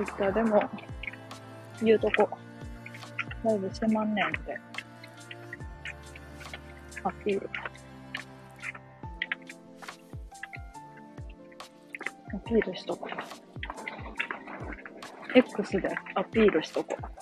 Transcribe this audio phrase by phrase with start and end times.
[0.00, 0.62] ツイッターでも
[1.82, 2.30] 言うとこ、
[3.44, 4.58] ライブしてまんねんって。
[7.04, 7.50] アピール。
[12.34, 13.10] アピールしとこ
[15.34, 15.38] う。
[15.38, 17.19] X でアピールしとこう。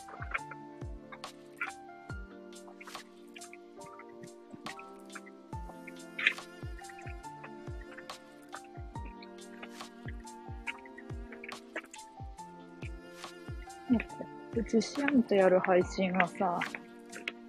[14.81, 16.59] シアンとやる配信はさ、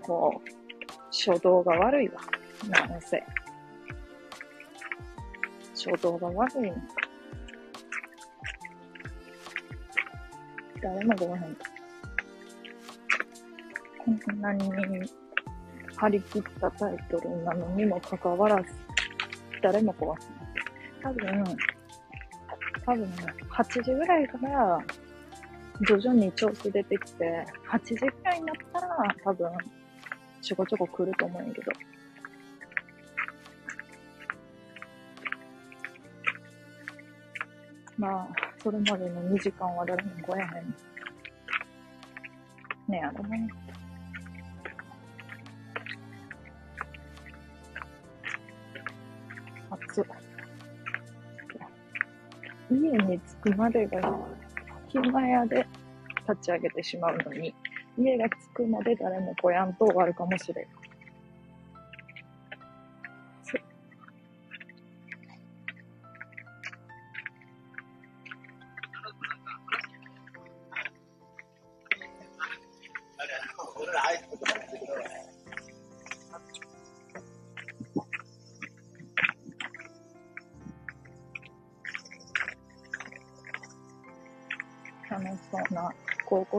[0.02, 0.50] こう、
[1.12, 2.22] 初動が悪いわ。
[2.70, 3.24] なんせ。
[5.74, 6.76] 初動が悪いの。
[10.82, 11.58] 誰もごめん。
[14.26, 14.72] こんなに
[15.96, 18.70] 張り切ったタイトルなのにもかかわらず、
[19.62, 20.30] 誰も壊す
[21.04, 21.14] ない。
[21.14, 21.58] 多分、
[22.86, 23.06] 多分、
[23.50, 24.82] 8時ぐらいから、
[25.82, 29.50] 徐々に調子出てきて、8時ぐらいになったら、多分、
[30.42, 31.72] ちょこちょこ来ると思うんやけど。
[37.98, 38.28] まあ、
[38.62, 40.76] それまでの2時間は誰も来えへん。
[42.90, 43.48] ねやろね。
[49.70, 50.06] 暑っ。
[52.72, 54.00] 家に着くまでが
[54.90, 55.66] 暇やで
[56.28, 57.54] 立ち上げてしまうのに、
[57.98, 60.66] 家が着くまで誰も来やんと終わるかもしれん。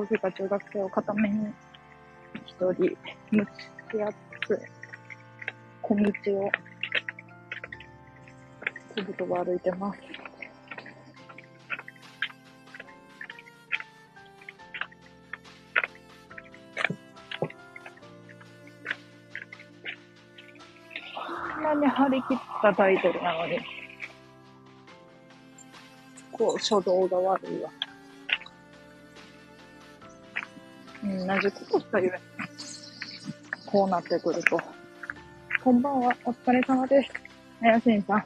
[0.00, 1.52] 校生か中学生を片目に
[2.46, 4.58] 一人蒸し暑い
[5.82, 6.02] 小道
[6.38, 6.50] を
[8.96, 10.00] とぶとぶ歩いてます。
[21.14, 23.58] こんなに張り切ったタイトルなのに、
[26.32, 27.70] こう初動が悪いわ。
[31.38, 32.20] じことしか言えない。
[33.66, 34.58] こうなってくると。
[35.62, 37.10] こんばんは、お疲れ様です。
[37.62, 38.24] あやしんさん。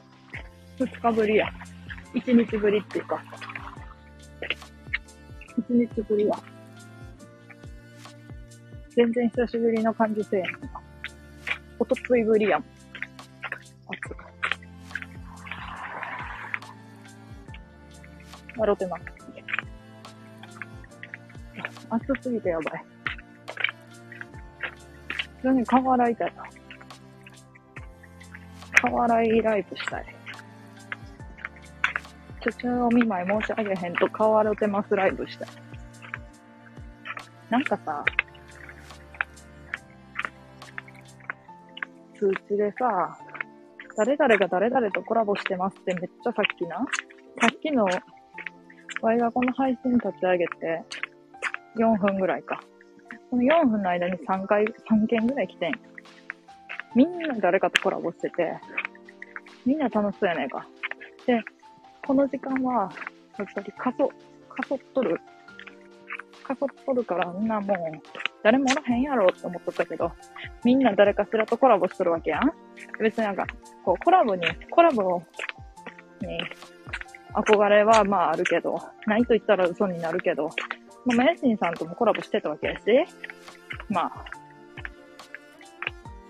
[0.79, 1.47] 二日ぶりや。
[2.13, 3.21] 一日ぶりっていうか。
[5.57, 6.35] 一日ぶりや。
[8.95, 10.81] 全然久しぶりの感じせえへんな。
[11.77, 12.63] おとついぶりやん。
[18.57, 19.03] 笑ってます。
[21.89, 22.94] 暑すぎてやばい。
[25.45, 26.43] 普通に顔洗いたいな。
[28.81, 30.15] 顔洗いライブしたい。
[32.41, 35.49] ちょちょお見舞い申し上げへんと顔洗ってますライブしたい。
[37.51, 38.03] なんかさ、
[42.17, 43.15] 通知でさ、
[43.95, 46.77] 誰々が誰々とコラボしてますってめっちゃさっきな。
[47.39, 47.85] さっきの、
[49.03, 50.81] ワイがこの配信立ち上げて、
[51.77, 52.59] 4分ぐらいか。
[53.29, 55.73] この4分の間に3回、3件ぐらい来てん。
[56.95, 58.57] みんな誰かとコラボしてて、
[59.65, 60.67] みんな楽しそうやねんか。
[61.25, 61.41] で、
[62.05, 62.91] この時間は、
[63.37, 65.19] やっぱりかそ、かそっとる。
[66.43, 67.77] かそっとるからみんなもう、
[68.43, 70.11] 誰もおらへんやろって思っとったけど、
[70.63, 72.51] みんな誰かしらとコラボしとるわけやん。
[72.99, 73.45] 別になんか、
[73.83, 75.21] こう、コラボに、コラボ
[76.21, 76.39] に、
[77.33, 80.49] 憧れはまああるけど、ないと言ったら嘘になるけど、
[81.05, 82.81] まあ、マヤシンさんともコラボしてたわけやし、
[83.89, 84.25] まあ、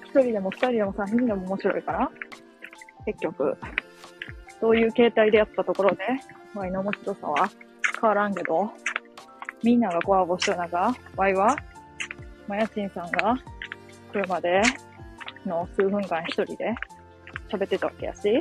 [0.03, 2.11] 一人でも二人でも三人でも面白いから、
[3.05, 3.57] 結局、
[4.59, 6.03] そういう形態でやったところで、
[6.53, 7.49] ワイの面白さは
[8.01, 8.71] 変わらんけど、
[9.63, 11.55] みんながコラボした中、ワイは、
[12.47, 13.35] マヤシンさんが
[14.11, 14.61] 車で
[15.45, 16.75] の数分間一人で
[17.49, 18.39] 喋ってたわけやし、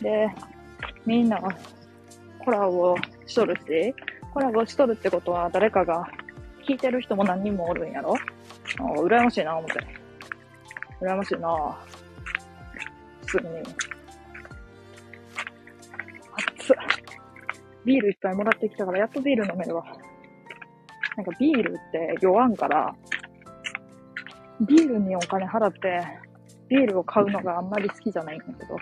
[0.00, 0.28] で、
[1.06, 1.48] みんなが
[2.44, 2.96] コラボ
[3.26, 3.94] しとるし、
[4.32, 6.08] コラボしとるってことは誰かが
[6.66, 8.14] 聞いてる人も何人もおるんやろ？
[8.14, 8.16] あ
[9.00, 9.86] 羨ましいな、思って。
[11.00, 11.78] 羨ましいな
[13.26, 13.48] 普通に。
[16.58, 16.76] 暑っ。
[17.84, 19.84] ビールいっぱいもらってきたから、やっとビール飲めるわ。
[21.16, 22.94] なんかビールって酔わんから、
[24.60, 26.00] ビールにお金払って、
[26.68, 28.76] ビールを買うのがあんまり好きじゃないんだけど、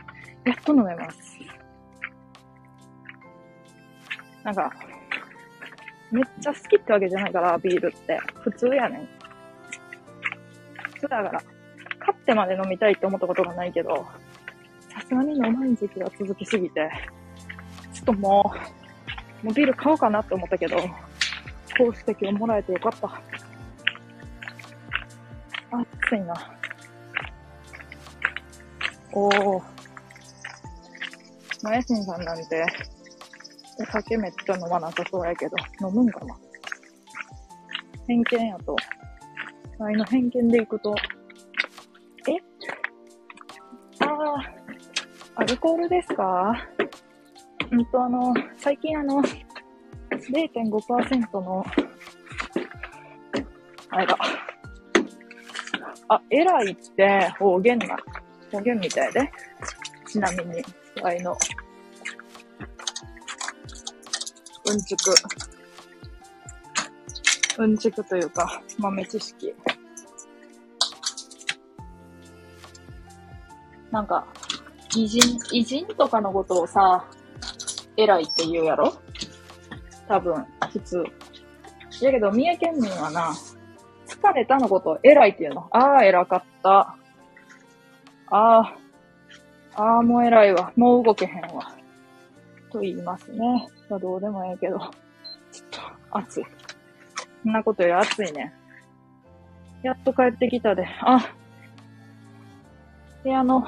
[0.45, 1.39] やっと飲めます。
[4.45, 4.73] なんか、
[6.11, 8.19] めっちゃ好きってわけじゃないから、ビールって。
[8.41, 9.09] 普通やねん。
[10.95, 11.43] 普通だから、
[11.99, 14.07] 買ってまで飲みたいって思ったことがないけど、
[14.93, 16.91] さすがに飲まん時期が続きすぎて、
[17.95, 18.53] ちょっとも
[19.43, 20.85] う、もうビール買おうかなって思ったけど、こ
[21.81, 23.21] う指摘をもらえてよかった。
[26.03, 26.35] 暑いな。
[29.13, 29.63] おー。
[31.63, 32.65] まやしんさんなんて、
[33.81, 36.37] お酒めっちゃ飲まなさそうやけど、飲むんかな？
[38.07, 38.77] 偏見やと。
[39.81, 40.95] あいの偏見でいくと、
[42.29, 42.37] え？
[44.05, 44.55] ああ、
[45.37, 46.55] アルコールですか？
[47.71, 49.23] うんと、あの、最近あの、
[50.11, 51.65] 0.5%の、
[53.91, 54.19] あれだ。
[56.09, 57.97] あ、偉いって方言な、
[58.51, 59.31] 方言みたいで。
[60.07, 60.63] ちなみに、
[61.05, 61.37] あいの、
[64.71, 65.15] うんちく。
[67.59, 69.55] うんちくというか、豆知識。
[73.91, 74.25] なんか、
[74.97, 77.05] 偉人、偉人とかのことをさ、
[77.97, 78.93] 偉いって言うやろ？
[80.07, 81.05] 多分、普通。
[82.01, 83.33] やけど、三重県民はな、
[84.07, 85.69] 疲れたのことを偉いって言うの。
[85.73, 86.79] ああ、偉かった。
[86.79, 86.97] あ
[88.31, 88.77] あ、
[89.75, 90.73] ああ、もう偉いわ。
[90.77, 91.75] もう動けへんわ。
[92.71, 93.69] と言いますね。
[93.91, 94.79] まあ、どうでもええけど。
[95.51, 95.69] ちょっ
[96.11, 96.47] と、暑い。
[97.43, 98.55] そんなことより暑いね。
[99.83, 100.87] やっと帰ってきたで。
[101.01, 101.19] あ、
[103.25, 103.67] 部屋の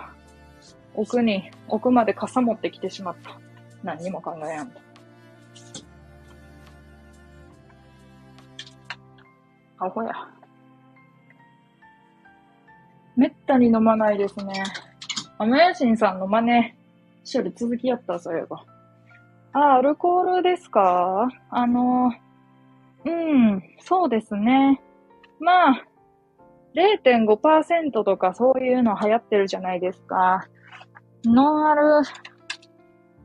[0.95, 3.37] 奥に、奥まで傘持ってきてしまった。
[3.83, 4.81] 何にも考えやんと。
[9.79, 10.13] アホや。
[13.17, 14.63] めったに飲まないですね。
[15.39, 16.75] アメヤシンさんの真似、
[17.25, 18.65] しょる続きやった、そういえば。
[19.55, 21.29] あ、アルコールですか？
[21.51, 22.13] あの、
[23.05, 24.81] うん、そうですね。
[25.41, 25.85] まあ、
[26.75, 30.47] 0.5%とかそういうの流行ってるじゃないですか。
[31.25, 31.83] ノンアル、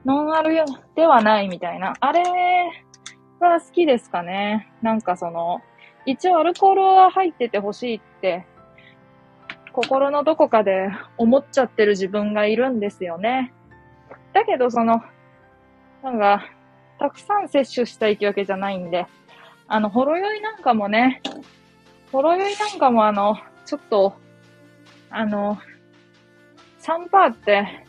[0.05, 0.55] ノンアル
[0.95, 1.93] ではないみたいな。
[1.99, 2.23] あれ
[3.39, 4.71] が好きですかね。
[4.81, 5.61] なんかその、
[6.05, 8.45] 一応アルコールは入っててほしいって、
[9.71, 13.53] 心のどこかで思っちゃってる自分がいるんですよね。
[14.33, 15.01] だけどその、
[16.07, 16.45] なんか、
[16.99, 19.07] たくさん摂取したいってわけじゃないんで、
[19.67, 21.21] あの、ほろ酔いなんかもね、
[22.13, 24.13] ほろ酔いなんかもあの、ちょっと、
[25.09, 25.57] あの、
[26.79, 27.85] 3%って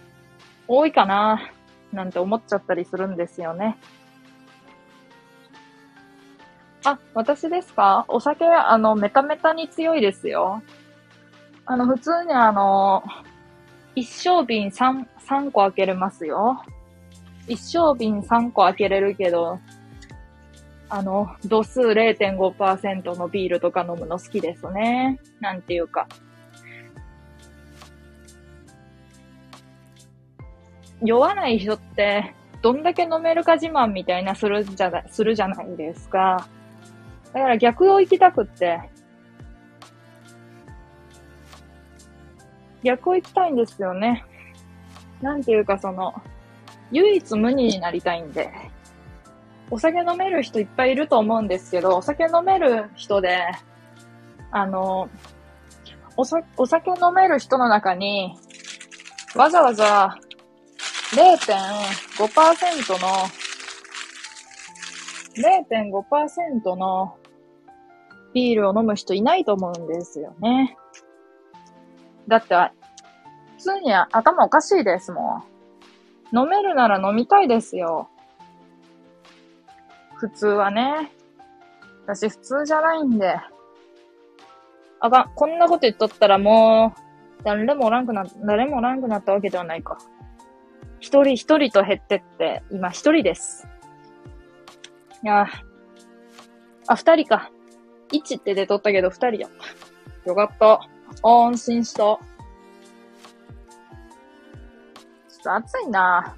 [0.67, 1.53] 多いかな、
[1.93, 3.79] なんて思っちゃったりするんですよね。
[6.85, 8.05] あ、私ですか？
[8.09, 10.61] お酒、あの、メタメタに強いですよ。
[11.67, 13.05] あの、普通にあの、
[13.95, 16.61] 一升瓶3、3個開けれますよ。
[17.49, 19.59] 一升瓶3個開けれるけど、
[20.91, 25.19] あの、度数0.5%のビールとか飲むの好きですね。
[25.41, 26.07] なんていうか。
[31.03, 36.49] 酔わない人って、どんだけ飲めるか自慢みたいなするじゃな、するじゃないですか。
[37.33, 38.81] だから逆を行きたくって、
[42.83, 44.25] 逆を行きたいんですよね。
[45.21, 46.15] なんていうかその、
[46.93, 48.51] 唯一無二になりたいんで、
[49.71, 53.41] お酒飲める人いっぱいいると思うんですけど、お酒飲める人で、
[54.51, 55.11] あの、
[56.17, 58.35] おさ、お酒飲める人の中に、
[59.37, 60.19] わざわざ
[61.13, 63.09] 0.5%の、
[65.37, 67.17] 0.5%の
[68.33, 70.77] ビールを飲む人いないと思うんですよね。
[72.27, 72.55] だって、
[73.59, 75.58] 普通に頭おかしいですもん。
[76.33, 78.09] 飲めるなら飲みたいですよ。
[80.17, 81.13] 普通はね。
[82.07, 83.39] 私普通じゃないんで。
[85.01, 85.31] あかん。
[85.35, 86.95] こんなこと言っとったらも
[87.41, 89.99] う、誰もおらんくな、誰もおらんくなったわけではないか。
[91.01, 93.69] 一人一人と減ってって、今一人です。
[95.23, 95.47] いや
[96.89, 97.51] あ、二人か。
[98.11, 99.49] 一って出とったけど二人や。
[100.25, 100.81] よかった。
[101.23, 102.19] 安心した。
[105.57, 106.35] 暑いな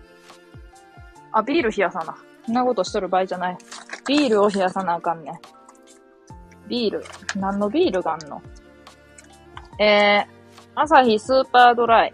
[1.33, 2.17] あ、ビール冷やさな。
[2.47, 3.59] そんなことしとる場合じゃない。
[4.07, 5.41] ビールを冷やさなあかんね。
[6.69, 7.05] ビール。
[7.37, 8.43] 何のビールがあんの？
[9.79, 12.13] えー、アサヒスーパードライ。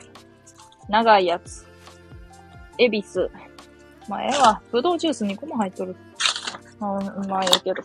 [0.89, 1.67] 長いやつ。
[2.79, 3.31] エビス。
[4.09, 4.61] まあ、ええわ。
[4.71, 5.97] ぶどうジュース2個も入っとる。
[6.81, 7.83] あうまいけど。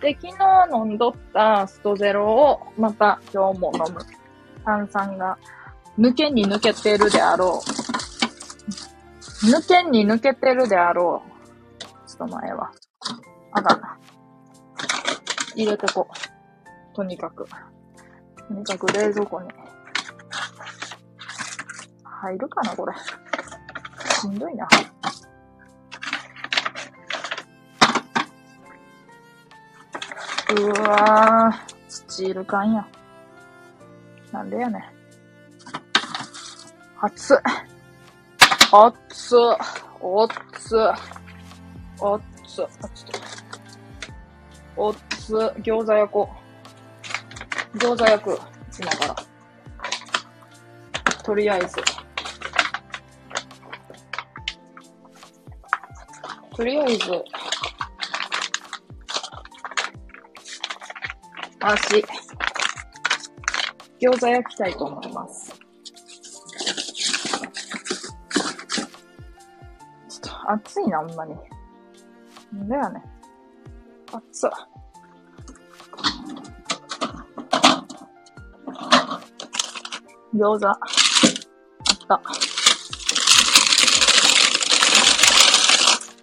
[0.00, 4.00] で、昨日飲んどったストゼロを、また今日も飲む。
[4.64, 5.36] 炭酸が、
[5.98, 7.97] 抜けに抜けてるであろう。
[9.42, 12.08] 抜けんに抜けてるであろう。
[12.08, 12.72] ちょっと前は。
[13.52, 13.98] あかんな。
[15.54, 16.96] 入れてこう。
[16.96, 17.46] とにかく。
[18.48, 19.48] とにかく冷蔵庫に。
[22.02, 22.92] 入るかな、これ。
[24.20, 24.68] しんどいな。
[30.50, 32.84] うわぁ、スチール缶や。
[34.32, 34.82] なんでやねん。
[37.00, 37.38] 熱っ。
[38.70, 39.36] 熱っつ。
[40.00, 40.76] おっつ。
[42.00, 42.62] おっつ。
[42.62, 42.68] あ、ちょっ
[44.76, 44.82] と。
[44.82, 45.34] おっつ。
[45.62, 46.28] 餃子焼こ
[47.74, 47.78] う。
[47.78, 48.38] 餃子焼く。
[48.78, 49.16] 今から。
[51.22, 51.76] とりあえず。
[56.58, 57.24] とりあえず、
[61.60, 62.04] 足、
[64.00, 65.47] 餃子焼きたいと思います。
[70.50, 71.34] 暑いな、ほんまに。
[72.54, 73.02] んだよね。
[74.10, 74.50] 暑っ。
[80.34, 80.66] 餃子。
[80.66, 80.78] あっ
[82.08, 82.20] た。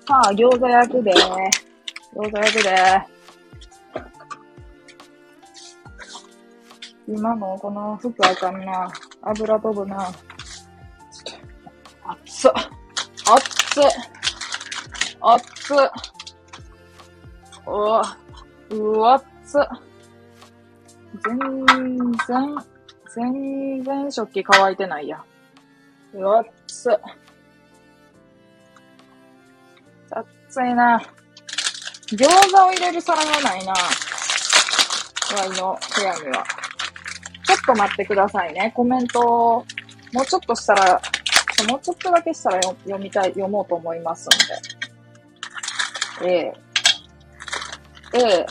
[0.08, 2.76] さあ、餃子焼くで餃子焼くで
[7.08, 8.92] 今のこの服あかんな。
[9.22, 10.12] 油飛ぶな。
[12.08, 12.52] 熱っ。
[12.52, 14.15] 熱っ。
[15.28, 15.78] 熱っ。
[17.66, 18.18] うわ、
[18.70, 19.58] うわっつ。
[21.24, 21.40] 全
[22.28, 22.56] 然、
[23.16, 25.24] 全然食器乾いてないや。
[26.14, 26.92] うわっつ。
[30.12, 31.02] 熱いな。
[32.12, 33.74] 餃子を入れる皿がないな。
[33.74, 36.46] ワイの部屋には。
[37.48, 38.72] ちょっと待ってくださいね。
[38.76, 39.66] コメントを、
[40.14, 41.02] もうちょっとしたら、
[41.68, 44.30] もうちょっとだけしたら読みたい、読もうと思いますん
[44.80, 44.85] で。
[46.24, 46.54] ええ
[48.14, 48.46] ええ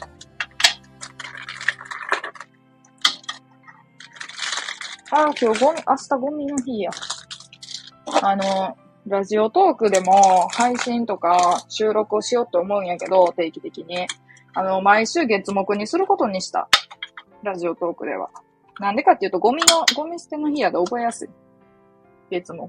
[5.10, 6.90] ああ、今日ゴミ、明日ゴミの日や。
[8.22, 14.06] あの、ラジオトークでも配信とか収録をしようと思うんやけど、定期的に。
[14.54, 16.68] あの、毎週月目にすることにした。
[17.42, 18.30] ラジオトークでは。
[18.80, 21.28] なんでかっていうと、ゴミの、ゴミ捨ての日やで覚えやすい。
[22.30, 22.68] 月目。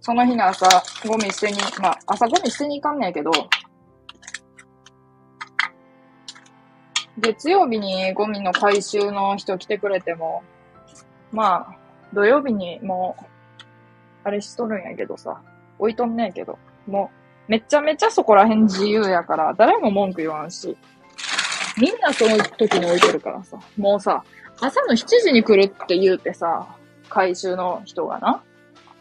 [0.00, 0.66] その日の朝、
[1.06, 3.30] ゴミ捨てに、まあ、朝ゴミ捨てに行かんねやけど、
[7.20, 10.42] 月曜日にゴミの回収の人来てくれても、
[11.32, 11.76] まあ、
[12.12, 13.24] 土曜日にもう、
[14.24, 15.40] あれしとるんやけどさ、
[15.78, 17.10] 置いとんねんけど、も
[17.48, 20.76] う、めちゃめちゃそこら辺自由やから、誰も文句言わんし、
[21.78, 24.24] みんなその時に置いてるからさ、もうさ、
[24.60, 26.66] 朝の7時に来るって言うてさ、
[27.08, 28.42] 回収の人がな。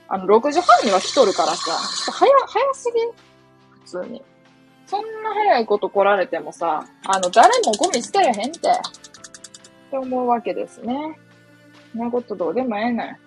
[0.07, 2.99] あの、6時半には来とるからさ、ちょっと早、早すぎ
[3.83, 4.23] 普通に。
[4.89, 8.57] そんな早いこと来られてもさ、あの、誰もゴミ捨てやへんて。
[8.57, 10.95] って思うわけですね。
[11.95, 13.17] んなことどうでもええねん。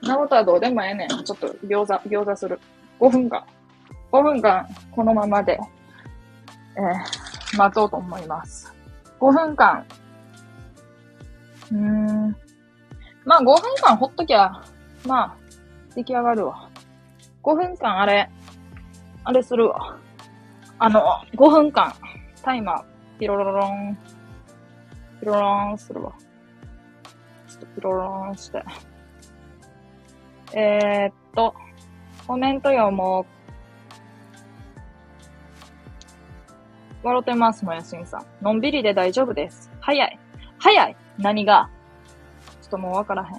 [0.00, 1.08] そんなことはどうでもええねん。
[1.08, 2.58] ちょっと餃子、餃子する。
[2.98, 3.44] 5分間。
[4.10, 5.60] 5分間、このままで、
[6.76, 8.74] えー、待とうと思います。
[9.20, 9.86] 5分間、
[11.70, 12.36] うーん。
[13.24, 14.60] まあ5分間ほっときゃ、
[15.06, 15.36] まあ、
[15.94, 16.68] 出来上がるわ。
[17.44, 18.28] 5分間あれ、
[19.22, 19.96] あれするわ。
[20.78, 21.02] あの、
[21.34, 21.94] 5分間、
[22.42, 22.84] タイマー、
[23.18, 23.98] ピロロロン、
[25.20, 26.12] ピロロンするわ。
[27.48, 28.62] ちょっとピロロンして。
[30.54, 31.54] えー、っと、
[32.26, 33.26] コメント読もう。
[37.02, 38.26] 笑ってます、もやしんさん。
[38.44, 39.70] のんびりで大丈夫です。
[39.80, 40.18] 早い。
[40.58, 41.70] 早い何が？
[42.62, 43.34] ちょっともうわからへん。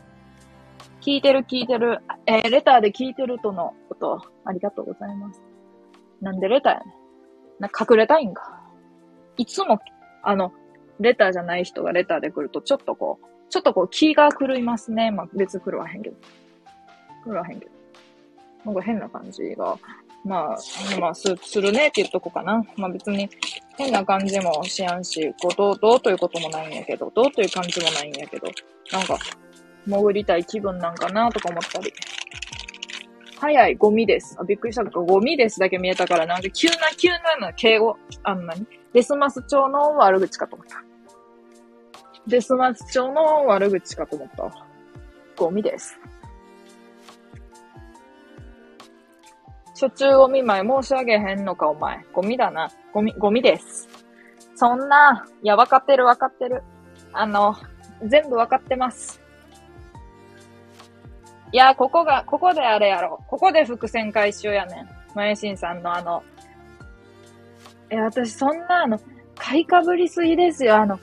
[1.01, 2.01] 聞いてる聞いてる。
[2.25, 5.43] えー、レターで聞いてるとのこと、ありがとうございます。
[6.21, 7.06] なんでレターやねん。
[7.59, 8.61] な、隠れたいんか。
[9.37, 9.79] いつも、
[10.23, 10.53] あの、
[10.99, 15.11] レターじゃない人がレターで来ると、ちょっとこう、ちょっとこう気が狂いますね。
[15.11, 16.15] まあ、別狂わへんけど。
[17.25, 17.71] 狂わへんけど。
[18.65, 19.77] なんか変な感じが
[20.27, 22.61] まあ、まあ、す、するねって言っとこうかな。
[22.75, 23.29] まあ別に
[23.77, 28.47] 変な感じもしやんし、こう、どう、どうということもないんやけど、どうという感じもないんやけど、
[28.91, 29.17] なんか、
[29.85, 31.93] 潜りたい気分なんかなとか思ったり。
[33.39, 34.35] 早い、ゴミです。
[34.39, 40.83] あ、びっくりした、ゴミですだけ見えたから、なんか急な、急なの敬語、あんなに、デスマス町の悪口かと思った。
[42.27, 44.51] デスマス町の悪口かと思った。
[45.37, 45.99] ゴミです。
[49.79, 52.03] 初中お見舞い申し上げへんのか、お前。
[52.11, 52.71] ゴミだな。
[52.91, 53.87] ゴミ、ゴミです。
[54.55, 56.63] そんな、いや、わかってるわかってる。
[57.13, 57.55] あの、
[58.03, 59.21] 全部わかってます。
[61.51, 63.23] いや、ここが、ここであれやろ。
[63.27, 64.89] ここで伏線回収やねん。
[65.15, 66.23] まゆしんさんのあの、
[67.89, 68.99] え、私そんなあの、
[69.35, 70.75] 買いかぶりすぎですよ。
[70.75, 70.99] あの、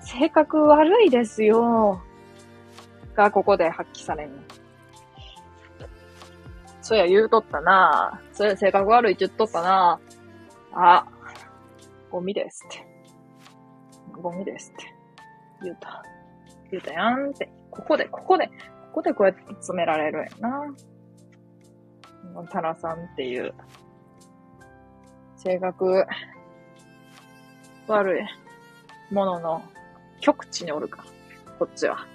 [0.00, 2.00] 性格悪いですよ。
[3.16, 4.42] が、ここで発揮されんの。
[6.80, 9.98] そうや、言うとったなそうや、性格悪いって言っとったな
[10.72, 11.06] あ、
[12.10, 12.86] ゴミですって。
[14.20, 14.94] ゴミですって。
[15.62, 16.02] 言うた。
[16.70, 17.48] 言うたやんって。
[17.70, 18.48] ここで、ここで、
[18.94, 20.72] ここでこうやって詰められるんやな。
[22.48, 23.52] タラさんっていう、
[25.36, 26.06] 性格
[27.88, 28.24] 悪い
[29.12, 29.62] ものの
[30.20, 31.04] 極地におるか。
[31.58, 32.06] こっちは。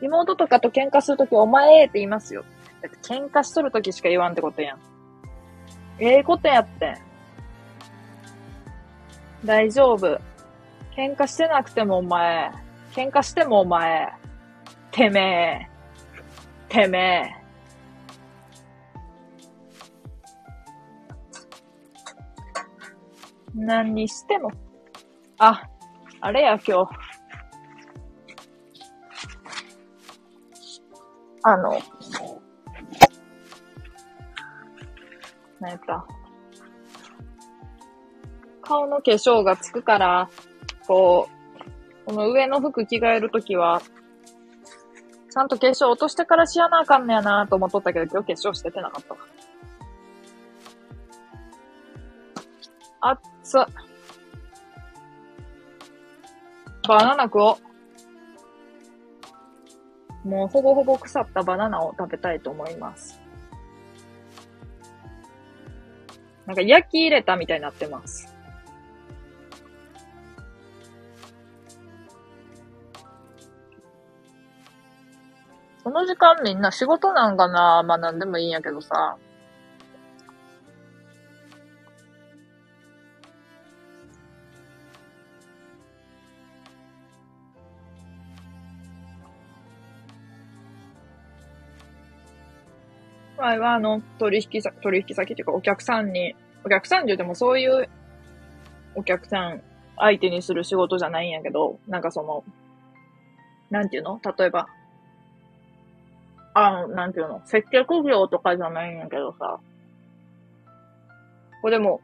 [0.00, 2.44] 妹とかと喧嘩するとき、お前って言いますよ。
[2.82, 4.78] だって喧嘩しとるときしか言わんってことやん。
[5.98, 6.96] ええことやって。
[9.44, 10.06] 大丈夫。
[10.96, 12.52] 喧嘩してなくてもお前。
[12.94, 14.12] 喧嘩してもお前。
[14.92, 15.68] てめえ。
[16.68, 17.44] てめえ。
[23.52, 24.50] 何にしても。
[25.38, 25.68] あ、
[26.20, 26.92] あれや今日。
[31.42, 31.78] あの、
[35.58, 36.06] 何やった。
[38.62, 40.30] 顔の化粧がつくから、
[40.86, 41.43] こう、
[42.06, 43.80] この上の服着替えるときは、
[45.30, 49.20] ちゃんと化粧落としてからしやなあかんねやなと思っとったけど、今日化粧しててなかったわ。
[53.00, 53.56] あっつ。
[56.86, 57.58] バナナ食お
[60.24, 60.28] う。
[60.28, 63.20] もうほぼほぼ腐ったバナナを食べたいと思います。
[66.46, 68.33] なんか焼き入れたみたいになってます。
[75.84, 77.82] その時間みんな仕事なんかな？
[77.82, 79.18] まあなんでもいいんやけどさ。
[93.36, 97.88] 前はあの、取引先、取引先っていうかお客さんに、お客さんって言ってもそういう
[98.94, 99.60] お客さん
[99.98, 102.42] 相手にする仕事じゃないんやけど、なんかその、
[103.70, 104.18] なんていうの？
[104.38, 104.68] 例えば、
[106.54, 109.60] あの、なんていうの接客業とかじゃないんやけどさ、
[111.60, 112.00] これでも、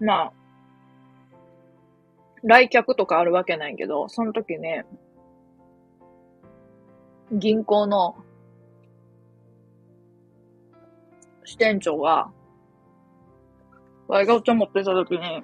[0.00, 0.32] まあ、
[2.42, 4.86] 来客とかあるわけないけど、その時ね、
[7.30, 8.16] 銀行の
[11.44, 12.30] 支店長が、
[14.06, 15.42] ワイがお茶持ってた時に、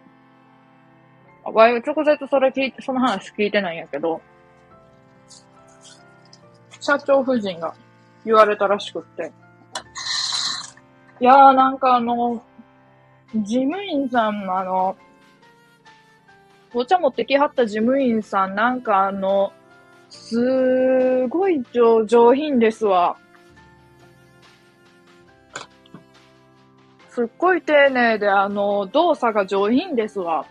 [1.45, 4.23] ワイは直接それ聞いて、その話聞いてないんやけど、
[6.85, 7.75] 社長夫人が
[8.27, 9.33] 言われたらしくって。
[11.19, 12.45] いやーなんかあの、
[13.35, 14.97] 事務員さんのあの、
[16.75, 19.51] お茶持ってきはった事務員さんなんかあの、
[20.11, 23.17] すごい上上品ですわ。
[27.09, 30.45] すっごい丁寧で、あの、動作が上品ですわ。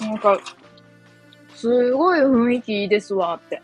[0.00, 0.36] なんか、
[1.62, 3.62] すごい雰囲気いいですわって。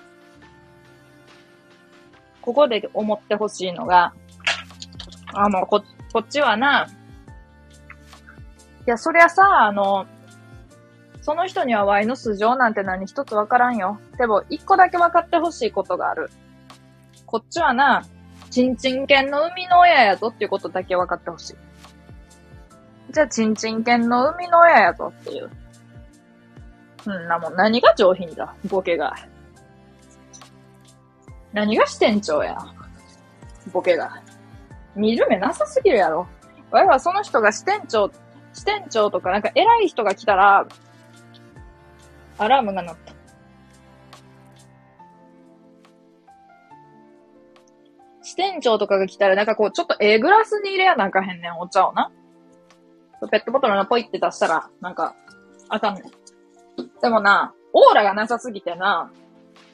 [2.40, 4.12] ここで思ってほしいのが、
[5.34, 5.82] あ、もうこ、
[6.12, 6.90] こっちはな、い
[8.87, 10.06] や、そりゃさ、あの、
[11.22, 13.98] その人にはワイの素性なんて何一つわからんよ。
[14.16, 16.30] でも、一個だけ分かってほしいことがある。
[17.26, 18.04] こっちはな、
[18.48, 21.56] ちんちん犬の生みの親やぞっていうことだけ分かってほしい。
[23.11, 25.50] じゃあ、ちんちん犬の生みの親やぞっていう。
[27.08, 29.14] そんなもん、何が上品だ、ボケが。
[31.54, 32.58] 何が支店長や、
[33.72, 34.22] ボケが。
[34.94, 36.26] 見る目なさすぎるやろ。
[36.70, 38.10] わいはその人が支店長、
[38.52, 40.66] 支店長とかなんか偉い人が来たら、
[42.36, 43.14] アラームが鳴った。
[48.22, 52.12] 支店長とかが来たら、なんかこう、ちょっとええグラスに入れやなんかへんねん、お茶をな。
[53.30, 55.16] ペットボトルのポイって出したら、なんか、
[55.70, 56.27] あかんねん。
[57.00, 59.11] でもな、オーラがなさすぎてな、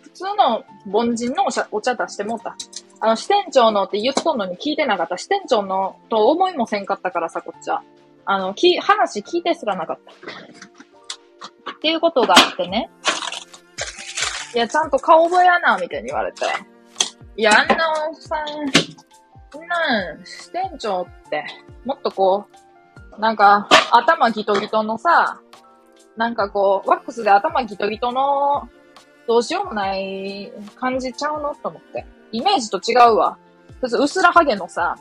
[0.02, 2.56] 普通の凡人のお茶お茶出してもうた。
[3.00, 5.18] あの、支店長のって言っとんのに聞いてなかった。
[5.18, 7.82] 支店長のと思いもせんかったからさ、こっちは。
[8.26, 11.72] あの、き、話聞いてすらなかった。
[11.72, 12.90] っていうことがあってね。
[14.54, 16.44] いや、ちゃんと顔覚えやな、みたいに言われて。
[17.37, 21.44] いや、あんなおっさん、んなん、支店長って、
[21.84, 22.46] もっとこ
[23.16, 25.40] う、なんか、頭ギトギトのさ、
[26.16, 28.68] なんかこう、ワックスで頭ギトギトの、
[29.27, 32.07] どうしようもない感じちゃうのと思って。
[32.31, 33.38] イメージと違うわ。
[33.81, 34.96] 普通、薄らハゲのさ、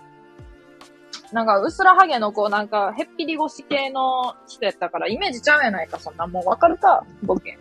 [1.32, 6.28] なんか、薄らハゲのこう、なんか、へっぴり腰系の人やったから、イメージちゃうやないか、そんな。
[6.28, 7.58] もうわかるか、ボケ。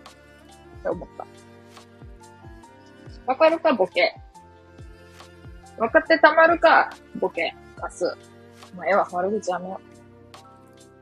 [0.81, 1.27] って思った。
[3.27, 4.15] わかるか、ボケ。
[5.79, 7.55] 分かってたまるか、ボケ。
[7.77, 8.05] ガス。
[8.77, 9.81] まあ、ええわ、悪口やめよ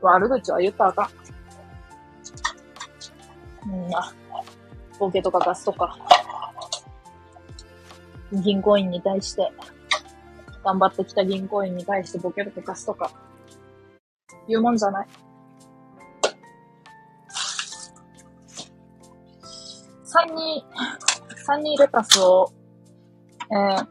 [0.01, 0.05] う。
[0.05, 1.20] 悪口は言ったらあかん。
[3.67, 4.13] うんな。
[4.99, 5.97] ボケとかガスとか。
[8.31, 9.51] 銀行員に対して、
[10.63, 13.11] 頑張ってきた銀行員に対してボケとかガスとか、
[14.47, 15.07] 言うもんじゃない。
[20.05, 20.63] 三人、
[21.45, 22.51] 三人レタスを、
[23.49, 23.87] えー、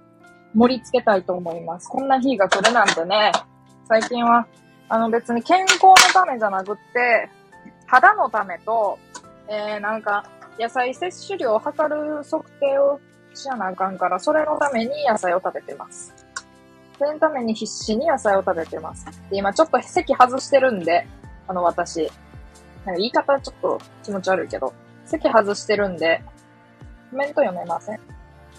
[0.54, 1.88] 盛り付けたいと思います。
[1.88, 3.32] こんな日が来るなんてね、
[3.88, 4.46] 最近は、
[4.88, 7.30] あの別に健康のためじゃなくって、
[7.86, 8.98] 肌のためと、
[9.50, 10.24] えー、なんか、
[10.60, 13.00] 野菜摂取量を測る測定を
[13.34, 16.14] しなあかんから、それのために野菜を食べてます。
[16.96, 19.06] それのために必死に野菜を食べてます。
[19.28, 21.04] で、今ちょっと席外してるんで、
[21.48, 22.02] あの私、
[22.84, 24.72] なんか言い方ちょっと気持ち悪いけど、
[25.04, 26.22] 席外してるんで、
[27.10, 28.00] コメント読めません。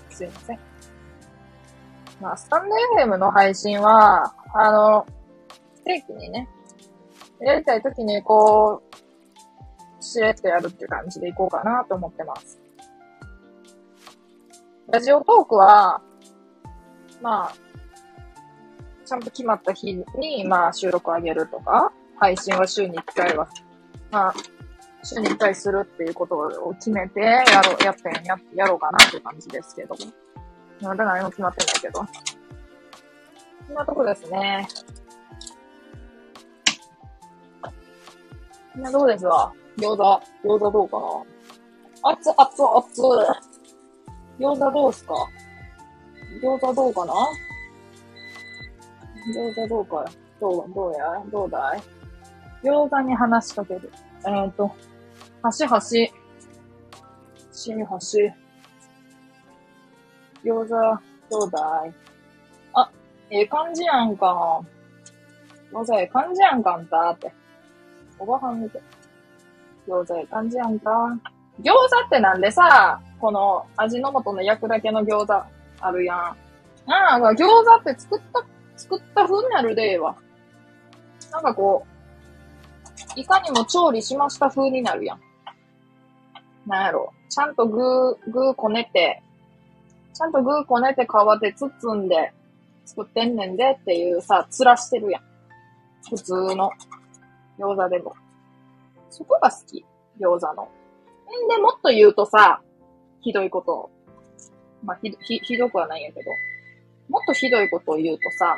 [0.10, 0.60] すいません。
[2.20, 5.06] まあ、スタンド FM の配信は、あの、
[5.86, 6.50] 定期にね、
[7.40, 8.91] やりたい時にこう、
[10.02, 12.60] しれっとやるっていう感じでいこうかなと思ってます。
[14.90, 16.02] ラジオトークは、
[17.22, 17.54] まあ、
[19.06, 23.48] ちゃんと決まった日に、まあ、収録上げるとか、配信は週に1回は、
[24.12, 24.34] まあ、
[25.04, 30.00] 週に1回するっていうことを決めて、やろう、やって、や、やろうかなっていう感じですけども。
[30.82, 32.00] まだ何も決まってないけど。
[32.00, 32.06] こ
[33.72, 34.68] んなとこですね。
[38.74, 39.54] こんなとこですわ。
[39.78, 40.04] 餃子、
[40.44, 41.00] 餃子どうか
[42.04, 42.12] な？
[42.12, 43.02] 熱、熱、熱。
[44.40, 45.14] 餃子どうすか？
[46.42, 47.14] 餃子どうかな？
[49.36, 50.06] 餃子どうか
[50.40, 51.24] どう、どうや？
[51.32, 51.82] どうだい？
[52.64, 53.92] 餃子に話しかける。
[54.26, 54.72] えっ、ー、と、
[55.44, 56.12] 端端。
[57.52, 58.34] し端。
[60.44, 61.94] 餃子、どうだい？
[62.74, 62.92] あ、
[63.30, 64.62] ええ感じやんか。
[65.72, 67.32] 餃子ええ感じやんかんたって。
[68.18, 68.82] おばはん見て。
[69.88, 70.92] 餃子ええ感じやんか。
[71.62, 75.44] 餃子ってなんでさ、この味の素の焼くだけの餃子
[75.80, 76.18] あるやん。
[76.18, 76.36] あ
[77.16, 78.46] あ、餃子って作った、
[78.78, 80.16] 作った風になるでええわ。
[81.32, 81.86] なんかこ
[83.16, 85.20] う、いかにも調理しました風になるやん。
[86.66, 87.14] なんやろ。
[87.30, 89.22] ちゃんと具、具こねて、
[90.14, 92.34] ちゃんと具こねて皮で包んで
[92.86, 95.22] 作ってんねんでっていうさ、つらしてるやん。
[96.10, 96.72] 普通の
[97.58, 98.16] 餃子でも。
[99.12, 99.86] そこが好き。
[100.20, 100.64] 餃子の。
[100.64, 102.62] んで、もっと言うとさ、
[103.22, 103.92] ひどいことを。
[104.84, 106.32] まあ、ひ、ひ、ひどくはないんやけど。
[107.10, 108.58] もっとひどいことを言うとさ、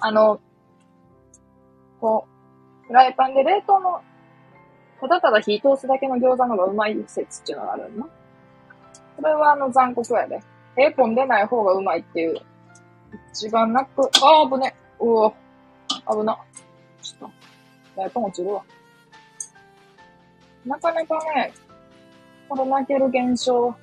[0.00, 0.40] あの、
[2.00, 2.26] こ
[2.84, 4.00] う、フライパンで冷凍の、
[5.00, 8.08] ただただ火通すだけの餃子の方がうまい説っていうのがあるの
[9.16, 10.40] それはあの残酷やで。
[10.76, 12.40] え、混んでない方がうまいっていう。
[13.32, 14.74] 一番なく、あー、危ね。
[14.98, 16.38] うお、危な。
[17.02, 17.30] ちょっと、
[17.96, 18.62] 大根落ちるわ。
[20.64, 21.52] なかなかね、
[22.48, 23.74] この泣ける現象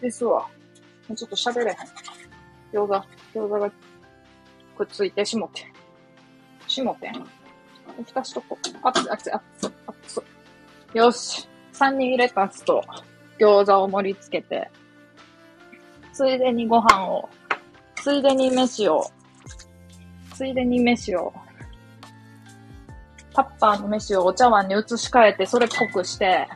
[0.00, 0.48] ですわ。
[1.14, 1.76] ちょっと喋れへん。
[2.72, 3.70] 餃子、餃子が
[4.76, 5.66] くっついてしもて。
[6.66, 7.10] しもて。
[8.06, 8.78] 浸しとこう。
[8.82, 10.22] あっつ、あっつ、あっつ、あっつ。
[10.94, 11.48] よし。
[11.72, 12.82] 3人入れたつと、
[13.38, 14.68] 餃子を盛り付けて、
[16.12, 17.28] ついでにご飯を、
[18.02, 19.08] ついでに飯を、
[20.34, 21.32] ついでに飯を、
[23.38, 26.48] タッパーの飯をお茶碗に移し替えて、それっぽくして、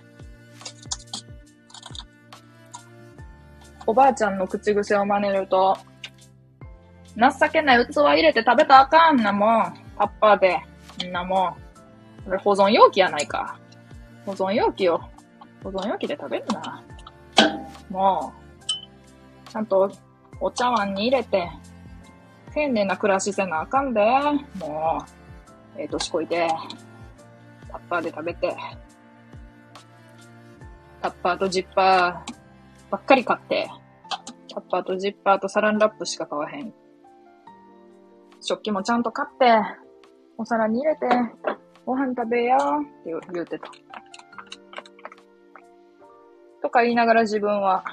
[3.86, 5.78] おばあちゃんの口癖を真似ると、
[7.16, 9.74] 情けない器入れて食べたあかんなもん。
[9.96, 10.58] タッパーで。
[11.06, 11.54] んなもん。
[12.24, 13.56] これ保存容器やないか。
[14.26, 14.98] 保存容器を
[15.62, 16.82] 保存容器で食べるな。
[17.90, 18.32] も
[19.46, 19.88] う、ちゃんと
[20.40, 21.48] お茶碗に入れて、
[22.52, 24.00] 丁寧な暮らしせなあかんで。
[24.58, 25.21] もう、
[25.76, 26.48] えー、年こいて、
[27.70, 28.56] タッパーで食べて、
[31.00, 32.32] タッパーとジッパー
[32.90, 33.70] ばっかり買って、
[34.54, 36.72] タッパーとジッパーとサランラップしか買わへん。
[38.40, 39.62] 食器もちゃんと買って、
[40.37, 41.06] お皿に入れて、
[41.87, 42.88] ご飯食べやーって
[43.32, 43.68] 言うてた。
[46.61, 47.85] とか言いながら自分は、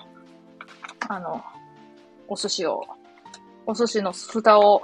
[1.07, 1.41] あの、
[2.27, 2.83] お寿司を、
[3.65, 4.81] お寿司の蓋を、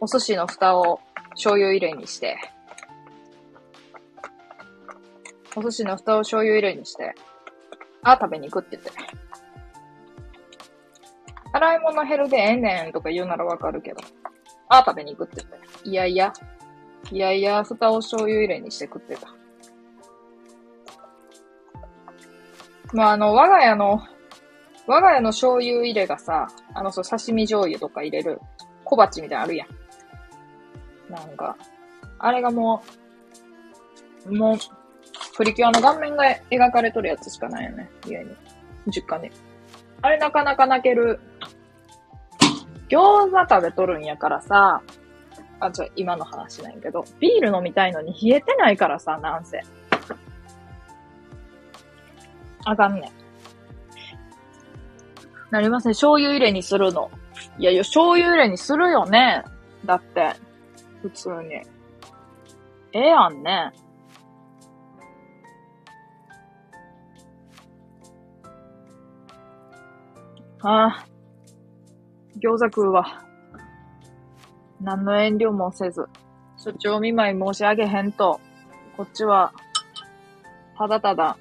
[0.00, 1.00] お寿司の蓋を
[1.38, 2.36] 醤油入れにして、
[5.54, 7.14] お寿司の蓋を醤油入れにして、
[8.02, 8.90] あ、食べに行くって言って。
[11.52, 14.00] 洗い物減るでええねんとか言うならわかるけど。
[14.68, 15.88] あ、食べに行くって言って。
[15.88, 16.32] いやいや、
[17.12, 19.32] いやいや、蓋を醤油入れにして食ってた。
[22.92, 24.02] まあ、あの、我が家の、
[24.88, 28.40] 我が家の醤油入れがさ、あの、そう、刺身醤油とか入れる
[28.84, 29.77] 小鉢みたいなのあるやん。
[31.10, 31.56] なんか、
[32.18, 32.82] あれがも
[34.26, 34.58] う、もう、
[35.36, 37.88] プリキュアの顔面が描かれとるやつしかないよね。
[38.06, 38.30] 家に。
[38.88, 39.30] 実家に。
[40.02, 41.20] あれなかなか泣ける。
[42.88, 44.82] 餃子食べとるんやからさ、
[45.60, 49.62] あ、じゃ今の話なんやけど、ビール飲みたいのに冷えてないからさ、なんせ。
[52.64, 53.10] あかんね。
[55.50, 55.92] なりません。
[55.92, 57.10] 醤油入れにするの。
[57.58, 59.44] いやいや、醤油入れにするよね。
[59.84, 60.34] だって。
[61.02, 61.54] 普通に。
[62.92, 63.72] ええやんね。
[70.60, 71.06] ああ。
[72.40, 73.24] 餃子食うわ。
[74.80, 76.06] 何の遠慮もせず。
[76.56, 78.40] 所長見舞い申し上げへんと。
[78.96, 79.52] こっちは、
[80.76, 81.38] ただただ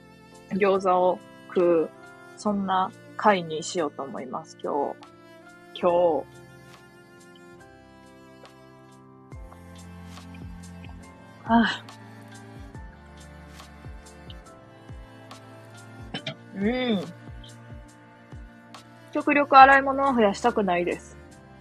[0.52, 1.90] 餃子を食う、
[2.38, 5.82] そんな回にしようと思います、今日。
[5.82, 6.47] 今日。
[11.48, 11.84] あ、
[16.56, 17.02] うん。
[19.12, 21.18] 極力洗い物を増やしたくないです。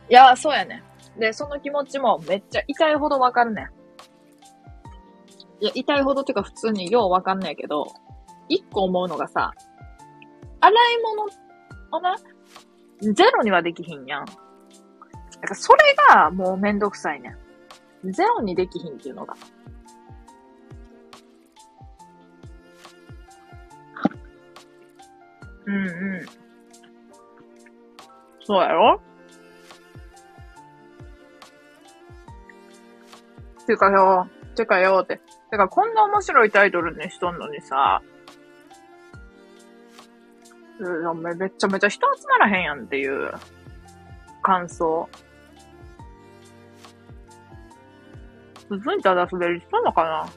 [0.08, 0.82] いや、そうやね。
[1.18, 3.66] で、その気持ちもめっちゃ痛いほどわかるねん。
[5.60, 7.86] いや、痛いほどっていうか普通にようわかんないけど、
[8.48, 9.52] 一個思うのがさ、
[10.60, 11.24] 洗い物
[11.92, 12.16] をな、
[13.00, 14.24] ゼロにはできひんやん。
[14.24, 15.78] だからそれ
[16.14, 17.34] がもうめんどくさいね
[18.04, 18.12] ん。
[18.12, 19.34] ゼロにできひんっていうのが。
[25.66, 25.80] うんう
[26.22, 26.26] ん。
[28.44, 29.00] そうやろ？
[33.66, 35.20] てかよ、てかよって。
[35.50, 38.00] てかこんな面白いタイトルにしとんのにさ、
[40.78, 43.32] うん、めちゃめちゃ人集まらへんやんっていう
[44.42, 45.08] 感想。
[48.68, 50.28] 普通にただ滑りしたのか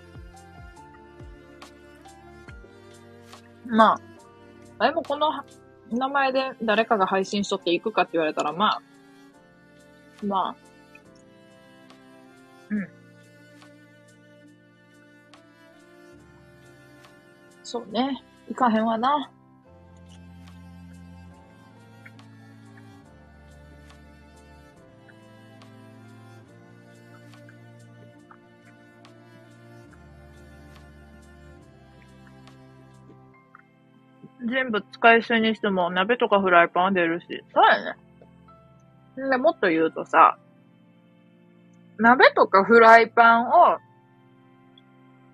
[3.67, 3.75] な？
[3.77, 4.01] まあ、
[4.79, 5.29] あれもこの
[5.91, 8.81] 名前で誰かが配信しとっていくかって言われたら、まあ、
[10.25, 10.55] まあ、
[12.69, 12.87] うん。
[17.63, 18.23] そうね。
[18.47, 19.29] 行かへんわな。
[34.49, 37.27] 全部使い捨てにしても鍋とかフライパンは出るし。
[37.53, 39.29] そうやね。
[39.29, 40.37] で、もっと言うとさ、
[41.97, 43.77] 鍋とかフライパンを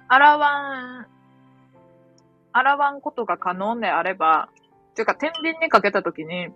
[0.07, 1.07] 洗わん、
[2.51, 4.49] 洗わんことが可能であれば、
[4.95, 6.49] ていうか天秤にかけたときに、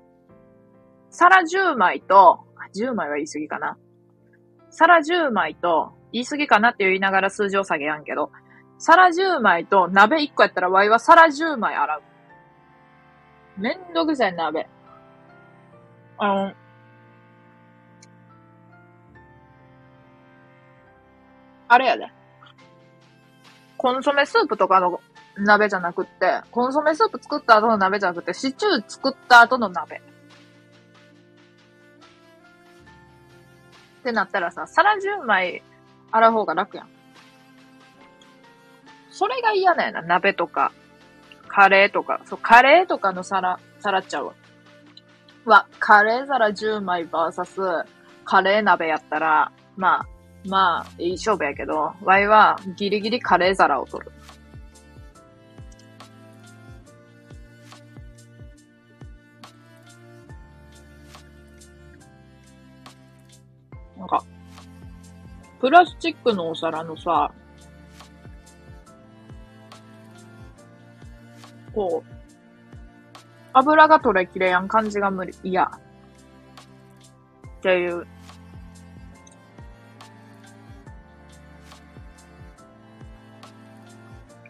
[1.09, 2.39] 皿10枚と、
[2.75, 3.77] 10枚は言い過ぎかな。
[4.69, 8.31] 皿10枚と、言い過ぎかなって言いながら数字を下げやんけど、
[8.77, 12.01] 皿10枚と鍋1個やったらワイは皿10枚洗う。
[13.59, 14.67] めんどくさい鍋。
[16.17, 16.53] あの、
[21.67, 22.07] あれやで。
[23.77, 24.99] コンソメスープとかの
[25.37, 30.01] 鍋じゃなくって、コンソメスープ作った後の鍋じゃなくて、シチュー作った後の鍋。
[33.99, 35.63] ってなったらさ、皿10枚
[36.11, 36.89] 洗う方が楽やん。
[39.11, 40.71] それが嫌だよな、鍋とか。
[41.49, 44.33] カレーとか、そう、カレーとかの皿、皿っちゃうわ。
[45.45, 47.59] わ、カレー皿10枚バーサス、
[48.23, 50.07] カレー鍋やったら、まあ、
[50.47, 54.11] まあ、いい勝負やけど、ワイはギリギリカレー皿を取る。
[63.97, 64.23] なんか、
[65.59, 67.31] プラスチックのお皿のさ、
[71.73, 72.19] こう、
[73.53, 75.33] 油が取れきれやん感じが無理。
[75.43, 75.63] 嫌。
[75.63, 75.69] っ
[77.61, 78.05] ていう。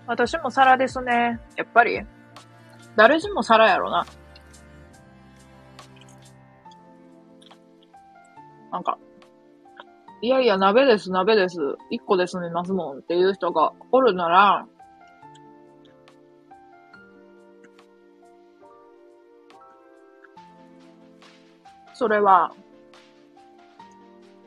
[0.05, 1.39] 私も皿ですね。
[1.55, 2.01] やっぱり。
[2.95, 4.05] 誰しも皿やろな。
[8.71, 8.97] なんか、
[10.21, 11.58] いやいや、鍋です、鍋です。
[11.89, 14.67] 一個で済みますもんっていう人がおるなら、
[21.99, 22.53] それは、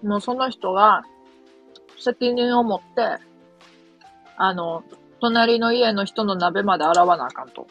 [0.03, 1.03] もうその人が
[1.99, 3.19] 責任を持って、
[4.39, 4.85] あの、
[5.21, 7.67] 隣の家の人の鍋まで洗わなあかんと。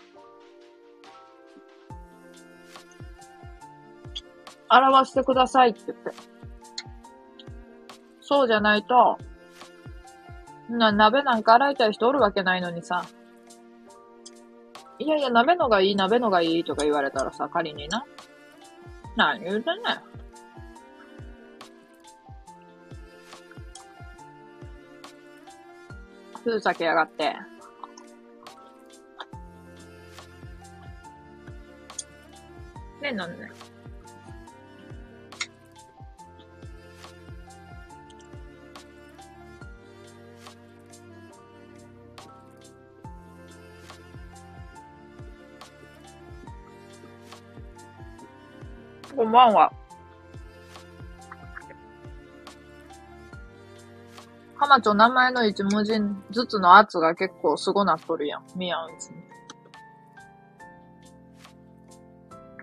[4.70, 6.12] 洗わしてくださいって言って。
[8.22, 9.18] そうじゃないと、
[10.70, 13.04] な、鍋なんか洗いたい人おるわけないのにさ。
[15.00, 18.06] いやいや、鍋のがいい、鍋のがいいとか言われたらさ、仮にな。
[19.16, 20.12] 何言うてんねん。
[26.44, 27.36] ふざけやがって。
[33.02, 33.52] ね、なんね。
[49.22, 49.72] こんばんは。
[54.58, 55.94] かまちょ名前の一文字
[56.32, 58.44] ずつの圧が結構すごなっとるやん。
[58.56, 59.16] 見やんうちに。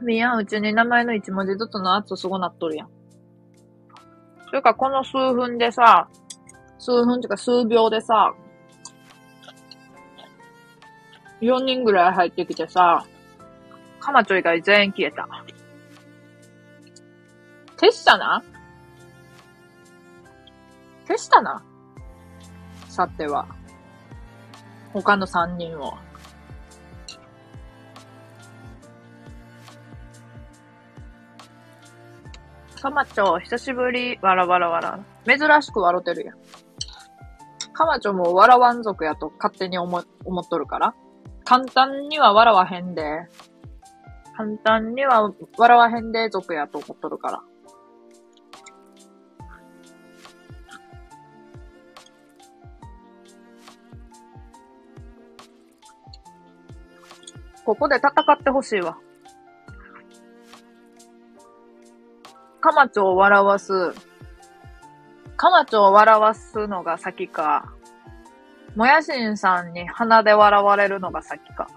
[0.03, 2.89] 見やんうちに名前の一文字ずつの圧すごなっとるやん。
[4.47, 6.09] それかこの数分でさ、
[6.81, 8.35] 数分っていうか数秒でさ、
[11.41, 13.07] 4人ぐらい入ってきてさ、
[14.01, 15.29] かまちょ以外全員消えた。
[17.81, 18.43] 消したな？
[21.07, 21.63] 消したな？
[22.89, 23.47] さては。
[24.93, 25.95] 他の三人を。
[32.81, 35.01] かまちょ、久しぶり、わらわらわら。
[35.27, 36.37] 珍しく笑ってるやん。
[37.73, 40.95] かまちょも笑わん族やと勝手に思、思っとるから。
[41.45, 43.29] 簡単には笑わへんで。
[44.37, 47.43] 簡単には笑わへんで族やと思っとるから。
[57.69, 58.97] ここで戦ってほしいわ。
[62.63, 63.93] カマチョを笑わす。
[65.37, 67.75] カマチョを笑わすのが先か。
[68.75, 71.69] もやしんさんに鼻で笑われるのが先か。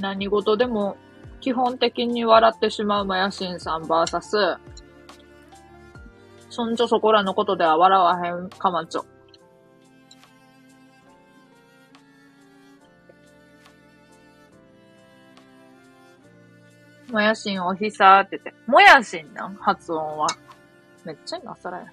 [0.00, 0.98] 何事でも
[1.40, 4.58] 基本的に笑ってしまうもやしんさんバーサス
[6.52, 9.06] そんじょそこらのことでは笑わへんかまちょ。
[17.10, 18.52] もやしんおひさーってて。
[18.66, 20.26] もやしんなん発音は。
[21.06, 21.86] めっちゃ今更や。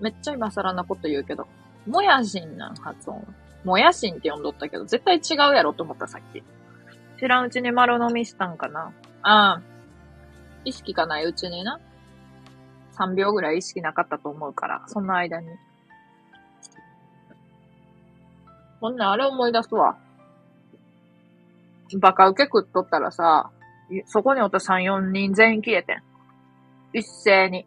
[0.00, 1.46] めっちゃ今更なこと言うけど。
[1.86, 3.24] もやしんなん発音は。
[3.64, 6.42] もやしんって呼んどったけど、絶対違うやろと思ったさっき。
[7.20, 8.92] 知らんうちに丸飲みしたんかな。
[9.20, 9.62] ああ。
[10.64, 11.78] 意識がないうちにな。
[12.96, 15.48] 3秒ぐらい意識なかったと思うから、その間に。
[18.80, 19.96] ほんなあれ思い出すわ。
[21.98, 23.50] バカ受け食っとったらさ、
[24.06, 26.02] そこにおった3、4人全員消えてん。
[26.92, 27.66] 一斉に。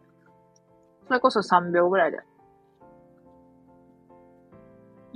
[1.06, 2.18] それこそ3秒ぐらいで。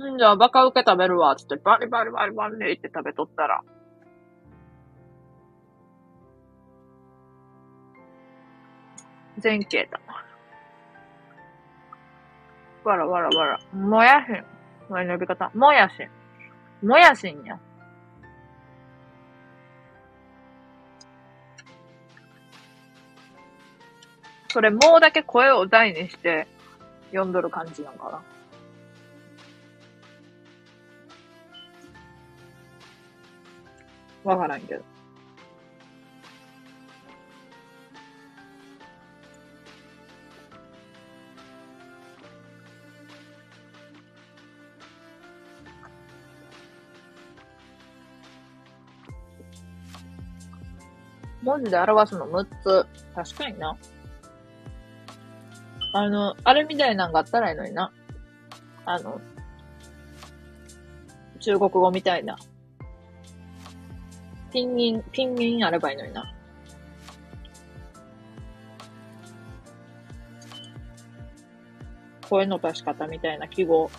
[0.09, 3.61] んじゃあ、バカ受け食べるわ、つって、バリバリバリバリって食べとったら、
[9.43, 9.99] 全消えた。
[12.89, 13.59] わらわらわら。
[13.73, 14.45] もやしん。
[14.89, 15.51] 前の呼び方。
[15.53, 15.93] もやし
[16.81, 16.87] ん。
[16.87, 17.59] もやしんや。
[24.47, 26.47] それ、もうだけ声を大にして
[27.07, 28.23] 読んどる感じなんか
[34.23, 34.31] な。
[34.31, 34.92] わからんけど。
[51.43, 52.87] 文字で表すの6つ。
[53.13, 53.77] 確かにな。
[55.93, 57.91] あの、あれみたいなんがあったらいいのにな。
[58.85, 59.21] あの、
[61.39, 62.37] 中国語みたいな。
[64.51, 66.33] ピンギン、ピンギンあればいいのにな。
[72.29, 73.91] 声の出し方みたいな記号。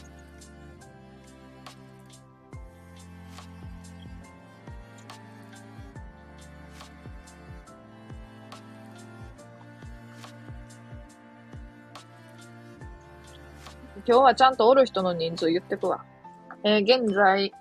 [14.07, 16.05] 今日はちゃんとおる人の人数言ってくわ。
[16.63, 17.53] えー、現在、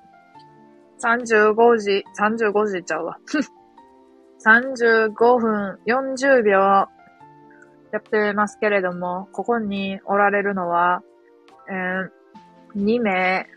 [1.01, 3.17] 35時、35時ちゃうわ。
[4.45, 11.01] 35分40秒やってますけれども、ここにおられるのは、
[11.69, 12.09] えー、
[12.75, 13.47] 2名、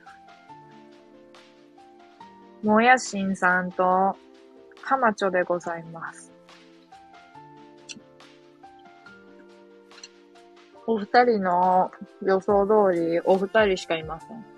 [2.63, 4.17] もやしんさんと、
[4.85, 6.36] かまちょでございます。
[10.89, 11.91] お二人の
[12.23, 14.57] 予想通り、お二人しかいません。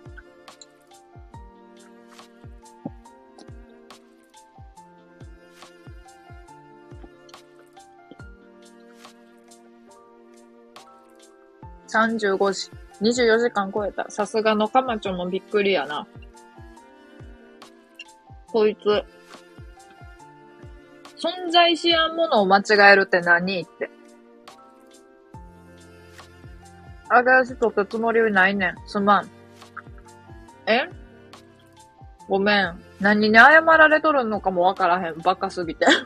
[11.89, 12.71] 35時、
[13.01, 14.11] 24時間超えた。
[14.11, 16.07] さすがのかまちょもびっくりやな。
[18.49, 19.05] こいつ。
[21.17, 23.98] 存在しやんものを間違えるって何って。
[27.09, 28.75] あがしとったつもりはないねん。
[28.87, 29.31] すまん。
[30.67, 30.89] え？
[32.29, 32.79] ごめん。
[33.01, 35.19] 何に謝られとるのかもわからへん。
[35.19, 35.87] バカすぎて。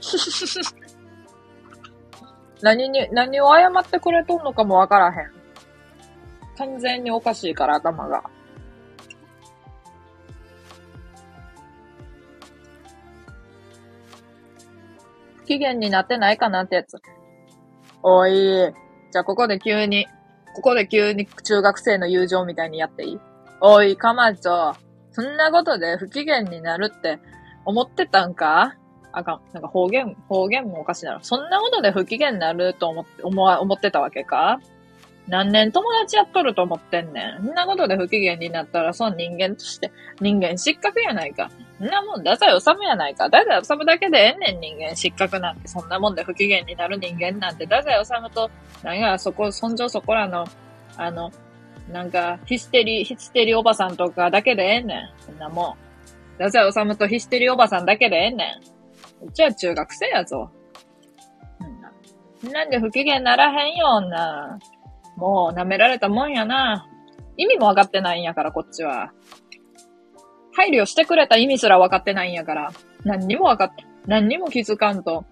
[2.63, 5.31] 何に、何を謝ってくれとんのかもわからへん。
[6.57, 8.23] 完全におかしいから頭が。
[15.39, 17.03] 不機嫌になってないかなってやつ。
[18.03, 18.33] おい。
[19.11, 20.07] じゃあここで急に
[20.55, 23.21] ここで急に中学生の友情みたいにやっていい？
[23.61, 24.75] おい、かまちょ。
[25.13, 27.19] そんなことで不機嫌になるって
[27.65, 28.77] 思ってたんか？
[29.13, 29.41] あかん。
[29.53, 31.21] なんか方言、方言もおかしいだろ。
[31.23, 34.61] そんなことで不機嫌になると思って、思わ、思ってたわけか？
[35.29, 37.47] 何年友達やっとると思ってんねん。
[37.47, 41.51] そんなことで不機嫌になったら、その人間として人間失格やないか。
[41.83, 43.25] んなもん、太宰治やないか。
[43.27, 45.69] 太宰治だけでええねん、人間失格なんて。
[45.69, 48.51] そんなもんで不機嫌になる人間なんて、太宰治と、
[48.83, 50.47] なんや、そこ、そんじょそこらの、
[50.97, 51.31] あの、
[51.91, 55.11] なんか、ヒステリ、ヒステリおばさんとかだけでええねん。
[55.21, 55.75] そんなもん。
[56.39, 58.61] 太宰治とヒステリおばさんだけでええね
[59.23, 59.27] ん。
[59.27, 60.51] うちは中学生やぞ。
[62.43, 64.59] なんで不機嫌ならへんよ、女。
[65.17, 66.89] もう舐められたもんやな。
[67.37, 69.13] 意味も分かってないんやから、こっちは。
[70.55, 72.73] 配慮してくれた意味すら分かってないんやから。
[73.05, 75.25] 何にも分かって、何にも気づかんと。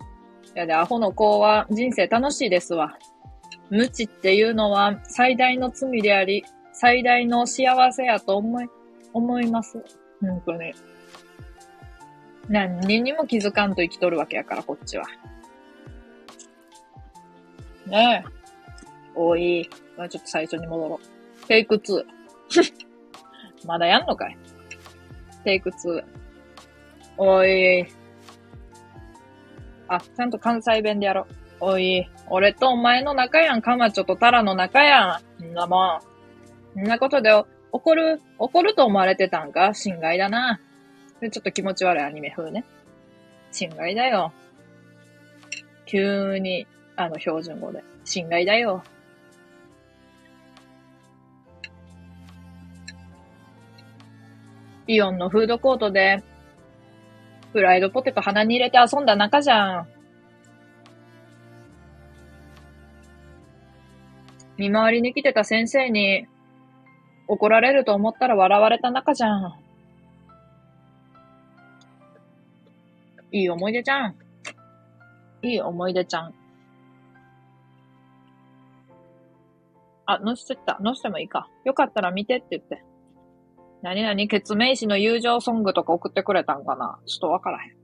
[0.55, 2.99] いやで、アホの子は人生楽しいですわ。
[3.71, 8.67] 無知っていうのは最大の罪であり、最大の幸せやと思い、
[9.13, 9.85] 思います。
[10.21, 10.75] 本当に。
[12.49, 15.05] 何にも気づかんと生きとるわけやから、こっちは。
[17.87, 18.41] ねえ。
[19.15, 19.69] おい。
[19.97, 21.47] まあ、ちょっと最初に戻ろう。
[21.47, 22.05] テイク2。
[23.67, 24.37] まだやんのかい
[25.45, 26.05] テイク2。
[27.17, 27.87] おい。
[29.89, 31.27] あ、ちゃんと関西弁でやろ
[31.61, 31.65] う。
[31.73, 32.09] おい。
[32.29, 33.63] 俺とお前の仲やん。
[33.63, 35.45] カマチョとタラの仲やん。
[35.45, 36.01] んなも
[36.77, 36.81] ん。
[36.81, 37.31] んなことで
[37.73, 39.75] 怒る、怒ると思われてたんか？
[39.75, 40.61] 心外だな。
[41.21, 42.65] ちょっと気持ち悪いアニメ風ね。
[43.53, 44.33] 心外だよ。
[45.87, 46.67] 急に、
[46.97, 47.83] あの、標準語で。
[48.05, 48.83] 心外だよ。
[54.93, 56.21] イオンのフードコートで、
[57.53, 59.89] フライドポテト鼻に入れて遊んだ中じゃん。
[64.57, 66.27] 見回りに来てた先生に
[67.29, 69.61] 怒られると思ったら笑われた中じゃん。
[73.31, 74.17] いい思い出じゃん。
[75.43, 76.35] いい思い出じゃん。
[80.07, 80.79] あ、乗せてた。
[80.81, 81.49] 乗せてもいいか。
[81.65, 82.90] よかったら見てって言って。
[83.83, 86.99] 何々、決命詞の友情ソングとか送ってくれたんかな？
[87.07, 87.81] ちょっとわからへん。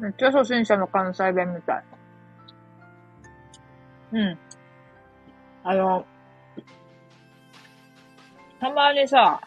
[0.00, 1.84] めっちゃ初心者の関西弁みたい。
[4.12, 4.38] うん。
[5.64, 6.06] あの、
[8.60, 9.40] たまにさ、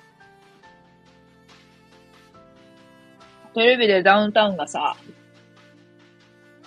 [3.54, 4.96] テレビでダウンタウンがさ、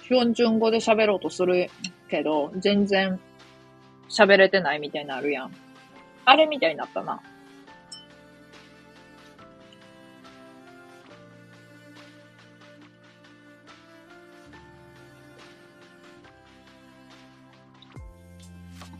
[0.02, 1.70] ヒョンチュン語で喋ろうとする
[2.08, 3.18] けど、全然
[4.10, 5.52] 喋れてないみたいになるやん。
[6.26, 7.20] あれみたいになったな。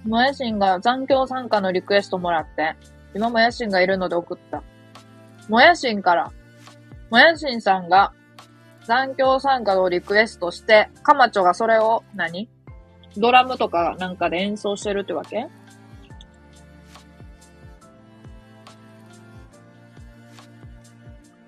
[0.07, 2.76] もやしんが残響参加のリクエストもらって、
[3.14, 4.62] 今もやしんがいるので送った。
[5.49, 6.32] もやしんから、
[7.15, 8.12] もやしんさんが
[8.87, 12.49] 残響参加をリクエストして、かまちょがそれを何？
[13.17, 15.47] ドラムとかなんかで演奏してるってわけ？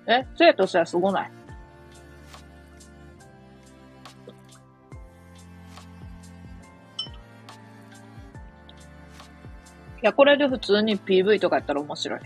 [0.07, 1.31] え、生としてはすごない？
[10.01, 12.19] いや、これで普通に PV とかやったら面白い。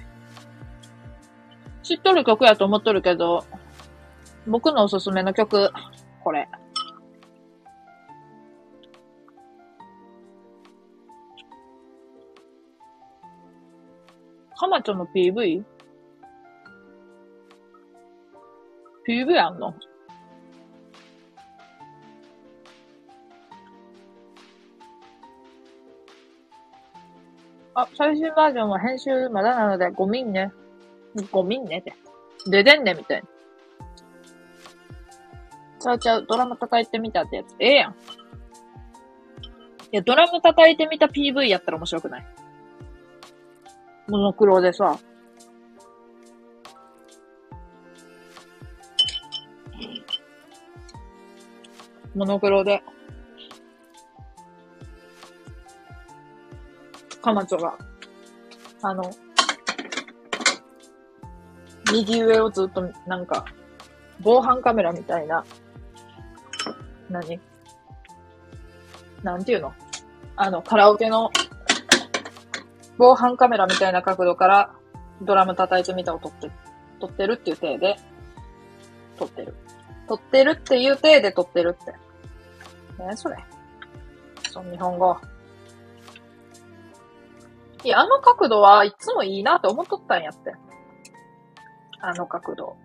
[1.83, 3.43] 知っとる曲やと思っとるけど、
[4.47, 5.71] 僕のおすすめの曲、
[6.23, 6.47] これ。
[14.57, 15.63] カマチョの PV?PV
[19.07, 19.73] PV あんの？
[27.73, 30.51] あ、最新バージョンは編集まだなので、ごみんね。
[31.31, 31.93] ごみんねって。
[32.49, 33.27] ででんねみたいな。
[35.79, 37.55] ちゃうちゃう、ドラム叩いてみたってやつ。
[37.59, 37.91] ええやん。
[37.91, 37.95] い
[39.91, 42.25] や、ドラム叩いてみた PV やったら面白くない
[44.07, 44.97] モノクロでさ。
[52.15, 52.83] モノクロで。
[57.21, 57.77] カマチョが、
[58.81, 59.03] あの、
[61.91, 63.45] 右上をずっと、なんか、
[64.21, 65.43] 防犯カメラみたいな、
[67.09, 67.39] 何？
[69.23, 69.73] なんていうの？
[70.35, 71.31] あの、カラオケの、
[72.97, 74.71] 防犯カメラみたいな角度から
[75.21, 76.51] ドラム叩いてみたを撮って、
[76.99, 77.97] 撮ってるっていう体で、
[79.17, 79.55] 撮ってる。
[80.07, 81.93] 撮ってるっていう体で撮ってるって。
[83.11, 83.37] えそれ。
[84.49, 85.17] その日本語。
[87.83, 90.53] いや、あの角度はいつもいいなって思っとったんやって。
[92.01, 92.75] あの角度。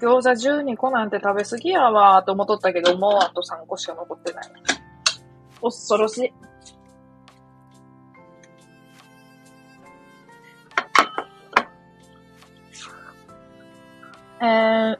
[0.00, 4.44] 餃子12個なんて食べ過ぎやわーと思っとったけど、もうあと3個しか残ってない。
[5.62, 6.32] 恐ろしい。
[14.42, 14.98] えー、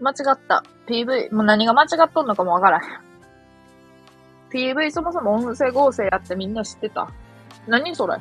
[0.00, 0.64] 間違った。
[0.86, 2.84] PV、もう何が間違っとんのかもわからへん。
[4.50, 7.10] PV そもそも音声合成やってみんな知ってた
[7.66, 8.18] 何それ？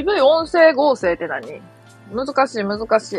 [0.00, 1.60] ?PV 音声合成って何？
[2.12, 3.16] 難しい難しい。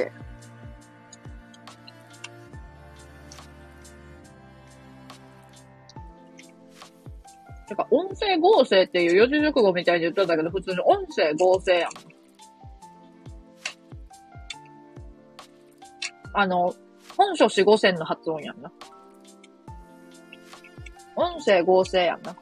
[7.67, 11.91] てか、音声合成っていう四字熟語みたいに言ったんだけど、普通に音声合成やん。
[16.33, 16.73] あの、
[17.17, 18.71] 本書四五線の発音やんな。
[21.15, 22.35] 音声合成やんな。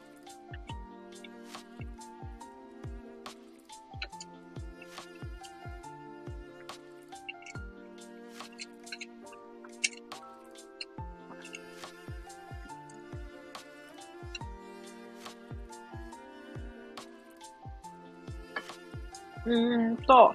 [19.52, 20.34] うーんと、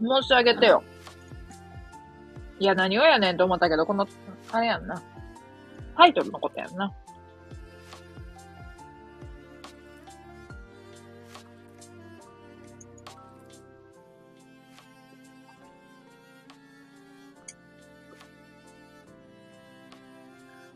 [0.00, 0.82] 申し上げてよ。
[2.58, 4.06] いや、何をやねんと思ったけど、この、
[4.50, 5.02] あれやんな。
[5.96, 6.90] タイトルのことやんな。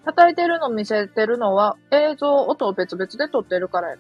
[0.05, 3.97] 叩いてるの見せてるのは映像、音を別々で撮ってるからや。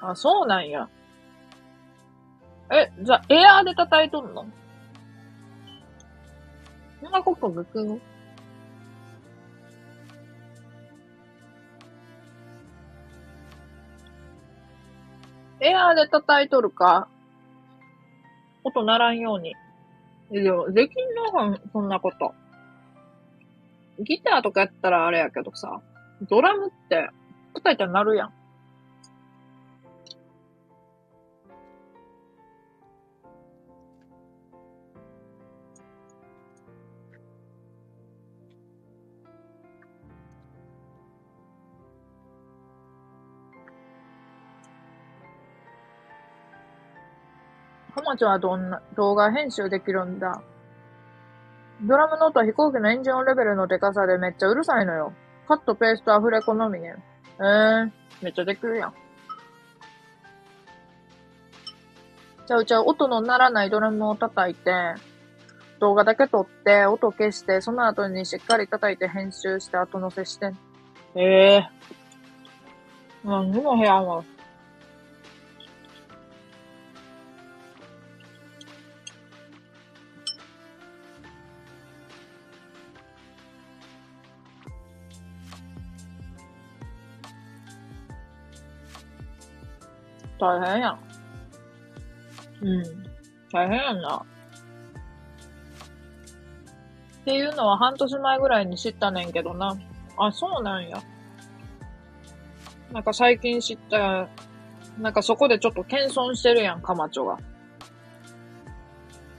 [0.00, 0.88] あ、そうなんや。
[2.70, 4.46] え、じゃあ、エアーで叩いとんの？
[7.02, 8.00] そんなことできる
[15.60, 17.08] エアーで叩いとるか、
[18.64, 19.54] 音ならんように。
[20.30, 22.34] いや、できんのかそんなこと。
[24.04, 25.80] ギターとかやったらあれやけどさ、
[26.28, 27.08] ドラムって、
[27.54, 28.32] 叩いたらなるやん。
[48.18, 50.42] ちゃんはどんな動画編集できるんだ
[51.82, 55.12] ドラムの音は飛行機のエンジン音レベルのデカさでめっちゃうるさいのよ。
[55.46, 56.96] カット、ペースト、アフレコのみね。
[57.38, 57.90] えー、
[58.20, 58.94] めっちゃできるやん。
[62.48, 64.72] ちゃうちゃう、音の鳴らないドラムを叩いて、
[65.80, 70.50] 動画だけ撮って、音消して、その後にしっかり叩いて編集して後乗せして。
[71.14, 73.28] ええー。
[73.28, 74.24] 何にも部屋は。
[90.38, 90.98] 大変やん。
[92.62, 92.84] うん。
[93.52, 94.16] 大変やんな。
[94.16, 94.20] っ
[97.24, 99.76] ていうのは半年前ぐらいに知ったねんけどな。
[100.16, 101.02] あ、そうなんや。
[102.92, 104.28] なんか最近知った、
[104.98, 107.36] なんかそこでちょっと謙遜してるやん、カマチョが。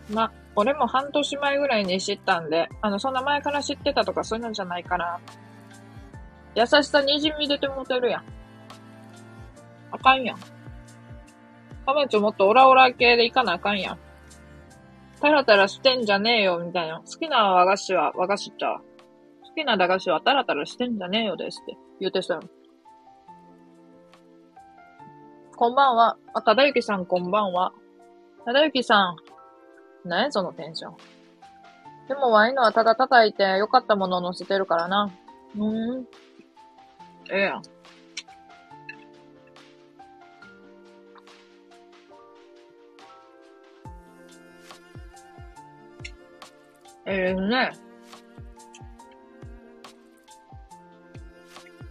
[0.10, 5.20] ま、俺も半年前ぐらいに知ったんで、あの、そんな前から知ってたとかそういうのじゃないから、
[6.56, 8.24] 優しさにじみ出てもてるやん。
[9.92, 10.38] あかんやん。
[11.90, 13.98] カマチョもっとオラオラ系でいかなあかんやん。
[15.22, 17.00] タラタラしてんじゃねえよ、みたいな。
[17.00, 18.78] 好きな和菓子は、和菓子ちゃう。
[18.78, 22.42] 好きな駄菓子はタラタラしてんじゃねえよですって言うてしたよ。
[25.56, 26.16] こんばんは。
[26.36, 27.74] あ、ただゆきさんこんばんは。
[28.46, 29.16] ただゆきさん。
[30.08, 30.94] 何やそのテンション。
[32.08, 35.10] でもワインのはただ叩いて良かったものを乗せてるからな。
[35.56, 36.08] うーん。
[37.32, 37.79] ええやん。
[47.12, 47.72] ええね。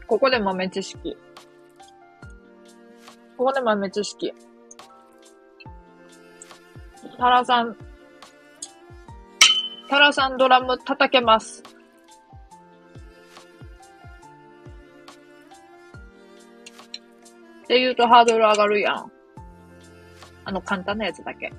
[0.07, 1.17] ここで豆知識。
[3.37, 4.33] ここで豆知識。
[7.19, 7.77] タラさん、
[9.91, 11.65] タラさんドラム叩けます。
[17.65, 19.13] って言うとハードル上がるやん。
[20.45, 21.53] あの簡単なやつだけ。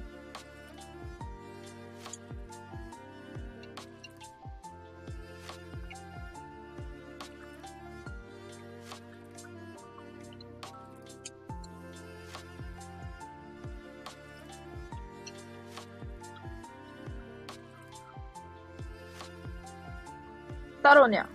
[20.90, 21.30] だろうにゃ。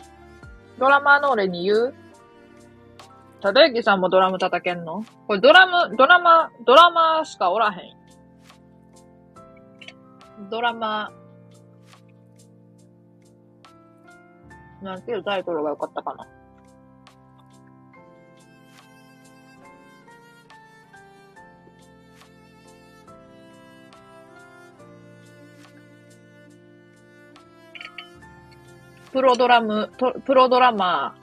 [0.79, 1.95] ドラマーの俺に言う？
[3.41, 5.05] ただゆきさんもドラム叩けんの？
[5.29, 7.81] これドラム、ドラマ、ドラマーしかおらへん。
[10.51, 14.85] ドラマー。
[14.85, 16.27] なんていうタイトルが良かったかな？
[29.15, 29.93] プロドラム、
[30.27, 31.15] プロドラマ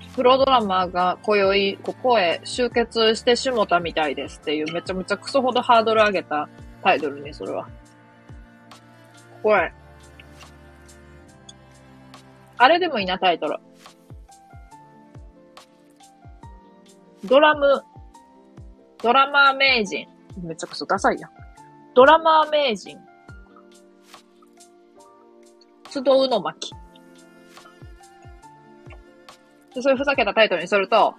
[0.00, 6.48] ー、プロドラマーが今宵ここへ集結してしもたみたいですっていうめちゃめちゃクソほどハードル上げた
[6.84, 7.66] タイトルにそれは。
[9.42, 9.72] これ。
[12.58, 13.56] あれでもいいなタイトル。
[17.24, 17.82] ドラム、
[19.02, 20.06] ドラマー名人。
[20.44, 21.30] めちゃクソダサいやん。
[21.96, 23.00] ドラマー名人。
[25.90, 26.72] 集うの巻。
[29.74, 31.14] でそういうふざけたタイトルにすると、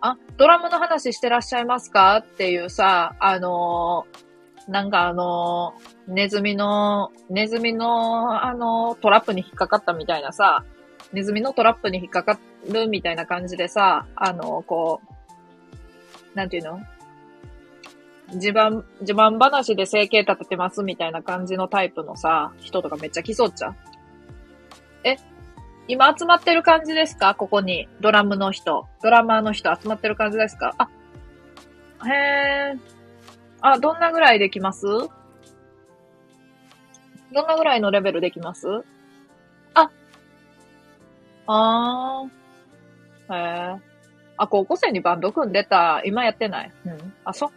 [0.00, 2.16] あ、ドラムの話してらっしゃいますか？
[2.16, 4.28] っていうさ、あのー
[4.70, 10.64] なんかあのーネズミの、ネズミの、あのートラップに引っかかったみたいなさ、
[11.12, 15.00] ネズミのトラップに引っかかるみたいな感じでさ、あのこ
[16.34, 16.80] う、なんていうの？
[18.32, 23.74] 自慢、自慢話で生計立ててますみたいな感じのタイプのさ、人とかめっちゃ来そうっちゃう？
[25.04, 25.16] え
[25.86, 27.34] 今集まってる感じですか？
[27.34, 27.88] ここに。
[28.00, 28.86] ドラムの人。
[29.02, 30.74] ドラマーの人集まってる感じですか？
[30.76, 30.88] あ、
[32.06, 32.78] へー。
[33.62, 34.86] あ、どんなぐらいできます？
[34.86, 35.08] ど
[37.42, 38.66] んなぐらいのレベルできます？
[39.74, 39.90] あ、
[41.46, 43.34] あー。
[43.34, 43.78] へー。
[44.36, 46.02] あ、高校生にバンド組んでた。
[46.04, 46.72] 今やってない？
[46.84, 47.14] うん。
[47.24, 47.50] あ、そっ、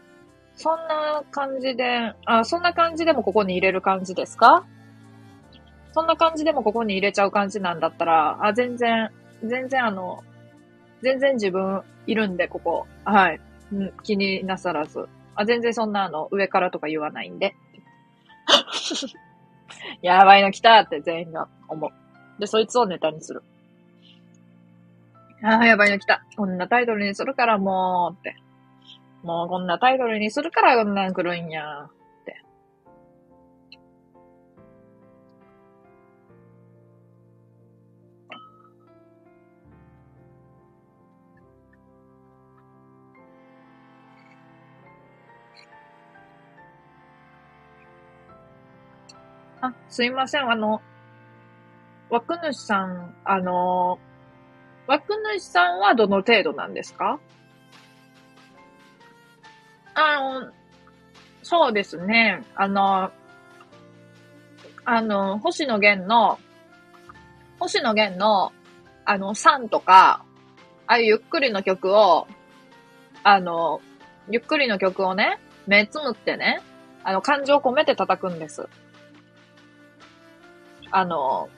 [0.56, 4.66] そんな感じで、あ、そんな感じでもここに入れる感じですか？
[5.93, 9.10] そんな感じでもここに入れちゃう感じなんだったら、あ、全然、
[9.43, 10.24] 全然あの、
[11.02, 12.88] 全然自分いるんで、ここ。
[13.04, 13.41] はい。
[13.74, 15.08] うん、気になさらず。
[15.36, 17.56] あ、全然そんなあの、上からとか言わないんで。
[20.02, 21.91] やばいの来たって全員が思う。
[22.39, 23.43] で、そいつをネタにする。
[25.43, 26.24] ああ、やばいの来た。
[26.38, 28.36] こんなタイトルにするからもう、って。
[29.24, 31.84] もうこんなタイトルにするからこんなん来るんや。
[31.86, 31.89] っ
[32.26, 32.41] て。
[49.61, 50.49] あ、すいません。
[50.49, 50.82] あの、
[52.09, 53.99] 枠主さん、あの、
[54.88, 57.19] 枠主さんはどの程度なんですか？
[59.94, 60.52] あの、
[61.44, 62.44] そうですね。
[62.56, 63.12] あの、
[64.86, 66.39] あの、星野源の、
[67.60, 68.52] 星野源の、
[69.06, 70.24] あの、サンとか、
[70.88, 72.28] ああいうゆっくりの曲を、
[73.24, 73.82] あの、
[74.30, 76.62] ゆっくりの曲をね、目つむってね、
[77.04, 78.68] あの、感情を込めて叩くんです。
[80.92, 81.50] あの、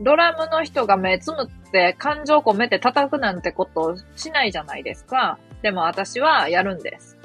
[0.00, 5.38] ドラムの人が目つむって感情込めて叩くなんてことしないじゃないですか。
[5.62, 7.16] でも私はやるんです。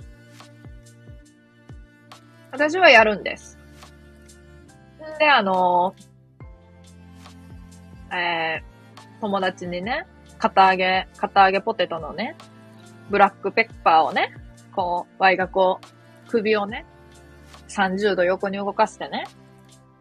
[2.51, 3.57] 私はやるんです。
[5.15, 5.95] んで、あの、
[8.11, 10.05] えー、友達にね、
[10.37, 12.35] 片揚げ、片揚げポテトのね、
[13.09, 14.33] ブラックペッパーをね、
[14.75, 16.85] こう、ワイがこう、首をね、
[17.69, 19.25] 30度横に動かしてね、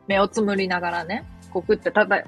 [0.09, 2.25] 目をつむりながらね、こうくってたた、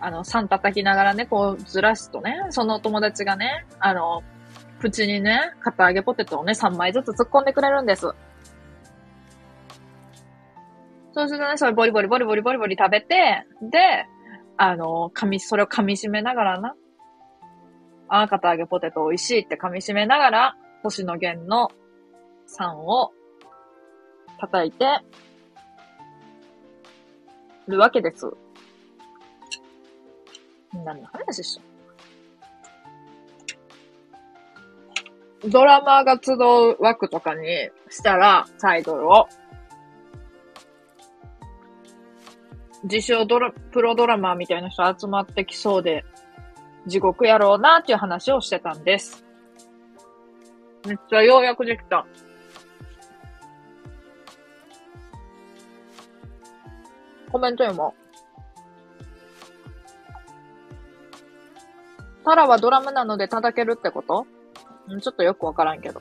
[0.00, 4.22] あの、3叩きながらね、こうずらすとね、その友達がね、あの、
[4.80, 8.08] 口にね、片揚げポテトをね、3枚ずつ突っ込んでくれるんです。
[11.12, 14.06] そうするとね、それボリボリボリボリボリボリ食べて、で、
[14.56, 16.74] あの、噛み、それを噛み締めながらな。
[18.08, 21.70] ああ、片揚げポテト美味しいって噛み締めながら、星野源の
[22.58, 23.12] 3を
[24.38, 25.00] 叩いて
[27.68, 28.26] るわけです。
[30.82, 31.74] 何の話しょ
[35.48, 37.46] ドラマーが集う枠とかに
[37.90, 39.28] したら、タイトルを。
[42.84, 46.04] 自称ドラ、プロドラマーみたいな人集まってきそうで、
[46.86, 49.24] 地獄やろうなっていう話をしてたんです。
[50.86, 52.06] めっちゃようやくできた。
[57.30, 57.94] コメント読も
[62.24, 64.26] タラはドラムなので叩けるってこと？
[65.00, 66.00] ちょっとよくわからんけど。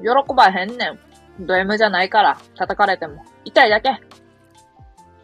[0.00, 1.46] 喜ばへんねん。
[1.46, 3.24] ド M じゃないから、叩かれても。
[3.44, 3.96] 痛いだけ。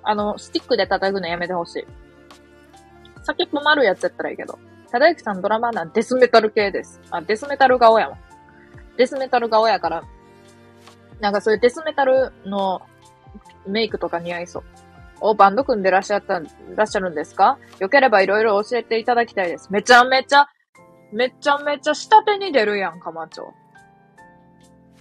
[0.03, 1.87] あの、スティックで叩くのやめてほしい。
[3.23, 4.59] 先っぽ丸いやつやったらいいけど。
[4.91, 7.01] ただゆきさんドラマなんデスメタル系です。
[7.11, 8.19] あ、デスメタル顔やわ。
[8.97, 10.03] デスメタル顔やから、
[11.21, 12.83] なんかそういうデスメタルの
[13.67, 14.65] メイクとか似合いそう。
[15.21, 16.41] お、バンド組んでらっしゃった、
[16.75, 17.59] らっしゃるんですか？
[17.79, 19.69] よければいろいろ教えていただきたいです。
[19.71, 20.47] めちゃめちゃ
[21.13, 23.45] めちゃめちゃ下手に出るやん、カマチョ。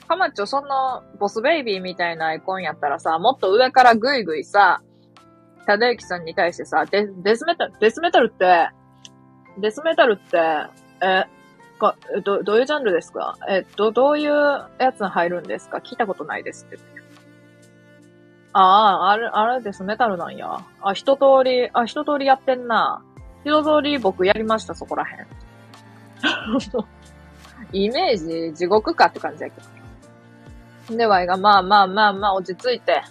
[0.08, 4.82] カマチョ、その、ボスベイビーみたいなアイコンやったらさ、もっと上からぐいぐいさ、
[5.68, 8.70] ただゆきさんに対してさ、デデスメタル、デスメタルって、
[9.60, 10.38] デスメタルって、
[11.02, 11.26] え、
[11.78, 11.96] か、
[12.26, 13.38] ど、どういうジャンルですか？
[13.48, 14.32] え、ど、どういう
[14.80, 15.78] やつに入るんですか？
[15.78, 16.78] 聞いたことないですって。
[18.54, 20.66] ああ、あれ、あれデスメタルなんや。
[20.82, 23.04] あ、一通り、あ、一通りやってんな。
[23.46, 25.28] 一通り僕やりました、そこらへん。
[27.72, 29.62] イメージ地獄かって感じやけ
[30.90, 30.98] ど。
[30.98, 33.04] で、ワイが、まあまあまあまあ落ち着いて。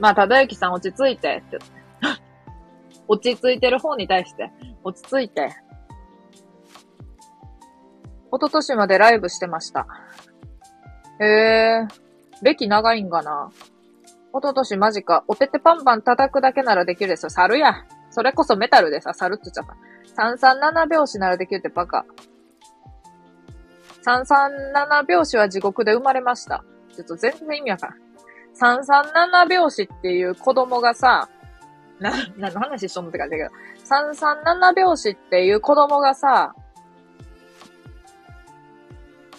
[0.00, 1.58] まあ、ただゆきさん落ち着いてって
[2.00, 2.22] 言って。
[3.08, 4.50] 落ち着いてる方に対して、
[4.82, 5.54] 落ち着いて。
[8.30, 9.86] 一昨年までライブしてました。
[11.20, 11.88] へえ、
[12.42, 13.50] 歴長いんかな
[14.38, 15.24] 一昨年マジか。
[15.26, 17.30] おててパンパン叩くだけならできるですよ。
[17.30, 17.84] 猿や。
[18.10, 20.46] それこそメタルでさ、猿って言っちゃった。
[20.46, 22.06] 337拍子ならできるってバカ。
[24.04, 26.64] 337拍子は地獄で生まれました。
[26.94, 28.84] ちょっと全然意味わからん。
[28.84, 31.28] 337拍子っていう子供がさ、
[31.98, 33.50] な、何の話しとんのって感じだけど、
[34.14, 36.54] 337拍子っていう子供がさ、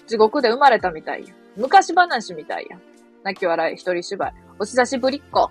[0.08, 1.34] 地獄で生まれたみたいや。
[1.56, 2.78] 昔話みたいや。
[3.24, 4.49] 泣き笑い、一人芝居。
[4.62, 5.50] お久しぶりっ子。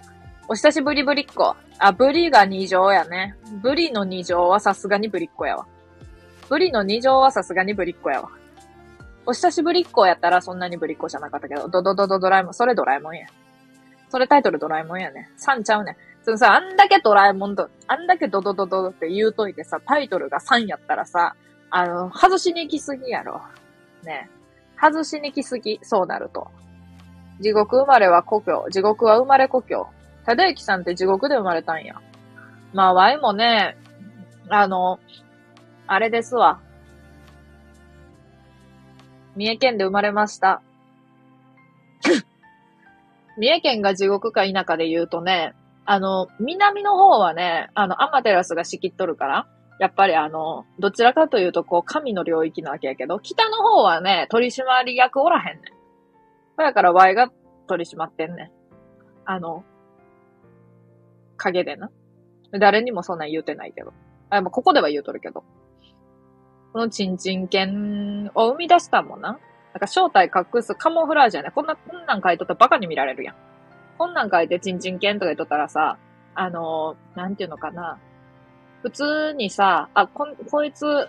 [0.49, 1.57] お久しぶりぶりっ子。
[1.79, 3.37] あ、ブリが二乗やね。
[3.63, 5.67] ブリの二乗はさすがにぶりっ子やわ。
[6.51, 8.29] ブリの二乗はさすがにぶりっ子やわ。
[9.25, 13.29] お久しぶりっ子やったらそんなにぶりっ子じゃなかったけど、ドドドドドラえもん、それドラえもんや。
[14.11, 15.31] それタイトルドラえもんやね。
[15.39, 15.97] 3ちゃうね。
[16.23, 21.35] そのさ、あんだけドラえもんと、あんだけドドドドって言うといてさ、タイトルが3やったらさ、
[21.71, 23.41] あの、外しに行きすぎやろ。
[24.03, 24.29] ね。
[24.79, 26.51] 外しに行きすぎ、そうなると。
[27.41, 28.67] 地獄生まれは故郷。
[28.71, 29.87] 地獄は生まれ故郷。
[30.25, 31.95] ただゆきさんって地獄で生まれたんや。
[32.73, 33.77] まあ、ワイもね、
[34.49, 34.99] あの、
[35.87, 36.61] あれですわ。
[39.37, 40.63] 三重県で生まれました。
[43.39, 45.55] 三重県が地獄か田舎で言うとね、
[45.87, 49.47] あの、南の方はね、あの、アマテラスが仕切っとるから、
[49.79, 55.78] やっぱりあの、どちらかというと、こう、神の領域なわけやけど、北の方はね、取締役おらへんねん。
[56.65, 57.31] だから、ワイが
[57.67, 58.51] 取り締まってんねん。
[59.25, 59.65] あの、
[61.37, 61.91] 影でな。
[62.53, 63.93] 誰にもそんなん言うてないけど。
[64.31, 65.45] あ、まあ、ここでは言うとるけど。
[66.73, 69.39] このチンチン犬を生み出したもんな。
[69.73, 71.53] なんか正体隠すカモフラージュやね。
[71.55, 73.35] こんな、こんなん書いとったらバカに見られるやん。
[73.97, 75.99] こんなん書いてチンチン犬とか言っとったらさ、
[76.35, 77.99] あのー、なんていうのかな。
[78.83, 81.09] 普通にさ、あ、こ、こいつ、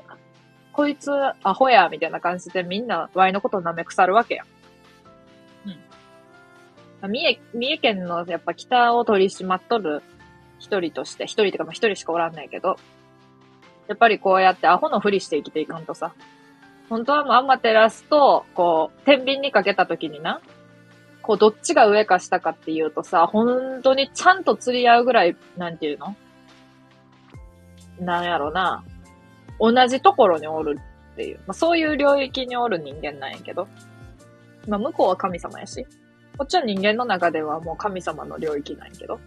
[0.74, 1.12] こいつ
[1.44, 4.44] アホや、みたいな感じでみんなワイのことを舐め腐るわけや。
[4.44, 4.48] ん。
[7.08, 10.04] 三重、三重県のやっぱ北を取り締まっとる
[10.60, 12.78] 一人として、一人ってかまあ一人しかおらんないけど、
[13.88, 16.14] やっぱりこうやってアホのふりして生きていかんとさ、
[16.90, 20.42] 本当はもうアマテラスと、こう、天秤にかけた時にな、
[21.22, 26.16] こう、どっちが上か下かっていうとさ、本当にちゃんと釣り合うぐらい、なんていうの？
[28.00, 28.84] なんやろな。
[29.60, 30.80] 同じところにおる
[31.14, 31.38] っていう。
[31.46, 33.68] まあ、そういう領域におる人間なんやけど。
[34.68, 35.86] まあ、向こうは神様やし。
[36.40, 39.20] こっちは人間の中ではもう神様の領域なんやけど。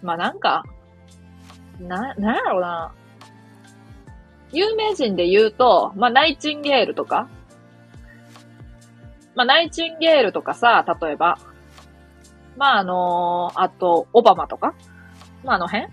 [0.00, 0.62] まあ、なんか、
[1.80, 2.94] な、なんやろうな。
[4.52, 7.28] 有名人で言うと、まあ、ナイチンゲールとか。
[9.34, 11.40] まあ、ナイチンゲールとかさ、例えば。
[12.56, 14.76] まあ、あのー、あと、オバマとか。
[15.42, 15.90] まあ、あの辺ま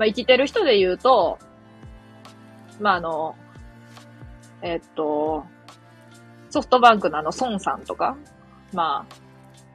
[0.00, 1.38] あ、生きてる人で言うと、
[2.80, 3.34] まあ、あの、
[4.60, 5.46] えっと、
[6.50, 8.16] ソフトバンクのあの、孫さんとか、
[8.72, 9.14] まあ、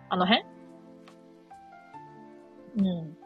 [0.10, 0.46] あの辺？
[2.78, 3.18] うん。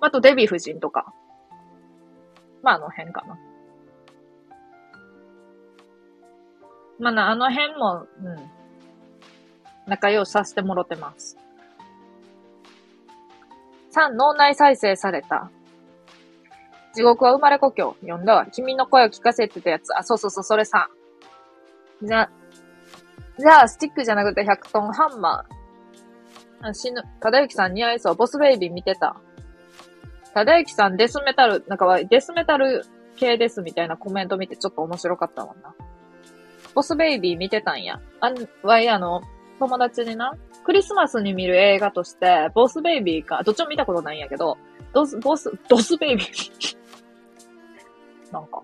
[0.00, 1.12] あと、デヴィ夫人とか。
[2.62, 3.38] まあ、あの辺かな。
[6.98, 8.50] まあな、あの辺も、うん。
[9.86, 11.38] 仲良しさせてもろてます。
[13.94, 15.50] 3、脳内再生された。
[16.94, 17.96] 地獄は生まれ故郷。
[18.00, 18.46] 読んだわ。
[18.46, 19.96] 君の声を聞かせてたやつ。
[19.96, 20.88] あ、そうそうそう、それさ。
[22.02, 22.28] じゃ、
[23.38, 26.72] じゃあ、スティックじゃなくて100トンハンマー。
[26.72, 27.02] 死ぬ。
[27.20, 28.14] かだゆきさん似合いそう。
[28.14, 29.16] ボスベイビー見てた。
[30.34, 32.84] かだゆきさんデスメタル、なんかデスメタル
[33.16, 35.74] 系ですみたいなコメント見てちょっと面白かったもんな。
[36.74, 38.00] ボスベイビー見てたんや。
[38.20, 39.22] あん、わいあの、
[39.58, 44.58] 友達にな、クリスマスに見る映画として、ボスベイビーか、どっちも見たことないんやけど、
[44.92, 46.76] ドス、ボス、ドスベイビー
[48.32, 48.62] なんか、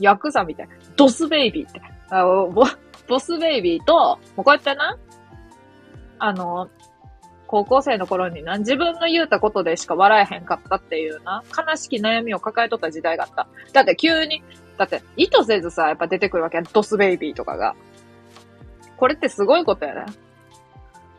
[0.00, 0.74] ヤクザみたいな。
[0.96, 1.80] ドスベイビーって。
[2.12, 2.66] あボ
[3.08, 3.94] ボスベイビーと、
[4.36, 4.98] もうこうやってな、
[6.18, 6.68] あの、
[7.46, 13.48] 高校生の頃にな、自分の言うたことでしか笑えへんかったっていうな、悲しき悩みを抱えとった時代があった。
[13.72, 14.42] だって急に、
[14.76, 16.62] だって意図せずさ、やっぱ出てくるわけや。
[16.72, 17.74] ドスベイビーとかが。
[18.98, 20.04] これってすごいことやね。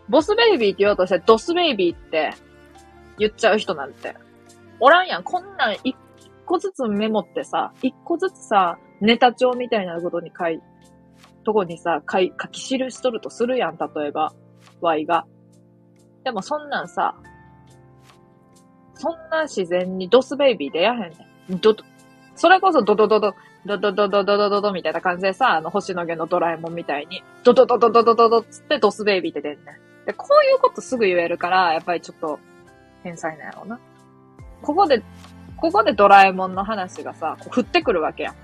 [0.10, 2.34] ボスベイビーって言おうとして、ドスベイビーって
[3.18, 4.16] 言っちゃう人なんて。
[4.80, 5.24] おらんやん。
[5.24, 5.96] こんなん一
[6.46, 10.62] 個ずつメモってさ、一個ずつさ、ネタ帳みたいなことに書い、
[11.44, 13.78] とこにさ、書い、書き記しとるとするやん。
[13.78, 14.34] 例えば、
[14.82, 15.26] Y が。
[16.24, 17.16] でもそんなんさ、
[18.96, 21.08] そんな自然にドスベイビー出やへんね
[21.56, 21.60] ん。
[21.60, 21.76] ど、
[22.36, 23.34] それこそドドドド、
[23.66, 30.06] ドドドドドドドドみたいな感じでさ、あの星野源のドラえもんみたいに、ドドドドドドドドつってドスベイビーって出んねん。
[30.06, 32.40] で、こういうことすぐ言えるから、やっぱりちょっと、
[33.04, 33.80] 天才なんやろうな。
[34.62, 35.04] ここで、
[35.58, 38.36] ここでドラえもんの話がさ、こう降ってくるわけやん。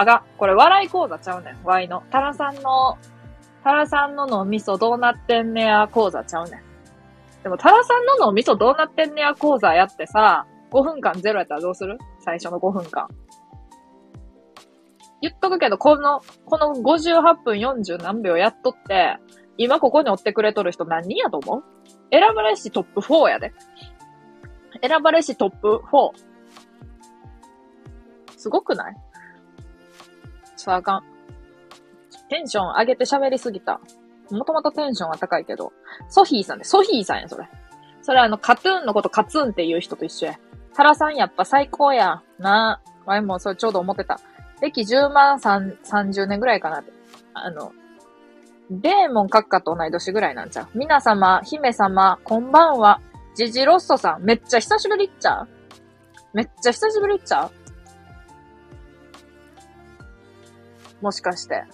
[0.00, 2.02] あが、これ笑い講座ちゃうねん、ワイの。
[2.10, 2.96] タラさんの、
[3.62, 6.62] タラさんの脳みそどうなってんねや講座ちゃうねん。
[7.42, 11.98] でも、タラさんの脳みそどうなってんねや講座やってさ、5分間ゼロやったらどうする？
[12.18, 13.08] 最初の5分間。
[15.20, 19.18] 言っとくけど、この、この58分40何秒やっとって、
[19.58, 21.64] 今ここに追ってくれとる人何人やと思う？
[22.10, 23.52] 選ばれしトップ4やで。
[24.80, 26.12] 選ばれしトップ4。
[28.38, 28.96] すごくない？
[30.60, 31.02] さあかん。
[32.28, 33.80] テンション上げて喋りすぎた。
[34.30, 35.72] もともとテンションは高いけど。
[36.08, 37.48] ソヒーさんで、ソヒーさんや、それ。
[38.02, 40.38] それあの、カトゥーンのことカツンっていう人と一緒や。
[40.74, 42.22] タラさんやっぱ最高や。
[42.38, 42.90] なあ。
[43.06, 44.20] ワイもそれちょうど思ってた。
[44.60, 46.92] 歴10万30年ぐらいかなって。
[47.34, 47.72] あの、
[48.70, 53.00] デーモン閣下と同い年ぐらいなんちゃう皆様、姫様、こんばんは。
[53.34, 55.48] ジジロッソさん、めっちゃ久しぶりっちゃう？
[56.34, 57.50] めっちゃ久しぶりっちゃ
[61.00, 61.64] もしかして。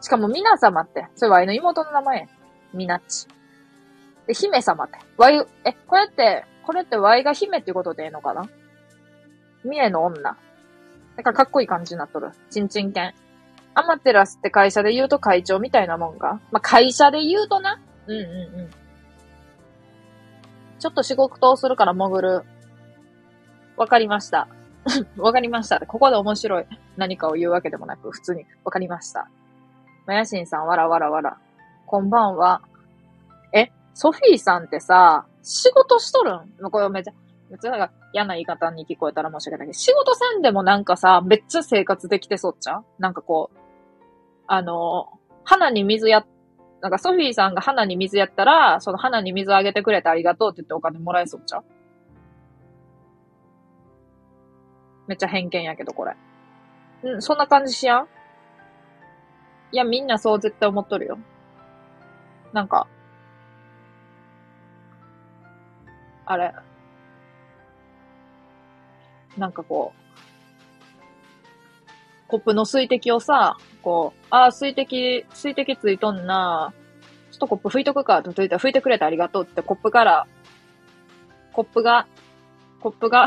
[0.00, 2.28] しかも、皆様って、それワイの妹の名前
[2.72, 3.26] みなっち。
[4.26, 4.98] で、姫様って。
[5.16, 8.48] ワイ、え、これって、これってワイが姫っていうことでええのかな？
[9.64, 10.22] 三重の女。
[10.22, 12.30] なんかかっこいい感じになっとる。
[12.50, 13.12] ちんちん犬。
[13.74, 16.40] アマテラスって会社で言うと会長みたいなもんが。
[16.50, 17.80] まあ、会社で言うとな。
[18.06, 18.70] うんうんうん。
[20.78, 22.44] ちょっと仕事をするから潜る。
[23.76, 24.48] わかりました。
[25.18, 25.80] わかりました。
[25.80, 26.66] ここで面白い
[26.96, 29.28] 何かを言うわけでもなく、普通にわかりました。
[30.06, 31.38] まやしんさん、わらわらわら。
[31.86, 32.62] こんばんは。
[33.52, 36.70] え、ソフィーさんってさ、仕事しとるん？
[36.70, 37.12] これめちゃ、
[37.50, 43.58] めっちゃなんか嫌な言い方に聞こえたら申し訳ないけど、仕事せんでもなんかさ、めっちゃ生活できてそうちゃなんかこう、
[44.46, 45.08] あの、
[45.44, 46.24] 花に水や、
[46.80, 51.62] なんかソフィーさんが花に水やったら、その花に水あげてくれてありがとうって言ってお金もらえそうちゃ
[55.10, 56.14] めっちゃ偏見やけど、これ。
[57.02, 58.08] うん、そんな感じしやん
[59.72, 61.18] いや、みんなそう絶対思っとるよ。
[62.52, 62.86] なんか、
[66.26, 66.54] あれ。
[69.36, 70.00] なんかこう、
[72.28, 76.72] コップの水滴をさ、こう、ああ、水滴、水滴ついとんな。
[77.32, 80.28] ちょっとコップ拭いとくかって言ったら拭いてくれてありがとうってコップから、
[81.52, 82.06] コップが、
[82.78, 83.26] コップが、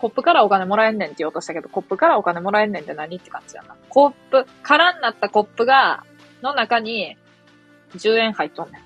[0.00, 3.76] コップからお金もらえんねんって言おうとしたけど、コップからお金もらえんねんって何って感じやな。
[3.88, 6.04] コップ、空になったコップが、
[6.42, 7.16] の中に、
[7.94, 8.82] 10円入っとんね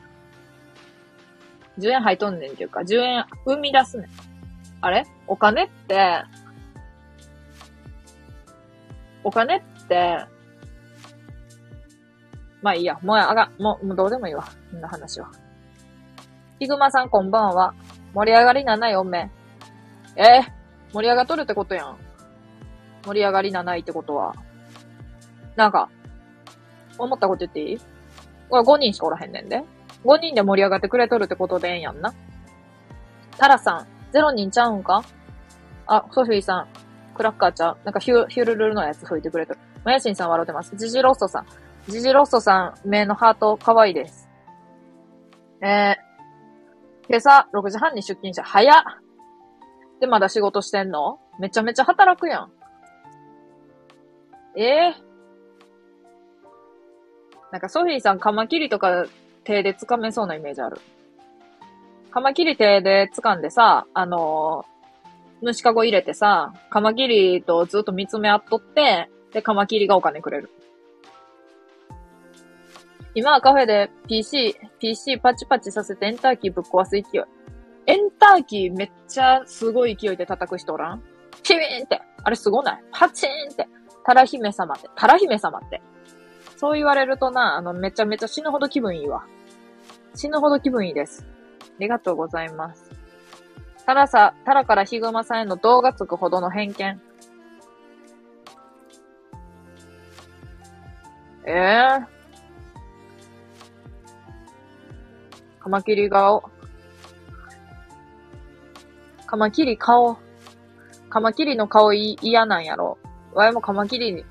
[1.79, 1.81] ん。
[1.81, 4.07] 10円入っとんねんっていうか、10円生み出すねん。
[4.81, 5.05] あれ？
[5.27, 6.23] お金って、
[9.25, 10.25] お金って、
[12.63, 12.99] まあいいや。
[13.03, 14.45] もうあが、もう、もうどうでもいいわ。
[14.71, 15.31] こんな話は。
[16.59, 17.75] ヒグマさんこんばんは。
[18.15, 19.31] 盛り上がり7い目。
[20.17, 20.60] えー、
[20.93, 21.97] 盛り上がっとるってことやん。
[23.05, 24.35] 盛り上がり7いってことは。
[25.57, 25.89] なんか、
[26.99, 27.81] 思ったこと言っていい？
[28.51, 29.63] 俺5人しかおらへんねんで。
[30.05, 32.13] 5人で盛り上がってくれとるってことでええんやんな。
[33.39, 35.03] タラさん、0人ちゃうんか？
[35.87, 36.69] あ、ソフィーさん、
[37.15, 39.61] クラッカーちゃん、なんかヒュヒュルルルのやつ吹いてくれとる。
[39.85, 40.77] マヤシンさん笑ってます。
[40.77, 41.47] ジジロッソさん。
[41.89, 44.29] ジジロッソさん、目のハート、可愛いです。
[45.63, 48.45] えー、今朝6時半に出勤した。
[48.45, 48.83] 早っ
[50.01, 51.21] で、まだ仕事してんの？
[51.39, 52.53] めちゃめちゃ働くやん。
[54.57, 55.03] ええー、
[57.53, 59.07] なんかソフィーさん、カマキリとか
[59.45, 60.81] 手で掴めそうなイメージある。
[62.11, 70.51] カマキリ手で掴んでさ、あのー、虫かご入れてさ、カマキリとずっと見つめ合っとって、で、カマキリがお金くれる。
[73.15, 77.03] 今はカフェで PC、PC パチパチさせてエンターキーぶっ壊す勢い。
[77.87, 81.03] エンターキーめっちゃすごい勢いで叩く人おらん？
[81.43, 82.01] ピビーンって。
[82.23, 82.85] あれすごない？
[82.93, 83.67] パチーンって。
[84.05, 84.89] タラ姫様って。
[84.95, 85.83] タラ姫様って。
[86.57, 89.25] そう言われるとな、あの、めちゃめちゃ死ぬほど気分いいわ。
[90.15, 91.27] 死ぬほど気分いいです。
[91.63, 92.91] ありがとうございます。
[93.87, 97.01] タラさ、タラからヒグマさんへの動画つくほどの偏見。
[101.47, 102.07] ええー、
[105.59, 106.45] カマキリ顔。
[109.31, 110.19] カマキリ顔。
[111.09, 112.99] カマキリの顔嫌なんやろ。
[113.33, 114.25] わいもカマキリに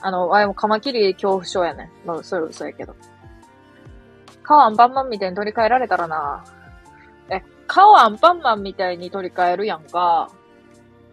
[0.00, 2.06] あの、あれもカマキリ恐怖症やねん。
[2.06, 2.94] まあ、それ嘘やけど。
[4.44, 6.44] 顔アンパンマンみたいに取り替えられたらな。
[7.30, 10.30] え、顔アンパンマンみたいに取り替えるやんか。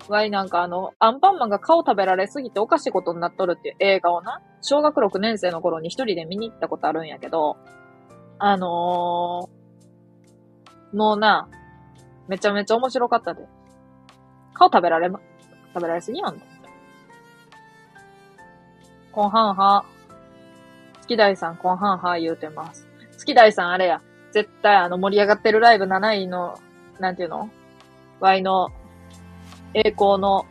[0.07, 7.57] わいなんかあの、アンパンマンが顔食べられすぎておかしいことになっとるっていう映画をな、小学6年生の頃に一人で見に行ったことあるんやけど、
[8.37, 11.49] あのー、もうな、
[12.31, 13.45] めちゃめちゃ面白かったで。
[14.53, 15.19] 顔食べられま、
[15.73, 16.41] 食べられすぎやん。
[19.11, 19.83] コンハンハ。
[21.01, 22.87] 月大さん、コンハンハ言うてます。
[23.17, 24.01] 月大さん、あれや。
[24.31, 26.57] 絶対、あの、盛り上がってるライブ7位の、
[27.01, 27.49] なんていうの
[28.21, 28.69] ?Y の、
[29.73, 30.45] 栄光の、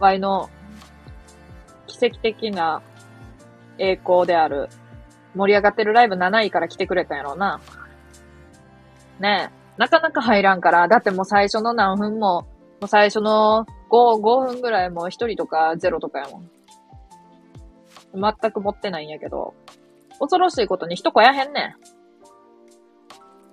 [0.00, 0.50] Y の、
[1.86, 2.82] 奇跡的な
[3.78, 4.68] 栄光である、
[5.36, 7.60] 盛り上がってるライブ7位から来てくれたんやろうな。
[9.20, 9.57] ねえ。
[9.78, 12.48] なかなか入らんから、だってもう最初の何分も、も
[12.82, 16.50] う最初の5、5分ぐらいもう1人とか0とかやもん。
[18.14, 19.54] 全く持ってないんやけど、
[20.18, 21.74] 恐ろしいことに一個やへんねん。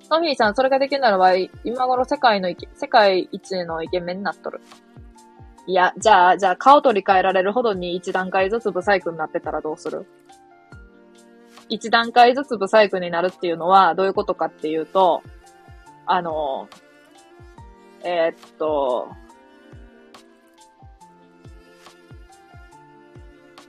[0.07, 4.61] ソフィーさん、それができるならば、今頃世界の世界一のイケメンになっとる。
[5.67, 10.05] いや、じゃあ、じゃあ顔取り替えられるほどに一段階ずつブサイクになってたらどうする？
[11.69, 15.23] 一段階ずつブサイクになるっていうのはどういうことかっていうと、
[16.05, 16.69] あの、
[18.03, 19.09] えー、っと、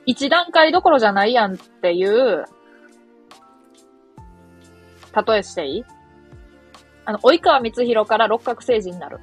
[0.04, 2.44] 一段階どころじゃないやんっていう、
[5.26, 5.84] 例えしていい？
[7.06, 9.18] あの、及川光弘から六角星人になる。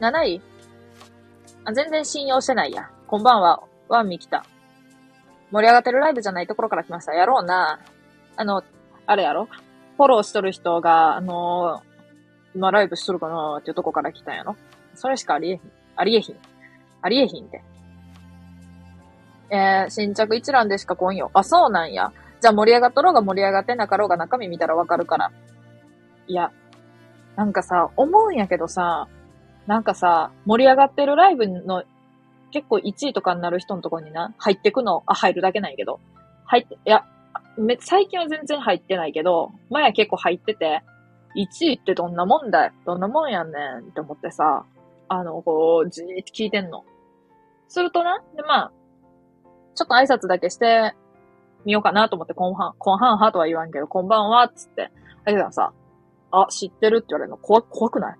[0.00, 0.42] 7位？
[1.64, 2.88] あ、全然信用してないや。
[3.08, 3.62] こんばんは。
[3.88, 4.44] ワンミ来た。
[5.50, 7.12] 盛り上がってるライブじゃないところから来ました。
[7.14, 7.80] やろうな。
[8.36, 8.62] あの、
[9.06, 9.48] あれやろ？
[9.96, 13.58] フォローしとる人が、あのー、今ライブしとるかな？
[13.60, 14.56] っていうとこから来たんやろ？
[14.94, 15.70] それしかありえひん。
[15.96, 16.36] ありえひん。
[17.02, 17.62] ありえひんで。
[19.48, 21.30] えー、新着一覧でしか来んよ。
[21.32, 22.12] あ、そうなんや。
[22.40, 25.32] じゃあ盛り上がっとろうが盛り上がってなかろうが中身見たらわかるから。
[26.26, 26.50] いや、
[27.36, 29.08] なんかさ、思うんやけどさ、
[29.66, 31.84] なんかさ、盛り上がってるライブの
[32.50, 36.00] 結構1位とかになる人のとこにな、入ってくの、あ、入るだけないけど、
[36.44, 37.04] 入って、いや、
[37.56, 40.82] め、最近は全然入ってないけど、前は結構入ってて、
[41.36, 44.64] 1位ってどんなもんだいどんなもんやねんって思ってさ、
[45.08, 46.84] あの、こう、じーって聞いてんの。
[47.68, 48.72] するとな、で、まあ、
[49.74, 50.94] ちょっと挨拶だけして
[51.64, 54.90] みようかなと思って、こんはん、こんはんはとは言わんけど、こんばんはっ、つって。
[55.24, 55.72] だけどさ、
[56.30, 58.16] あ、知ってるって言われるの怖、怖くない？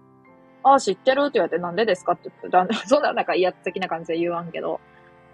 [0.65, 4.81] あ、知ってるって言われて、なんでですかって言って、 そんななんか威圧的な感じで言わんけど、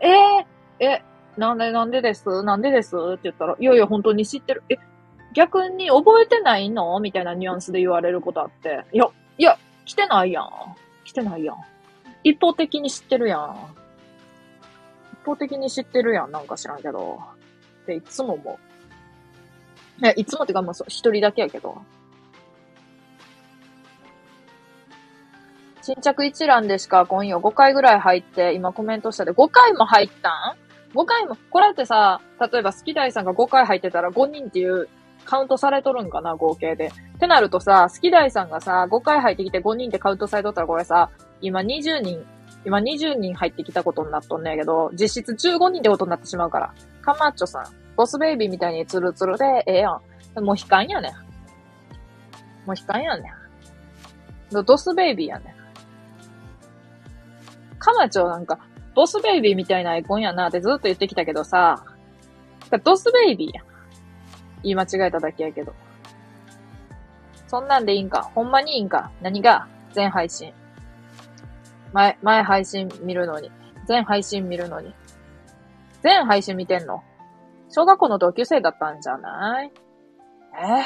[0.00, 1.04] えー、え、
[1.36, 2.42] なんでなんでです？
[2.42, 2.96] なんでです？
[2.96, 4.62] って言ったら、いやいや、本当に知ってる。
[4.68, 4.76] え、
[5.32, 6.98] 逆に覚えてないの？
[7.00, 9.06] みたいなニュアンスで言われることあって、いや、
[9.38, 10.50] いや、来てないやん。
[11.04, 11.56] 来てないやん。
[12.22, 13.56] 一方的に知ってるやん。
[15.14, 16.30] 一方的に知ってるやん。
[16.30, 17.18] なんか知らんけど。
[17.82, 18.58] っていつも思
[20.00, 20.04] う。
[20.04, 21.82] いや、いつもってかもう一人だけやけど。
[25.80, 30.56] 新着一覧でしか今夜5回ぐらい入って、今コメントしたで5回も入ったん？
[30.94, 34.88] ?5 回も、これってさ、例えば好き大さんが5回入ってたら5人っていう
[35.24, 36.92] カウントされとるんかな、合計で。
[37.16, 42.24] ってなるとさ、好き大さんがさ、5回入ってきて5人ってカウントされとったらこれさ、今20人、
[42.64, 46.74] 今20人入ってきたことになっとんねんけど、実質15人ってことになってしまうから。
[47.02, 47.64] カマッチョさん、
[47.96, 50.44] ボスベイビーみたいにツルツルでええやん。
[50.44, 51.12] もう悲観やねん。
[52.66, 53.30] もう悲観やね
[54.52, 54.64] ん。
[54.64, 55.54] ドスベイビーやねん。
[57.78, 58.58] カマチョなんか、
[58.94, 61.84] ボスベイビーみたいなアイコンやなってずっと言ってきたけどさ、
[62.84, 63.62] ドスベイビーや。
[64.62, 65.74] 言い間違えただけやけど。
[67.48, 68.30] そんなんでいいんか？
[68.34, 69.10] ほんまにいいんか？
[69.20, 69.66] 何が？
[69.92, 70.52] 全配信。
[71.92, 73.50] 前、前配信見るのに。
[73.86, 74.94] 全配信見るのに。
[76.02, 77.02] 全配信見てんの？
[77.70, 79.72] 小学校の同級生だったんじゃない？
[80.54, 80.82] えー、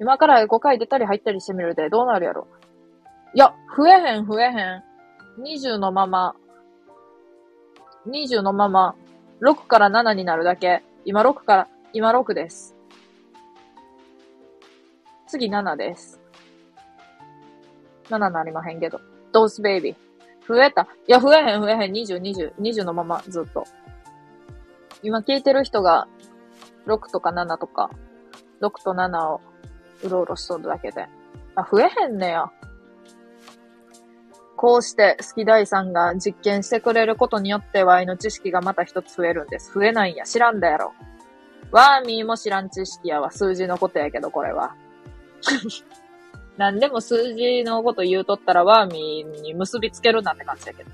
[0.00, 2.48] 今から5回出たり入ったりしてみるでどうなるやろ
[3.34, 4.82] いや、増えへん増えへん。
[5.42, 6.34] 20のまま、
[8.06, 8.94] 20のまま、
[9.40, 10.82] 6から7になるだけ。
[11.04, 12.74] 今6から、今6です。
[15.26, 16.20] 次7です。
[18.08, 19.00] 7なりまへんけど。
[19.32, 19.96] ドースベイビー。
[20.46, 20.82] 増えた。
[21.08, 21.92] いや、増えへん増えへん。
[21.92, 23.64] 20、20、20のまま、ずっと。
[25.02, 26.06] 今聞いてる人が、
[26.86, 27.90] 6とか7とか、
[28.60, 29.40] 6と7を
[30.02, 31.08] うろうろしとるだけで。
[31.54, 32.50] あ、増えへんねや。
[34.56, 39.72] こうして、好き大さんが実験してくれることによって、ワイの知識がまた一つ増えるんです。
[39.74, 40.24] 増えないんや。
[40.24, 40.94] 知らんだやろ。
[41.70, 43.30] ワーミーも知らん知識やわ。
[43.30, 44.74] 数字のことやけど、これは。
[46.56, 50.90] 何でも数字のこと言うとったらワーミーに結びつけるなって感じやけど。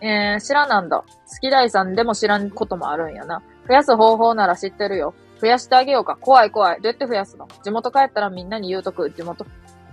[0.00, 0.98] えー、知らなんだ。
[0.98, 1.06] 好
[1.40, 3.42] き大さんでも知らんこともあるんやな。
[3.68, 5.14] 増やす方法なら知ってるよ。
[5.42, 6.14] 増やしてあげようか。
[6.14, 6.80] 怖い怖い。
[6.80, 9.10] どうやって増やすの地元帰ったらみんなに言うとく。
[9.10, 9.44] 地元、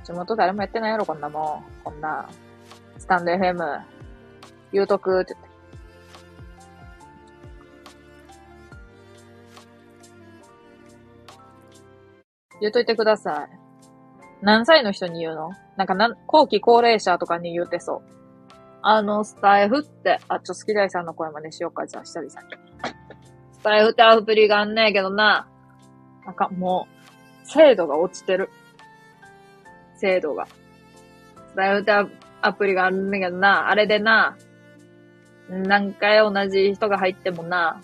[0.03, 1.83] 地元誰もやってないやろ、こんなもん。
[1.83, 2.29] こんな。
[2.99, 3.81] スタンド FM。
[4.71, 5.49] 言うとくって言って。
[12.61, 13.49] 言うといてください。
[14.43, 18.01] 何歳の人に言うのなんかな、後期高齢者とかに言うてそう。
[18.83, 22.45] あの、スタイフって、あ、ちょ、好き大さんの声真似しようか、じゃあ、一人先。
[22.55, 22.98] スタイ
[23.61, 25.47] フってアプリがあんねえけどな。
[26.25, 26.87] なんかも
[27.43, 28.49] う、精度が落ちてる。
[29.97, 30.47] 精度が。
[31.49, 31.91] スタイフって
[32.41, 33.69] アプリがあるんだけどな。
[33.69, 34.37] あれでな。
[35.49, 37.81] 何回同じ人が入ってもな。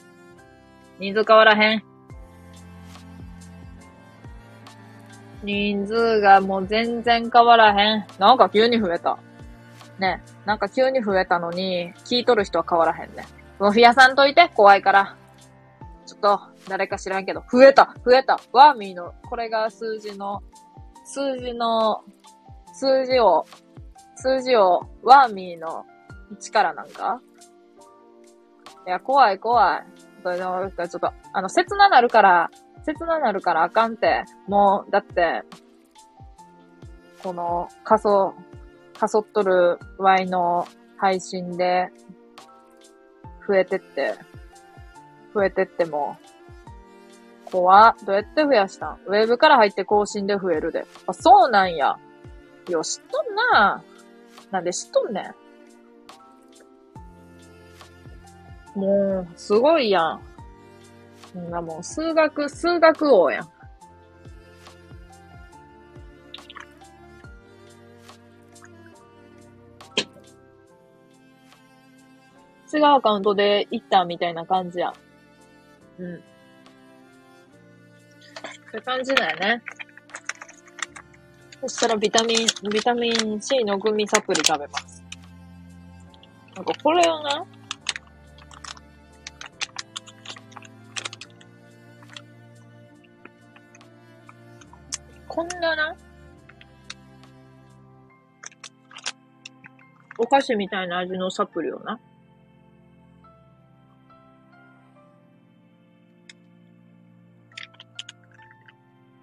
[0.99, 1.83] 人数変わらへん。
[5.43, 8.05] 人数がもう全然変わらへん。
[8.19, 9.17] なんか急に増えた。
[9.99, 10.21] ね。
[10.45, 13.25] なんか急に増えたのに、聞いとる人は変わらへんね。
[13.59, 15.15] もう増やさんといて、怖いから。
[16.05, 20.41] ちょっと、誰か知らんけど、増えた増えたワーミーの、これが数字の、
[21.03, 22.03] 数字の、
[22.73, 23.45] 数字を、
[24.15, 25.85] 数字を、ワーミーの
[26.39, 27.21] 力なんか？
[28.87, 29.85] いや、怖い怖い。
[30.23, 32.49] ちょっと、あの、切ななるから、
[32.83, 34.23] 切ななるからあかんって。
[34.47, 35.43] もう、だって、
[37.23, 38.33] この、仮想、
[38.99, 40.67] かそっとるワイの
[40.97, 41.89] 配信で、
[43.47, 44.15] 増えてって、
[45.35, 46.17] 増えてっても、
[47.43, 48.99] 怖どうやって増やしたん？
[49.05, 50.87] ウェブから入って更新で増えるで。
[51.05, 51.97] あ、そうなんや。
[52.69, 53.83] よ、知っとんな。
[54.49, 55.33] なんで知っとんね
[58.75, 58.79] ん。
[58.79, 60.19] もう、すごいや
[61.35, 61.37] ん。
[61.37, 63.49] んなもう、数学、数学王やん。
[72.73, 74.93] 違うアカウントで行ったみたいな感じや。
[75.99, 76.15] うん。
[76.15, 76.19] っ
[78.71, 79.61] て感じだよね。
[81.61, 85.03] そしたらビタミン、ビタミン C のグミサプリ食べます。
[86.55, 87.29] なんかこれをね、
[95.27, 95.95] こんなな、
[100.17, 101.99] お菓子みたいな味のサプリをな、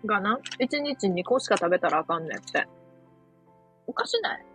[0.07, 2.67] がな、1日2個しか食べたらあかんねんって。
[3.87, 4.47] おかしない？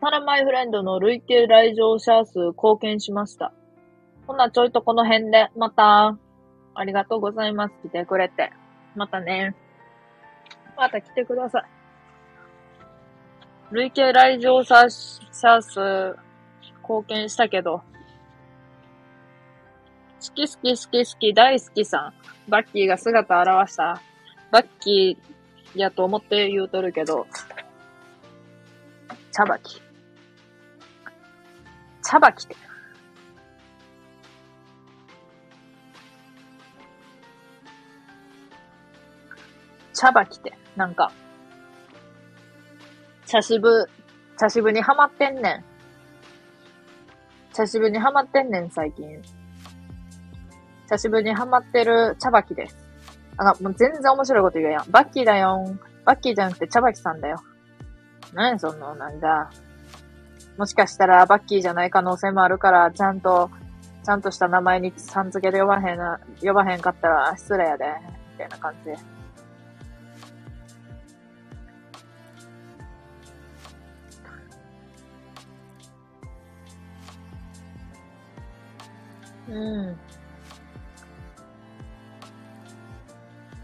[0.00, 3.52] タラマイフレンドの累計来場者数貢献しました。
[4.26, 6.16] ほな、ちょいとこの辺で、また、
[6.74, 7.74] ありがとうございます。
[7.82, 8.52] 来てくれて。
[8.94, 9.56] またね。
[10.76, 11.64] また来てください。
[13.72, 16.16] 累計来場者数
[16.82, 17.82] 貢献したけど、
[20.20, 22.12] 好き好き好き好き大好きさ
[22.46, 22.50] ん。
[22.50, 24.02] バッキーが姿を現した。
[24.50, 27.26] バッキーやと思って言うとるけど、
[29.32, 29.80] 茶バキ。
[32.02, 32.56] 茶葉着て。
[39.92, 40.52] 茶葉着て。
[40.74, 41.12] なんか、
[43.26, 43.88] 茶渋、
[44.38, 45.64] 茶渋にハマってんねん。
[47.52, 49.22] 茶渋にハマってんねん、最近。
[50.88, 52.76] 茶渋にハマってる茶葉きです。
[53.36, 54.90] あの、もう全然面白いこと言うやん。
[54.90, 57.42] バッキーだよんバッキーじゃなくて茶葉きさんだよ。
[58.32, 59.50] 何その、なんだ。
[60.56, 63.50] もしかしたらバッキーじゃない可能性もあるから、ちゃんと、
[64.04, 67.84] ちゃんとした名前にさん付けで呼ばへんな、呼ばへんかったら失礼やで、
[68.32, 68.90] みたいな感じ。
[79.52, 80.07] うん。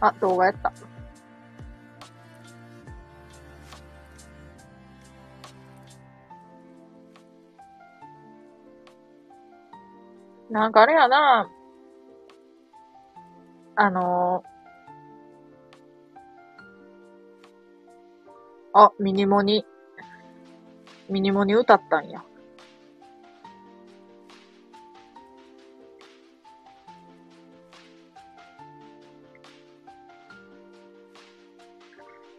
[0.05, 0.71] あ、動画やった。
[10.51, 11.49] なんかあれやな、
[13.77, 19.65] あのー、あ、ミニモニ、
[21.09, 22.23] ミニモニ歌ったんや。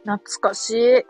[0.06, 1.06] 懐かしい。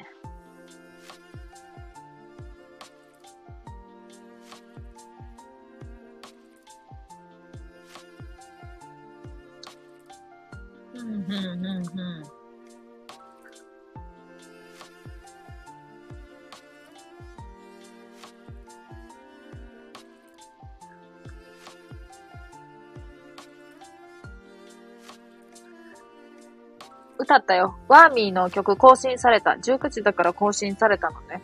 [27.18, 27.75] 歌ったよ。
[27.88, 29.52] ワーミーの曲更新された。
[29.52, 31.42] 19時だから更新されたのね。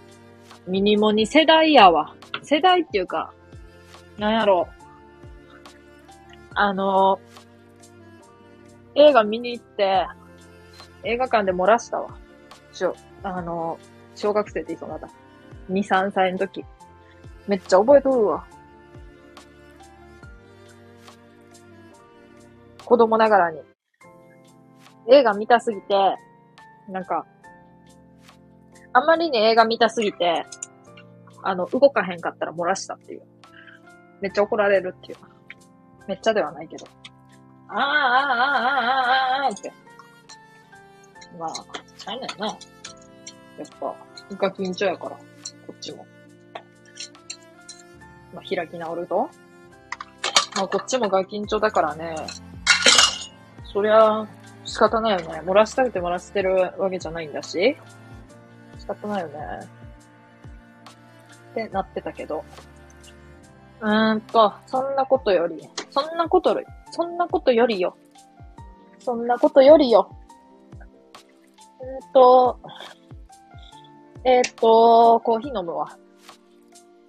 [0.67, 2.15] ミニモニ世代やわ。
[2.43, 3.33] 世代っていうか、
[4.17, 4.81] なんやろう。
[6.55, 7.19] あの、
[8.95, 10.07] 映画見に行って、
[11.03, 12.17] 映画館で漏らしたわ。
[12.73, 13.79] しょ、あの、
[14.15, 15.07] 小学生って言いそうまだ。
[15.69, 16.65] 2、3歳の時。
[17.47, 18.45] めっちゃ覚えとるわ。
[22.85, 23.61] 子供ながらに。
[25.07, 25.95] 映画見たすぎて、
[26.87, 27.25] なんか、
[28.93, 30.45] あんまりに映画見たすぎて、
[31.43, 33.21] あの、動かへんかったら漏らしたっていう。
[34.21, 35.17] めっちゃ怒られるっていう。
[36.07, 36.85] めっちゃではないけど。
[37.69, 39.71] ああ、ああ、ああ、ああ、ああ、って。
[41.39, 41.53] まあ、
[41.97, 42.47] ちゃうねんな。
[42.47, 42.57] やっ
[43.79, 43.95] ぱ、
[44.37, 46.05] ガキンチョやから、こっちも。
[48.33, 49.29] まあ、開き直ると。
[50.55, 52.15] まあ、こっちもガキンチョだからね。
[53.71, 54.27] そりゃ、
[54.71, 55.41] 仕方ないよね。
[55.43, 57.75] 漏らしたくて漏らしてるわけじゃないんだし。
[58.79, 59.37] 仕方ないよね。
[61.51, 62.45] ってなってたけど。
[63.81, 67.97] うーんと、そんなことより、そんなことより、そんなことよりよ。
[68.99, 70.09] そんなことよりよ。
[71.81, 72.57] えーんと、
[74.23, 75.97] えーと、コーヒー飲むわ。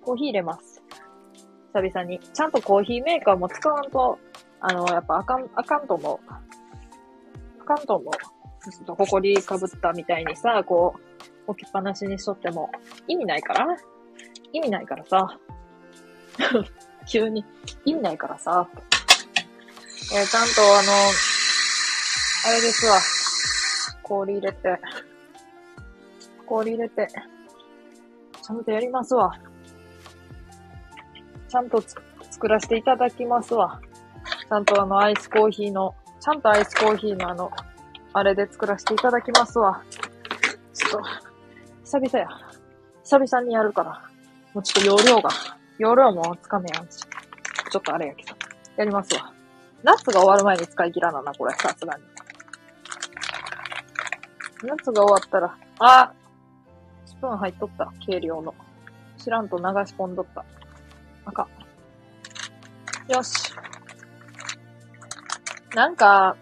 [0.05, 0.83] コーヒー入れます。
[1.73, 2.19] 久々に。
[2.19, 4.19] ちゃんとコーヒーメーカーも使わんと、
[4.59, 6.52] あの、やっぱあかん、あかんと思う。
[7.63, 12.71] 関東も、ちょっと埃かぶったみたいにさ、こう、置きっぱなしにしとっても
[13.09, 13.67] 意味ないから
[14.53, 15.39] 意味ないからさ。
[17.09, 17.45] 急に
[17.85, 18.69] 意味ないからさ。
[20.15, 20.93] えー、ちゃんとあの、
[22.47, 22.99] あれですわ。
[24.03, 24.79] 氷入れて、
[26.47, 27.09] 氷入れて、
[28.43, 29.33] ちゃんとやりますわ。
[31.49, 31.83] ちゃんと
[32.31, 33.81] 作らせていただきますわ。
[34.49, 37.51] ちゃんとあの、アイスコーヒーのちゃんとアイスコーヒーのあの、
[38.13, 39.83] あれで作らせていただきますわ。
[40.73, 41.03] ちょっと、
[41.83, 42.29] 久々や。
[43.03, 44.01] 久々にやるから。
[44.55, 45.31] もうちょっと容量が、
[45.79, 46.99] 容量もつかめやんし。
[47.73, 48.37] ちょっとあれやけど。
[48.77, 49.33] やりますわ。
[49.83, 52.05] 夏が終わる前に使い切らなな、これ、さすがに。
[54.63, 56.13] 夏が終わったら、あ
[57.05, 58.55] スプーン入っとった、軽量の。
[59.19, 59.67] 知らんと流し
[59.99, 60.45] 込んどった。
[61.25, 61.49] あか
[63.09, 63.13] ん。
[63.13, 63.53] よし。
[65.75, 66.37] なんか、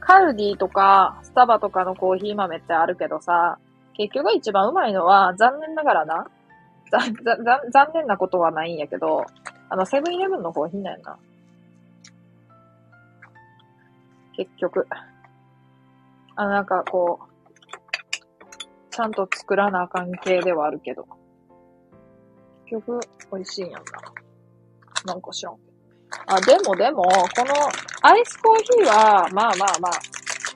[0.00, 3.58] カルディとか、スタバとかのコーヒー豆ってあるけどさ、
[3.94, 6.26] 結局一番うまいのは、残念ながらな、
[6.90, 9.24] ざ、ざ残念なことはないんやけど、
[9.70, 11.18] あの、セブンイレブンのコーヒーなんやな。
[14.36, 14.86] 結局。
[16.36, 17.34] あ、なんかこう、
[18.90, 21.06] ちゃんと作らなあかん系ではあるけど。
[22.66, 23.00] 結局、
[23.32, 23.84] 美味しいんやんな。
[25.06, 25.63] なんか知らん。
[26.26, 27.54] あ、でもでも、この
[28.02, 29.92] アイスコーヒーは、まあまあまあ、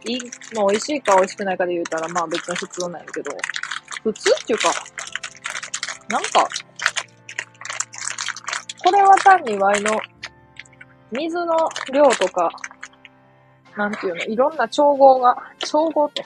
[0.05, 0.21] いい、
[0.57, 3.31] もう美味しいか美味しくないかで言うたら、まあ別に普通なんやけど、
[4.03, 4.73] 普通っていうか、
[6.09, 6.49] なんか、
[8.85, 10.01] これは単にワイの
[11.13, 12.51] 水の量とか、
[13.77, 16.25] なんていうの、いろんな調合が、調合って、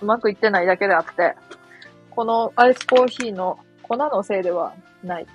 [0.00, 1.34] うまくいってないだけであって、
[2.10, 5.26] このアイスコーヒーの粉のせいではない。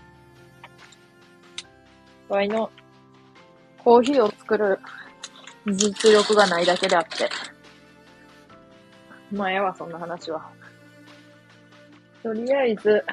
[2.29, 2.69] ワイの
[3.83, 4.79] コーヒーを作る
[5.65, 7.29] 実力がないだけであって。
[9.31, 10.49] まあ、やわ、そんな話は。
[12.23, 13.03] とりあえず、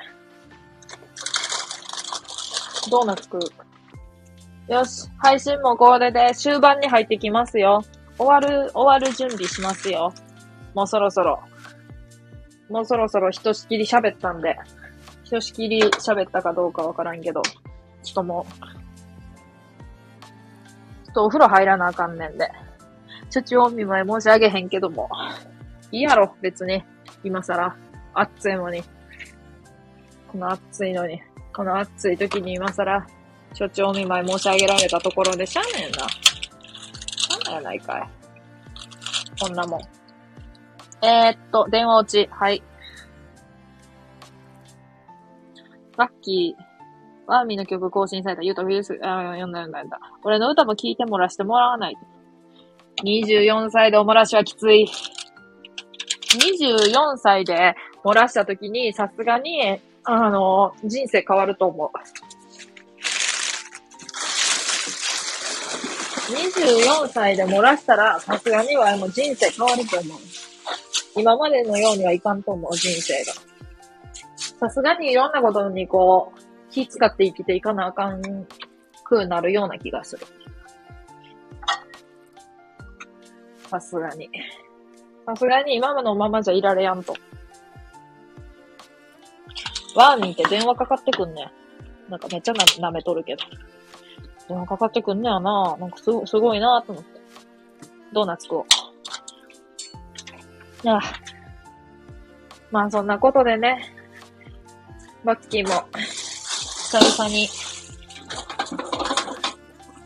[2.91, 4.73] ドーナツ食う。
[4.73, 7.83] よし、配信もこれで終盤に入ってきますよ。
[8.17, 10.13] 終わる、終わる準備しますよ。
[10.75, 11.41] もうそろそろ。
[12.69, 14.57] もうそろそろひとしきり喋ったんで、
[15.25, 17.43] ひとしきり喋ったかどうかわからんけど、
[18.03, 18.47] ちょっとも
[18.81, 18.84] う、
[21.15, 22.51] とお風呂入らなあかんねんで。
[23.31, 25.09] ちょちお見舞い申し上げへんけども。
[25.91, 26.85] いいやろ、別に。
[27.23, 27.75] 今更。
[28.13, 28.83] 暑いのに。
[30.29, 31.23] この暑いのに。
[31.53, 33.07] この暑い時に今更、
[33.53, 35.99] 所長見舞い申し上げられたところでしゃあねんな。
[35.99, 38.11] しゃあないやないかい。
[39.41, 39.81] こんなもん。
[41.07, 42.29] えー、っと、電話落ち。
[42.33, 42.63] はい。
[45.97, 46.74] ラッキー。
[47.27, 48.43] ワーミーの曲更新された。
[48.43, 50.01] ユートフィルス、あ、読んだ読んだ読んだ。
[50.23, 51.97] 俺の歌も聴いてもらしてもらわない。
[53.03, 54.89] 24歳でおもらしはきつい。
[56.35, 57.75] 24歳で
[58.05, 61.91] 漏らした時に、さすがに、あの、人生変わると思う。
[66.33, 70.19] 24歳で漏らしたら、さすがにはもう人生変わると思う。
[71.17, 73.33] 今までのようにはいかんと思う、人生が。
[74.59, 76.44] さすがにいろんなことにこう、
[76.75, 78.21] 気使って生きていかなあかん
[79.05, 80.27] くなるような気がする。
[83.69, 84.29] さすがに。
[85.25, 87.15] さすがに今のままじゃいられやんと。
[89.95, 91.53] ワーミーって電話かかってくんね。
[92.09, 93.45] なんかめっちゃな舐めとるけど。
[94.49, 95.77] 電話かかってくんねやな。
[95.79, 97.21] なんかすごすごいなと思って。
[98.13, 98.65] ドーナツ食おう。
[100.87, 101.01] ああ
[102.73, 103.95] まあそんなことでね。
[105.25, 105.89] バッキーも、
[106.95, 107.49] 久々に、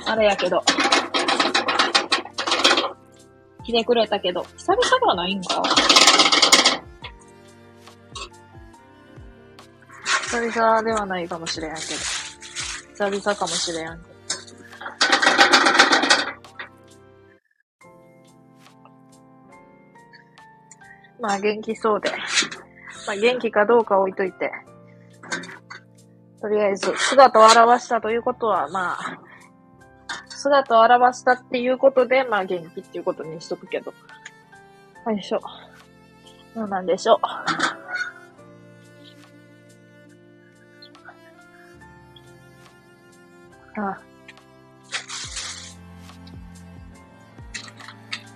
[0.06, 0.62] あれやけど、
[3.62, 5.62] 来てくれたけど、久々ではないんか？
[10.31, 13.10] 久々ではないかもしれんけど。
[13.10, 14.09] 久々かもしれんけど。
[21.20, 22.10] まあ元気そうで。
[23.06, 24.51] まあ元気かどうか置いといて。
[26.40, 29.20] とりあえず、姿を現したということは、まあ、
[30.28, 33.93] 姿を現したっていうことで、まあ元気っていうことにしとくけど。
[35.06, 35.40] よいしょ。
[36.55, 37.19] どうなんでしょう。
[43.81, 44.01] あ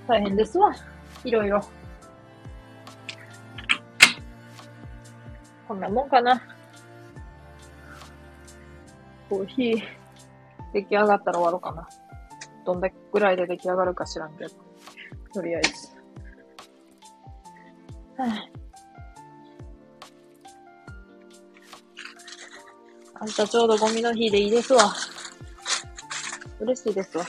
[0.07, 0.75] 大変ですわ。
[1.25, 1.65] いろいろ。
[5.69, 6.52] こんなもんかな。
[9.33, 9.83] コーヒー、
[10.75, 11.89] 出来上がったら終わろうかな。
[12.67, 14.51] どんだけぐらいで出来上がるか知らんけど。
[15.33, 15.73] とりあえず。
[18.19, 18.47] はあ、
[23.21, 24.93] あんたちょうどゴミの日でいいですわ。
[26.61, 27.25] 嬉しいですわ。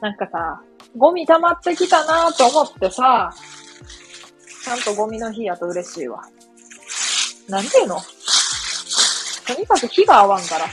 [0.00, 0.62] なんかさ、
[0.96, 3.34] ゴミ溜まってきたなと思ってさ、
[4.62, 6.22] ちゃんとゴミの日やと嬉しいわ。
[7.48, 7.98] なんていうの？
[9.46, 10.66] とにかく火が合わんから。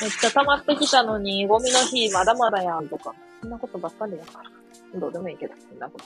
[0.00, 3.14] めっちゃ溜まってきたのに、ゴミの日まだまだやんとか。
[3.40, 5.00] そんなことばっかりやから。
[5.00, 6.04] どうでもいいけど、そんなこと。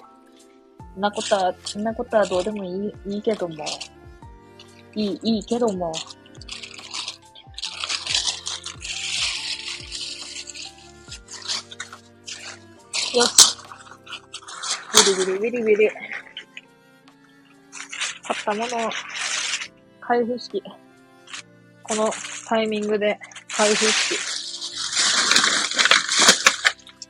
[0.94, 3.64] そんなことは、そんなことはどうでもいい、いいけども。
[4.94, 5.92] いい、いいけども。
[13.14, 13.58] よし。
[15.16, 15.90] ビリビリビリビリ。
[18.48, 18.90] 買ったものを
[20.00, 20.62] 開封式。
[21.82, 22.10] この
[22.48, 23.20] タイミングで
[23.54, 24.14] 開封式。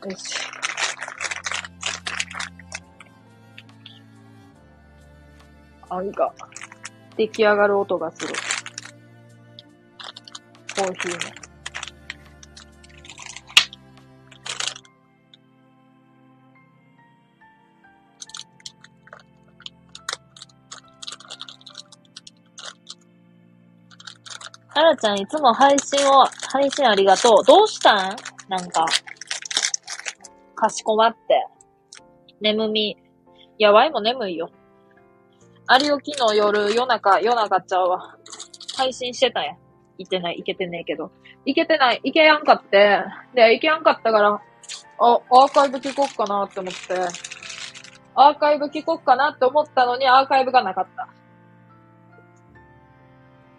[0.05, 0.35] よし。
[5.89, 6.35] なんか、
[7.16, 8.35] 出来上がる音がする。
[10.74, 11.47] コーヒーの。
[24.98, 27.44] ちゃん、いつも配信を、配信ありがとう。
[27.44, 28.16] どうしたん？
[28.48, 28.84] なんか、
[30.54, 31.46] かしこまって。
[32.40, 32.96] 眠み。
[33.58, 34.50] やばいも眠いよ。
[35.80, 38.16] 有きの夜、夜中、夜中ちゃうわ。
[38.76, 39.52] 配信してたんや。
[39.98, 41.10] いてない、いけてねえけど。
[41.44, 43.02] いけてない、いけやんかって。
[43.34, 44.40] で、いけやんかったから、あ、
[45.00, 46.78] アーカイブ聞こっかなって思って。
[48.14, 51.08] アーカイブ聞こっかなって思ったのに、アーカイブがなかった。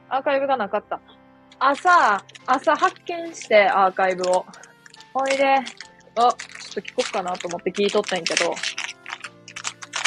[0.10, 0.99] アーカイブがなかった。
[1.60, 4.45] 朝、朝発見してアーカイブを。
[5.14, 6.36] ほいで、あ、ちょっ
[6.73, 8.56] と聞こっかなと思って聞いとったんやけど、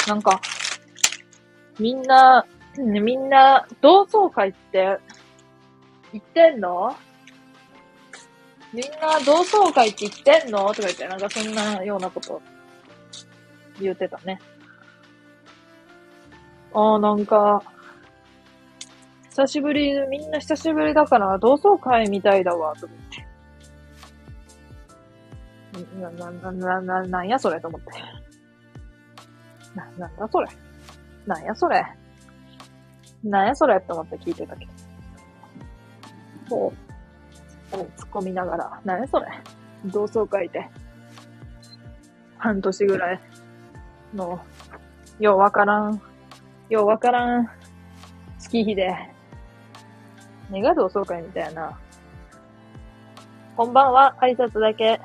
[0.08, 0.40] なんか、
[1.78, 2.46] みんな、
[2.76, 4.98] みんな、同窓会って
[6.12, 6.96] 行ってんの？
[8.72, 10.66] みんな同窓会って行ってんの？
[10.68, 12.40] とか言って、なんかそんなようなこと。
[13.80, 14.40] 言ってたね。
[16.72, 17.62] ああ、なんか、
[19.34, 23.26] 久しぶり、みんな久しぶりだから同窓会みたいだわ、と思って。
[25.98, 27.92] な、な、な、な、な、なんやそれと思って。
[29.74, 30.48] な、なんだそれ。
[31.26, 31.82] なんやそれ。
[33.24, 34.72] なんやそれって思って聞いてたけど。
[36.50, 36.72] こ
[37.72, 39.26] う、突っ込みながら、なんやそれ。
[39.86, 40.68] 同窓会で。
[42.36, 43.20] 半年ぐらい
[44.14, 44.38] の、
[45.18, 46.02] ようわからん、
[46.68, 47.48] ようわからん、
[48.38, 49.11] 月日で。
[50.52, 51.78] ねが同窓会みたいな。
[53.56, 55.00] こんばんは、挨拶だけ。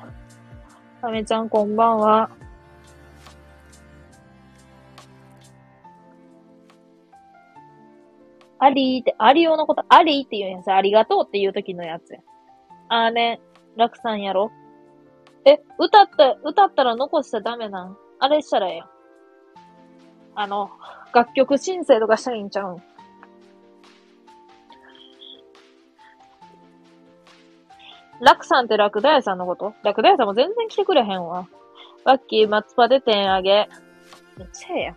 [1.01, 2.29] あめちゃんこんばんは。
[8.59, 10.71] ありーって、ありおのこと、ありーって言うやつ。
[10.71, 12.19] ありがとうっていう時のやつや。
[12.89, 13.39] あーね、
[13.75, 14.51] 楽さんやろ
[15.45, 17.97] え、歌った、歌ったら残しちゃダメなん？
[18.19, 18.89] あれしたらええよ。
[20.35, 20.71] あの、
[21.13, 22.83] 楽曲申請とかしたらいいんちゃうん？
[28.21, 29.73] 楽さんって楽ダ屋さんのこと？
[29.83, 31.47] 楽ダ屋さんも全然来てくれへんわ。
[32.03, 33.69] バッキー、松葉で点上げ。
[34.37, 34.95] めっちゃええやん。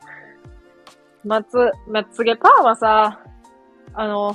[1.24, 3.20] 松、まつげパーはさ、
[3.92, 4.34] あの、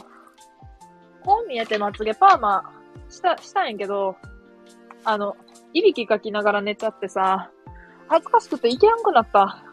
[1.24, 2.72] こう見えてまつげパーマ
[3.10, 4.18] した、したんやけど、
[5.04, 5.36] あの、
[5.74, 7.50] いびきかきながら寝ちゃってさ、
[8.08, 9.64] 恥ずかしくていけやんくなった。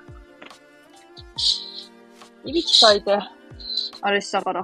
[2.45, 3.19] いびきかいて、
[4.01, 4.63] あれしたから。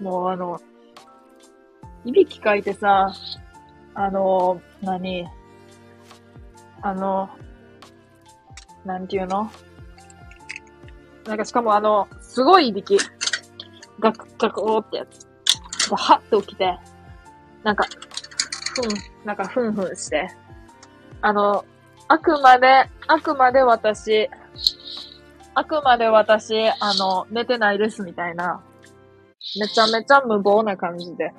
[0.00, 0.60] もうあの、
[2.04, 3.12] いびきかいてさ、
[3.94, 5.28] あの、何？
[6.82, 7.28] あの、
[8.84, 9.50] なんていうの？
[11.26, 12.98] なんかしかもあの、すごいいびき。
[13.98, 15.28] ガクガクオーってやつ。
[15.94, 16.78] はって起きて、
[17.64, 17.84] なんか、
[18.74, 20.28] ふん、なんかふんふんして。
[21.20, 21.64] あの、
[22.08, 24.30] あくまで、あくまで私、
[25.54, 28.62] あくまで私、あの、寝てないですみたいな。
[29.58, 31.32] めちゃめちゃ無謀な感じで。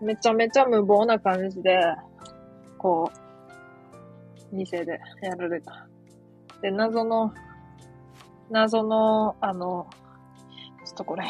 [0.00, 1.78] めちゃめちゃ無謀な感じで、
[2.78, 3.10] こ
[4.52, 5.86] う、店でやられた。
[6.62, 7.32] で、謎の
[8.50, 9.86] 謎の、あの、
[10.84, 11.24] ちょっとこれ、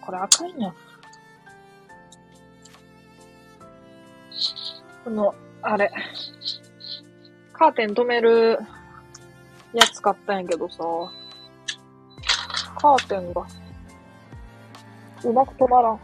[0.00, 0.74] これ赤いんや。
[5.04, 5.32] この、
[5.62, 5.92] あれ、
[7.52, 8.58] カーテン止める
[9.72, 10.78] やつ買ったんやけどさ、
[12.80, 13.46] カーテンが、
[15.24, 16.00] うまく止まらん。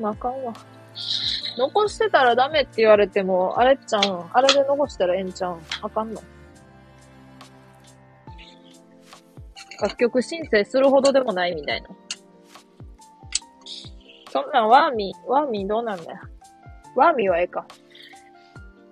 [0.00, 0.52] なあかんわ。
[1.58, 5.60] 残してたらダメって言われても、あれっちゃうん、あれで残したらええんちゃうん。
[5.82, 6.20] あかんの。
[9.80, 11.88] 楽曲申請するほどでもないみたいな。
[14.30, 16.18] そんなんワーミー、ワーミーどうなんだよ。
[16.94, 17.66] ワーミーはええか。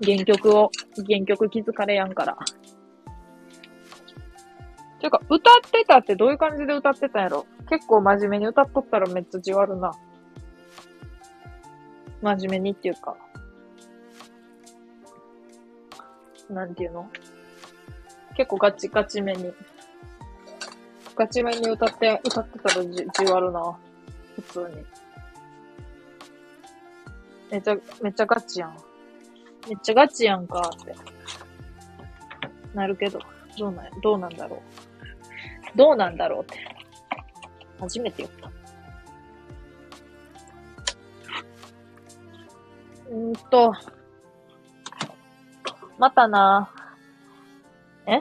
[0.03, 0.71] 原曲を、
[1.07, 2.37] 原曲気づかれやんから。
[5.01, 7.47] てか、歌ってたってどういう感じで歌ってたんやろ？
[7.69, 9.93] 結構真面目に歌っとったらめっちゃじわるな。
[12.23, 13.17] 真面目にっていうか。
[16.51, 17.11] なんていうの？
[18.37, 19.53] 結構ガチガチめに。
[21.17, 23.77] ガチめに歌って、歌ってたらじ、じわるな。
[24.37, 24.85] 普通に。
[27.51, 28.77] めちゃ、めっちゃガチやん。
[29.69, 30.95] めっちゃガチやんかって。
[32.75, 33.21] なるけど、
[33.57, 35.79] どうなん、どうなんだろう。
[35.79, 36.74] どうなんだろうって。
[37.79, 38.51] 初めて言った。
[43.11, 43.73] うんと、
[45.99, 46.71] またな。
[48.07, 48.21] え？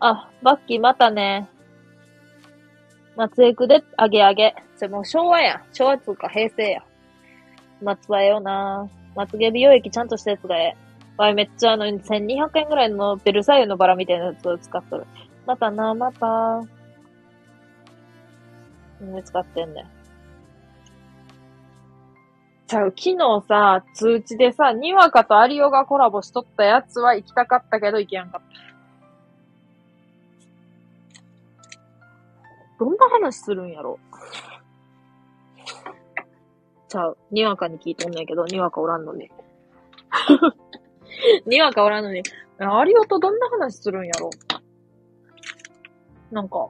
[0.00, 1.48] あ、バッキーまたね。
[3.16, 4.54] 松江区であげあげ。
[4.76, 5.64] それもう昭和や。
[5.72, 6.82] 昭和つうか平成や。
[7.82, 8.88] 松葉よな。
[9.14, 10.76] まつげ美容液ちゃんとしたやつがええ。
[11.16, 15.06] わい、めっちゃあの、1200円ぐらいのベルサイユのバラみたいなやつを使っとる。
[15.46, 16.62] またな、また。
[19.00, 19.86] 何使ってんねん。
[22.66, 28.46] ちゃう、昨日さ、通知でさ、にわかと有オがコラボしとったやつは行きたかったけど行けやんかった。
[32.78, 33.98] どんな話するんやろ？
[36.88, 39.30] ちゃう、にわかに聞いとんねんけど、にわかおらんのに。
[41.46, 42.22] にわかおらんのに、
[42.58, 44.30] 有オとどんな話するんやろ？
[46.30, 46.68] なんか、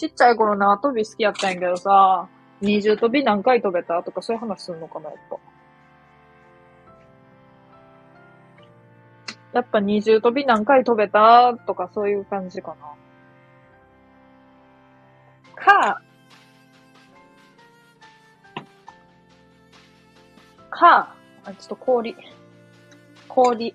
[0.00, 2.26] ちっちゃい頃縄跳び好きやったんやけどさ、
[2.62, 5.36] 二重跳び何回飛べたとかそういう話するのかな、やっぱ。
[9.52, 12.94] やっぱ二重跳び何回飛べたとかそういう感じかな。
[15.54, 16.00] か、
[20.70, 21.14] か、
[21.44, 22.16] あ、ちょっと氷。
[23.28, 23.74] 氷。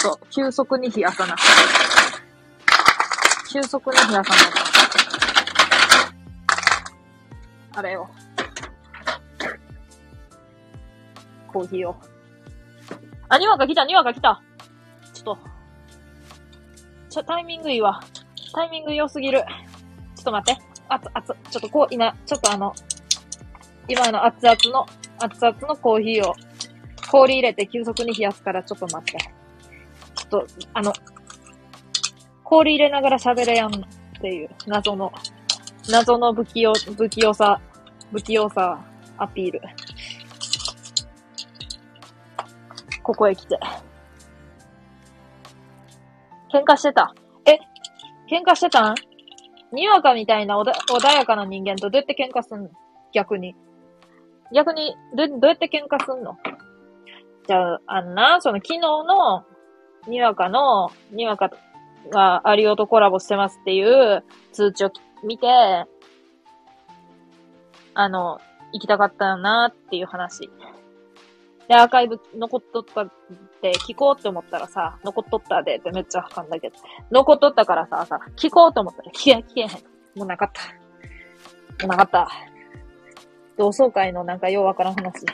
[0.00, 1.36] そう急速に冷やさな。
[3.52, 4.36] 急速に冷やさな
[7.76, 8.08] あれよ。
[11.52, 11.96] コーヒーを。
[13.28, 14.40] あ、にわか来た、にわか来た。
[15.12, 15.38] ちょっと。
[17.10, 18.00] ちょ、タイミングいいわ。
[18.54, 19.44] タイミング良すぎる。
[20.16, 20.62] ちょっと待って。
[20.88, 22.72] あつ、あつ、ちょっとこう、今、ちょっとあの、
[23.86, 24.86] 今の熱々の、
[25.18, 26.34] 熱々のコーヒーを
[27.10, 29.39] 氷入れて急速に冷やすからちょっと待って。
[30.30, 30.92] と、あの、
[32.44, 33.78] 氷入れながら喋れやんっ
[34.20, 35.12] ていう謎の、
[35.90, 37.60] 謎の不器用、不器用さ、
[38.12, 38.80] 不器用さ
[39.18, 39.60] アピール。
[43.02, 43.58] ここへ来て。
[46.52, 47.14] 喧嘩してた。
[47.46, 47.58] え
[48.28, 48.94] 喧嘩してたん？
[49.72, 52.70] にわかみたいな穏やかな人間とどうやって喧嘩すんの？
[53.12, 53.54] 逆に。
[54.52, 56.36] 逆に、ど、どうやって喧嘩すんの？
[57.46, 59.44] じゃあ、あんな、その昨日の
[60.06, 61.50] にわかの、にわか
[62.10, 64.92] がアリオとコラボしてますっていう通知を
[65.24, 65.46] 見て、
[67.94, 68.40] あの、
[68.72, 70.48] 行きたかったよなっていう話。
[71.68, 73.10] で、アーカイブ残っとったっ
[73.60, 76.76] て聞こうって思ったらさ、残っとったでってめっちゃかんだけど、
[77.10, 79.68] 残っとったからさ、さ、聞こうと思ったら聞け、聞けへん。
[80.16, 81.86] もうなかった。
[81.86, 82.28] もうなかった。
[83.56, 85.26] 同窓会のなんかようわからん話。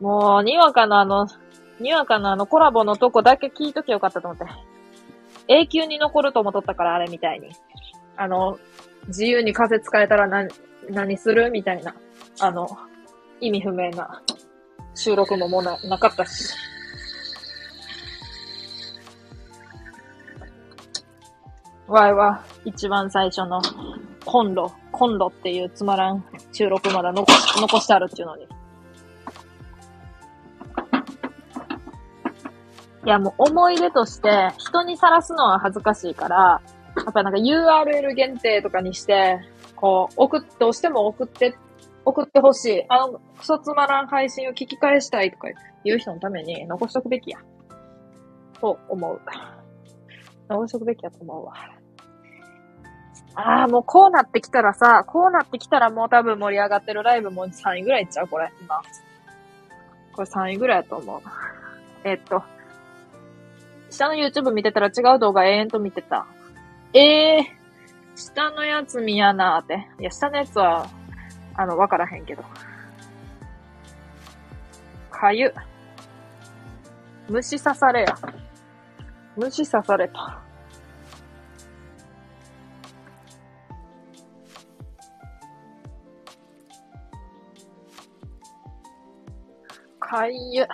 [0.00, 1.26] もう、にわかのあの、
[1.80, 4.44] にわかのあのコラボのとこだけ聞いときゃよかったと思って。
[5.48, 7.50] 永久に残ると思っとったから、あれみたいに。
[8.16, 8.58] あの、
[9.08, 10.48] 自由に風使えたら何、
[10.90, 11.94] 何するみたいな。
[12.40, 12.68] あの、
[13.40, 14.22] 意味不明な
[14.94, 16.54] 収録ももうな、なかったし。
[21.88, 23.60] わいは、一番最初の、
[24.24, 28.46] コンロ、コンロっていうつまらん収録まだ残し、残してあるっていうのに。
[33.04, 36.60] いや、もう思い出として、人にさらすのは恥ずかしいから、
[36.96, 39.40] やっぱなんか URL 限定とかにして、
[39.74, 41.56] こう、送って、どうしても送って、
[42.04, 42.84] 送ってほしい。
[42.88, 45.48] あの、クソつまらん配信を聞き返したいとか
[45.84, 47.38] 言う人のために残しとくべきや。
[48.60, 49.20] と思う。
[50.48, 51.54] 残しとくべきやと思うわ。
[53.34, 58.80] ああ、もうこうなってきたらさ、こうなってきたらもう多分盛り上がってるライブも3位ぐらいいっちゃうこれ、今。
[60.12, 61.20] これ3位ぐらいやと思う。
[62.04, 62.42] えっと、
[63.92, 66.26] 下の YouTube 見てたら違う動画永遠と見てた。
[66.94, 69.86] ええー、下のやつ見やなーって。
[70.00, 70.88] いや、下のやつは、
[71.54, 72.42] あの、わからへんけど。
[75.10, 75.52] かゆ。
[77.28, 78.16] 虫刺されや。
[79.36, 80.40] 虫刺された。
[90.00, 90.66] かゆ。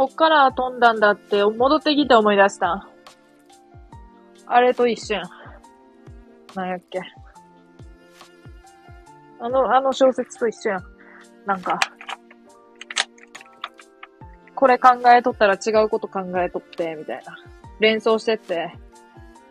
[0.00, 2.88] こっから飛んだんだって戻ってきて思い出した。
[4.46, 5.30] あれと一緒やん。
[6.54, 7.02] なんやっけ。
[9.40, 10.84] あの、あの小説と一緒やん。
[11.44, 11.78] なんか、
[14.54, 17.36] これ考えとったら違うこと考えとって、みたいな。
[17.78, 18.72] 連想してって、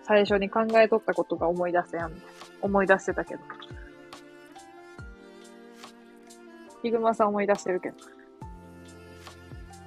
[0.01, 2.13] 最初に考えとったことが思い出せやん、
[2.63, 3.41] 思い出してたけど。
[6.81, 8.18] ヒグマさん思い出してるけど。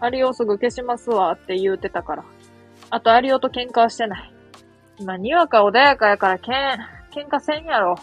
[0.03, 2.25] アリオすぐ消しますわって言うてたから。
[2.91, 4.35] あとアリオと喧嘩はしてない。
[5.05, 6.55] まあ、にわか穏やかやからけん、
[7.15, 7.95] 喧嘩せんやろ。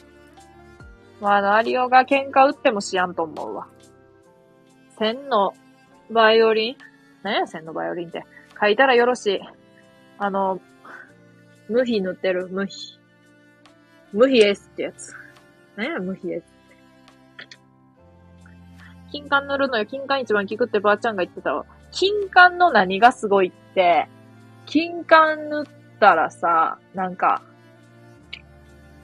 [1.19, 3.67] まあ、あの、アリオが喧嘩打ってもしやんと思うわ。
[4.97, 5.53] 千の
[6.09, 6.77] バイオリン？
[7.21, 8.23] 何や千のバイオリンって。
[8.59, 9.41] 書いたらよろしい。
[10.17, 10.61] あの、
[11.67, 12.97] 無比塗ってる、無比。
[14.13, 15.13] 無比 S ってやつ。
[15.75, 16.43] 何や、無比 S っ
[17.49, 17.57] て。
[19.11, 19.85] 金管塗るのよ。
[19.85, 21.65] 金管一番効くってばあちゃんが言ってたわ。
[21.91, 24.07] 金管の何がすごいって、
[24.65, 25.65] 金管塗っ
[25.99, 27.41] たらさ、なんか、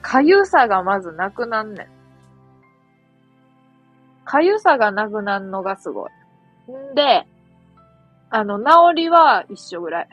[0.02, 1.88] かゆさがまずなくなんねん。
[4.24, 6.10] かゆさがなくなんのがすごい。
[6.92, 7.26] んで、
[8.30, 8.64] あの、治
[8.94, 10.08] りは一緒ぐらい。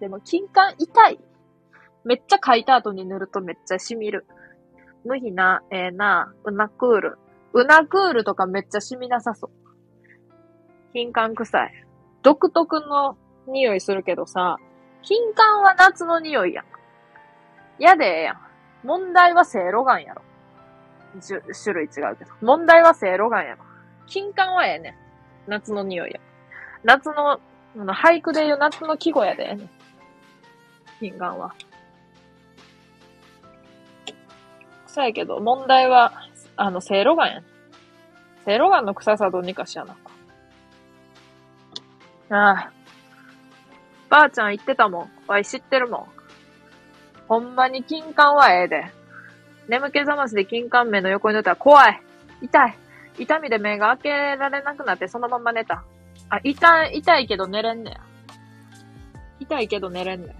[0.00, 1.18] でも、金管痛い。
[2.04, 4.26] めっちゃ書いた後に塗るとめっちゃ染みる。
[5.04, 7.18] 無比な、ええな、うなクール。
[7.52, 9.50] うなクールとかめっちゃ染みなさそう。
[10.92, 11.84] 金管臭い。
[12.22, 13.16] 独特の
[13.46, 14.58] 匂いするけどさ、
[15.02, 16.64] 金管は夏の匂いやん。
[17.78, 18.36] やでええやん。
[18.84, 20.22] 問題はせいろがんやろ。
[21.20, 22.32] 種類違うけど。
[22.42, 23.64] 問題はせいろがんやろ。
[24.06, 24.94] 金管はええねん。
[25.46, 26.20] 夏の匂いや。
[26.84, 27.38] 夏の、あ
[27.76, 29.56] の俳句で言う夏の季語やで。
[31.00, 31.54] 金管は。
[34.86, 36.12] 臭いけど、問題は、
[36.58, 37.44] あの、せいろがんやん。
[38.44, 39.96] せいろがんの臭さどうにかしやな。
[42.36, 42.72] ああ。
[44.10, 45.10] ばあちゃん言ってたもん。
[45.28, 46.06] わい知ってるもん。
[47.28, 48.86] ほんまに金管はええで。
[49.68, 52.02] 眠気覚ましで金管目の横に寝たら怖い。
[52.42, 52.78] 痛い。
[53.18, 55.84] 痛みで目が開けられなくなってそのまま寝た。
[56.28, 58.00] あ、痛い、痛いけど寝れんねや。
[59.38, 60.34] 痛いけど寝れんねや。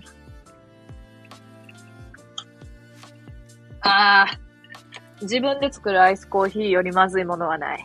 [3.82, 4.47] ああ。
[5.22, 7.84] 自分で作るアイスコーヒーよりまずいものはない。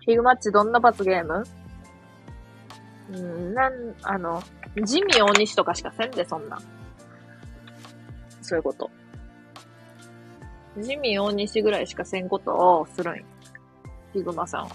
[0.00, 1.44] ヒグマッチどんな罰ゲーム？
[3.10, 3.72] うん、なん、
[4.02, 4.42] あの、
[4.84, 6.58] ジミー大西とかしかせんで、そんな。
[8.42, 8.90] そういうこと。
[10.78, 13.24] ジミー大西ぐらいしかせんことをするん。
[14.12, 14.70] ヒグマさんは。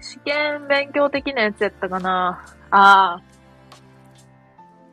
[0.00, 3.20] 試験勉強的なやつやったかなあ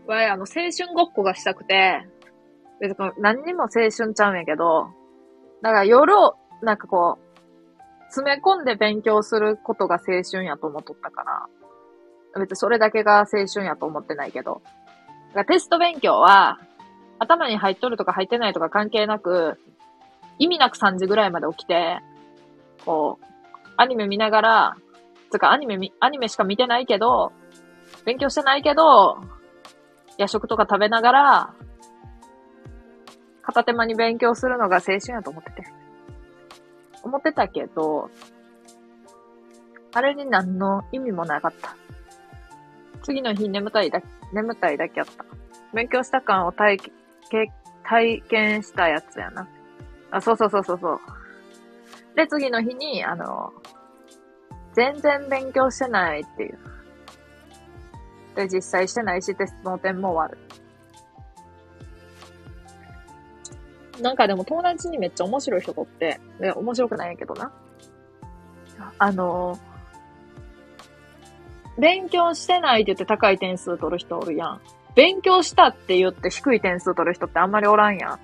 [0.07, 0.11] あ。
[0.11, 2.07] わい、あの、青春ごっこがしたくて、
[2.79, 4.87] 別に何にも青春ちゃうんやけど、
[5.61, 7.27] だから夜を、なんかこう、
[8.09, 11.23] 詰め込んで勉強することが青春やと思っとったか
[12.33, 14.61] ら、別にそれだけが青春やと思ってないけど、
[15.29, 16.59] だからテスト勉強は、
[17.19, 19.59] 頭に入っとるとか入ってないとか関係なく、
[20.39, 21.99] 意味なく3時ぐらいまで起きて、
[22.85, 23.25] こう、
[23.75, 24.77] アニメ見ながら、
[25.31, 27.33] つかアニメみ、アニメしか見てないけど、
[28.07, 29.17] 勉強してないけど、
[30.17, 31.53] 夜食とか食べながら、
[33.41, 35.63] 片手間に勉強するのが青春やと思ってて。
[37.03, 38.09] 思ってたけど、
[39.93, 41.75] あれに何の意味もなかった。
[43.03, 44.01] 次の日眠たいだ、
[44.31, 45.25] 眠たいだけやった。
[45.73, 46.91] 勉強した感を体け
[47.83, 49.49] 体験したやつやな。
[50.11, 50.99] あ、そうそうそうそうそう。
[52.15, 53.51] で、次の日に、あの、
[54.71, 56.76] 全然勉強してないっていう。
[58.37, 60.37] で、実際してないし、テストの点も終わる。
[64.01, 67.51] なんかでも友達にめっちゃ面白い人とって、で面白くないんやけどな。
[68.99, 69.57] あの、
[71.79, 74.61] 勉強してないって言って高い点数取る人おるやん。
[74.93, 78.19] 勉強したって言って低い点数取る人ってあんまりおらんやん。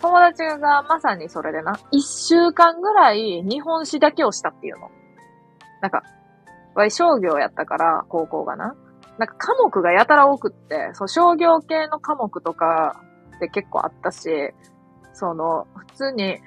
[0.00, 4.90] 友達がまさにそれでな、一週間ぐらい日本史だけをしたっていうの。
[5.82, 6.02] なんか、
[6.74, 8.74] わい商業やったから、高校がな。
[9.18, 13.00] なんか科目がやたら多くって、そう商業系の科目とか
[13.36, 14.28] って結構あったし、
[15.12, 16.38] その、普通に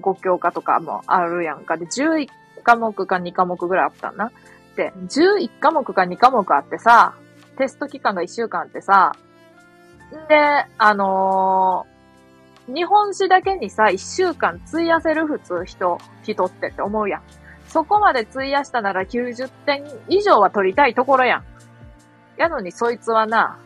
[0.00, 1.76] 5教科とかもあるやんか。
[1.76, 2.28] で、11
[2.64, 4.32] 科目か2科目ぐらいあったんな。
[4.76, 7.14] で、11科目か2科目あってさ、
[7.56, 9.12] テスト期間が1週間ってさ、
[10.28, 12.00] で、あのー
[12.74, 17.22] 日本史だけにさ、1週間費やせる普通人、人ってって思うやん。
[17.68, 21.44] そこまで費やしたなら90点以上は取りたいところやん。
[22.40, 23.58] やのにそいつはな、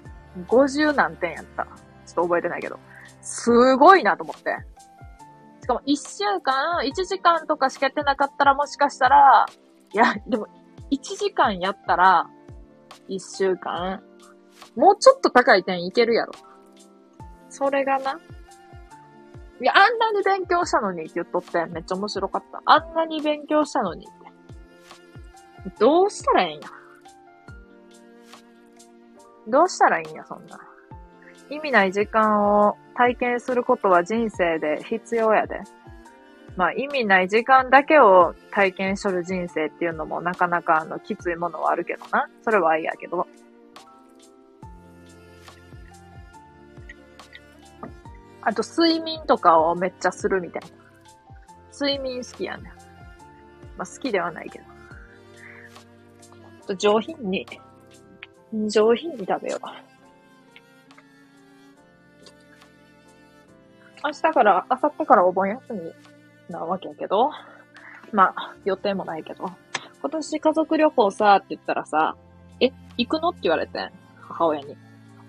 [0.49, 1.65] 50何点やった。
[1.65, 2.79] ちょっと覚えてないけど。
[3.23, 4.59] すごいなと思って。
[5.63, 9.47] しかも1週間、1時間とかしかやってなかったらもしかしたら、
[9.93, 10.49] いや、でも
[10.91, 12.29] 1時間やったら、
[13.09, 14.03] 1週間、
[14.77, 16.33] もうちょっと高い点いけるやろ。
[17.49, 18.19] それがな。
[19.61, 22.61] いや、あんなに勉強したのにって言っとってめっちゃ面白かった。
[22.67, 25.71] あんなに勉強したのにって。
[25.79, 26.69] どうしたらええんや。
[29.47, 30.59] どうしたらいいんや、そんな。
[31.51, 35.61] 意味ない時間を体験することは人生で必要やで。
[36.57, 42.29] まあ意味ない時間だけを体験しとる人生っていうのもなかなかあのきついものはあるけどな。
[42.43, 43.27] それはいいやけど。
[48.47, 50.69] あと睡眠とかをめっちゃするみたいな。
[51.73, 52.71] 睡眠好きやね
[53.77, 54.65] まあ好きではないけど。
[56.67, 57.47] と上品に、
[58.53, 59.61] 上品に食べよう。
[64.05, 65.81] 明日から、明後日からお盆休み
[66.51, 67.31] なわけやけど、
[68.13, 69.51] まあ、予定もないけど、
[70.01, 72.15] 今年家族旅行さ、って言ったらさ、
[72.61, 73.31] え、行くの？
[73.31, 73.91] って言われて、
[74.21, 74.77] 母親に。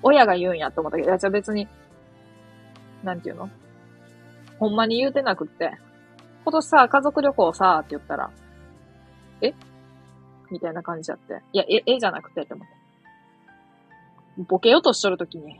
[0.03, 1.67] 親が言うんやと思ったけど、いや、じゃ別に、
[3.03, 3.49] なんていうの？
[4.59, 5.71] ほんまに言うてなくって、
[6.43, 8.29] 今年さ、家族旅行さ、って言ったら、
[9.41, 9.53] え？
[10.51, 11.41] みたいな感じやって。
[11.53, 12.74] いや、え、えじゃなくてって思って。
[14.37, 15.59] ボケようとしとるときに、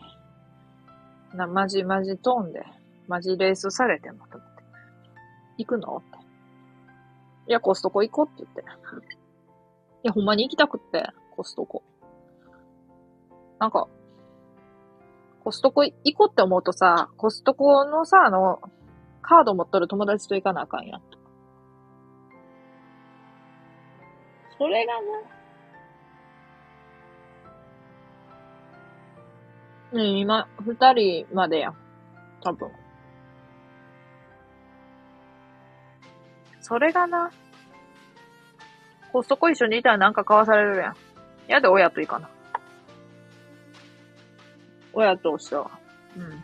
[1.34, 2.64] な、まじまじトーンで、
[3.07, 4.64] マジレースされてんのと思って。
[5.57, 6.26] 行くのって。
[7.47, 8.61] いや、コストコ行こうって言って。
[10.03, 11.84] いや、ほんまに行きたくって、コストコ。
[13.60, 13.88] なんか、
[15.43, 18.60] コストコ行こうって思うとさ、コストコのさ、あの、
[19.22, 21.02] カード持っとる友達と行かなあかんやん。
[24.57, 25.07] それがね、
[29.96, 31.76] ね今、二人までやん。
[32.42, 32.70] 多分。
[36.60, 37.32] それがな。
[39.14, 40.96] コストコ一緒にいたらなんか買わされるやん。
[41.48, 42.30] やで親といいかな。
[44.94, 45.72] 親としては。
[46.18, 46.44] うん。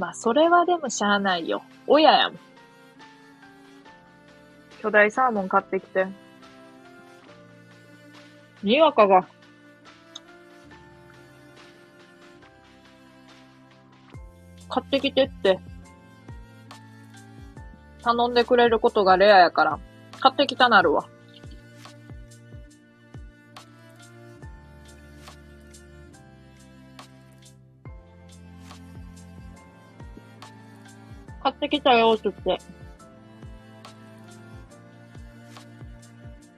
[0.00, 1.62] まあ、それはでもしゃあないよ。
[1.86, 2.38] 親やもん。
[4.80, 6.06] 巨大サーモン買ってきて。
[8.62, 9.26] にわかが。
[14.74, 15.60] 買ってきてって。
[18.02, 19.78] 頼んでくれることがレアやから、
[20.20, 21.08] 買ってきたなるわ。
[31.44, 32.64] 買ってきたよって言って。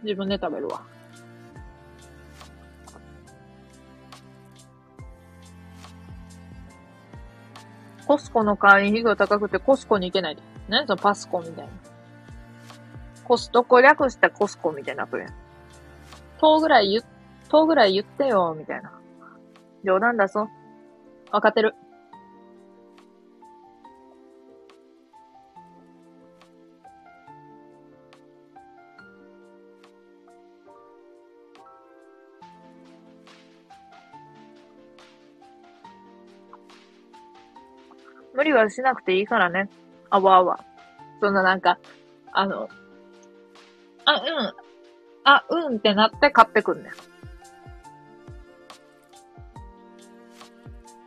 [0.05, 0.95] 自分で食べるわ。
[8.07, 10.43] コスコの会員費用高くてコスコに行けないで。
[10.69, 11.70] 何そのパスコみたいな。
[13.24, 15.28] コストコ略したコスコみたいなプレン。
[16.41, 17.03] 10ぐらい言、
[17.49, 18.93] 10ぐらい言ってよ、みたいな。
[19.85, 20.49] 冗談だぞ。
[21.33, 21.74] わかってる。
[38.57, 39.69] はしなくていいからね。
[40.11, 40.61] あわあわ。
[41.20, 41.78] そんななんか、
[42.33, 42.69] あの、
[44.05, 44.55] あ、うん。
[45.24, 46.91] あ、うんってなって買ってくんね。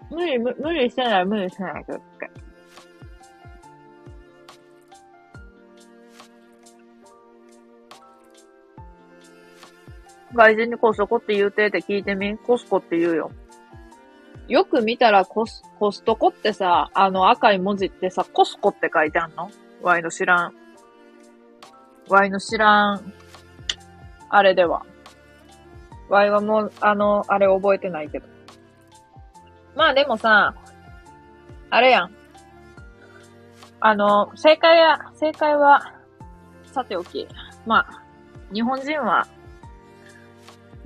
[0.10, 2.32] 無理、無無理してない、無理してないけどって。
[10.34, 13.32] 外人にコスコって言うてって聞いてみコスコって言うよ。
[14.50, 19.52] よく見たらコス、コストコってさ、あの赤い文字ってさ、コスコって書いてあんの？
[19.82, 20.54] ワイの知らん。
[22.10, 23.14] ワイの知らん。
[24.28, 24.86] あれでは。
[26.10, 28.26] ワイはもう、あの、あれ覚えてないけど。
[29.76, 30.56] まあでもさ、
[31.70, 32.12] あれやん。
[33.80, 35.94] あの、正解や、正解は、
[36.66, 37.28] さておき。
[37.68, 38.04] まあ、
[38.52, 39.28] 日本人は、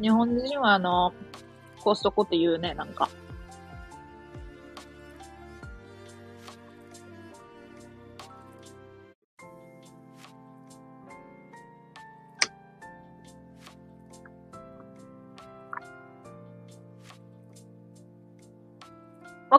[0.01, 1.13] 日本人はあの、
[1.79, 3.09] コストコって言うね、なんか。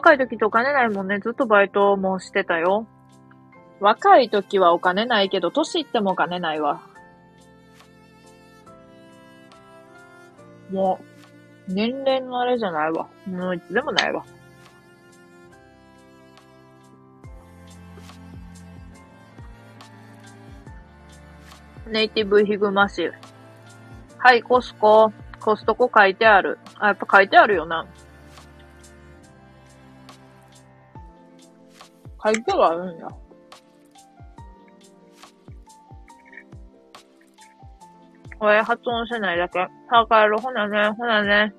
[0.05, 1.17] 若い時とお金ないもんね。
[1.17, 2.85] ずっとバイトもしてたよ。
[3.79, 6.79] 若い時はお金ないけど、年いってもお金ないわ。
[10.71, 10.99] も
[11.67, 13.07] う、年齢のあれじゃないわ。
[13.25, 14.23] もういつでもないわ。
[21.87, 23.09] ネイティブヒグマシ
[24.19, 25.11] はい、コスコ。
[25.39, 26.59] コストコ書いてある。
[26.77, 27.87] あ、やっぱ書いてあるよな。
[32.25, 33.07] 書いてはあるんや。
[38.39, 39.59] これ発音してないだけ。
[39.89, 40.39] さあ帰る。
[40.39, 41.53] ほなね、ほなね。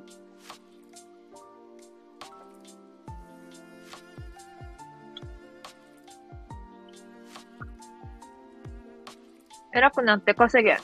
[9.72, 10.78] 偉くなって稼げ。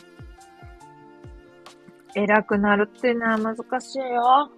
[2.14, 4.50] 偉くなるっていうのは難しいよ。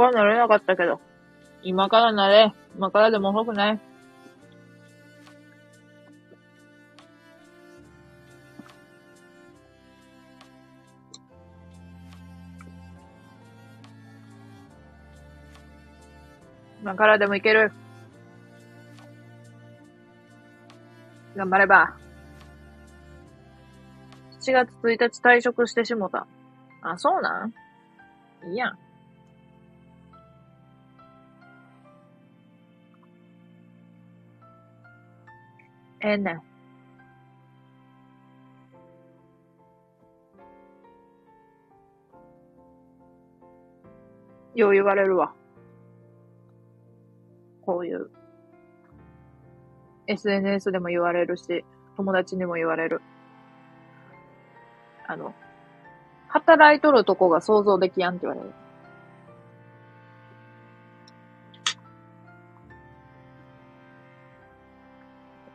[0.00, 1.00] はなれなかったけど、
[1.62, 2.52] 今からなれ。
[2.76, 3.80] 今からでも遅くない。
[16.82, 17.72] 今からでもいける。
[21.36, 21.94] 頑張れば。
[24.40, 26.26] 7月1日退職してしもた。
[26.82, 27.52] あ、そうなん？
[28.50, 28.78] いいやん。
[36.02, 36.40] ええね。
[44.54, 45.34] よう言われるわ。
[47.62, 48.10] こういう。
[50.06, 51.64] SNS でも言われるし、
[51.96, 53.00] 友達にも言われる。
[55.06, 55.34] あの、
[56.28, 58.54] 働いとるとこが想像できやんって言われる。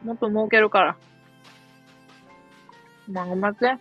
[0.05, 0.97] もっと儲けるから。
[3.11, 3.75] まあ、頑張って。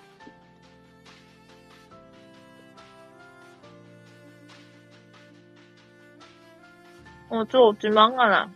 [7.29, 8.51] もう超落ちまんがな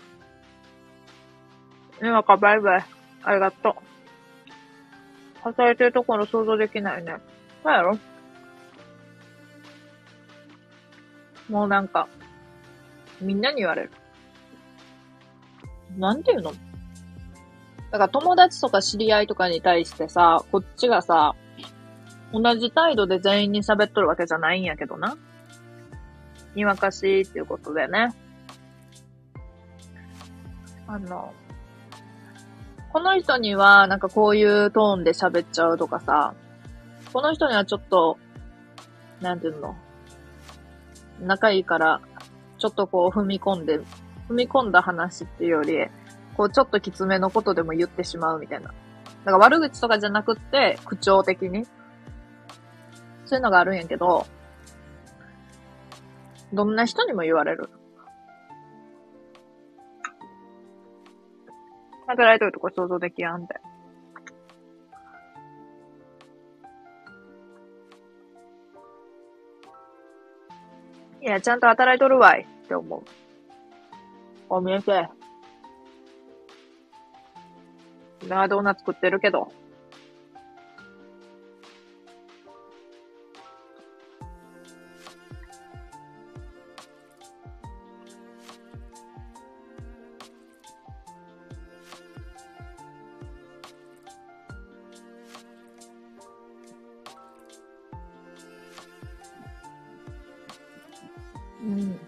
[2.00, 2.06] い。
[2.06, 2.84] 今かバイバイ。
[3.22, 3.74] ありがとう。
[5.42, 7.16] 働いてるところ想像できないね。
[7.62, 7.98] そうやろ
[11.50, 12.08] もうなんか、
[13.20, 13.90] みんなに言われる。
[15.98, 16.52] なんていうの？
[17.90, 21.34] だから友達とか知り合いとかに対してさ、こっちがさ、
[22.32, 25.16] 同じ態度で全員に喋っとるわけじゃないんやけどな。
[26.54, 28.14] にわかしいっていうことでね。
[30.86, 31.32] あの、
[32.92, 36.34] この人にはなんかこういうトーンで喋っちゃうとかさ、
[37.12, 38.18] この人にはちょっと、
[39.20, 39.74] なんていうの、
[41.20, 42.00] 仲いいから、
[42.58, 43.80] ちょっとこう踏み込んで、
[44.28, 45.86] 踏み込んだ話っていうより、
[46.38, 48.68] こう、ちょっときつめのことでも言ってしまうみたいな。
[48.68, 51.64] だから悪口とかじゃなくって、口調的に。
[53.24, 54.24] そういうのがあるんやけど、
[56.52, 57.68] どんな人にも言われる。
[62.06, 63.60] 働いとるとこ想像できやんって。
[71.20, 73.02] いや、ちゃんと働いとるわいって思う。
[74.48, 74.80] お見え
[78.28, 78.34] け。
[78.34, 79.50] なドーナツ食ってるけど。
[101.60, 101.98] うん。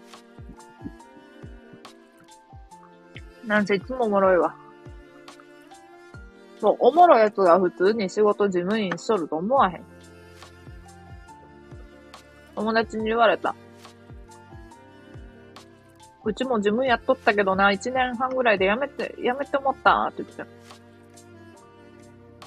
[3.45, 4.55] なんせいつもおもろいわ。
[6.61, 9.83] そう、おもろいやつが普通に仕事事務員しとると思わへん。
[12.55, 13.55] 友達に言われた。
[16.23, 20.45] うちも事務やっとったけどな、一年半ぐらいで辞めて、辞めて思ったって言ってた。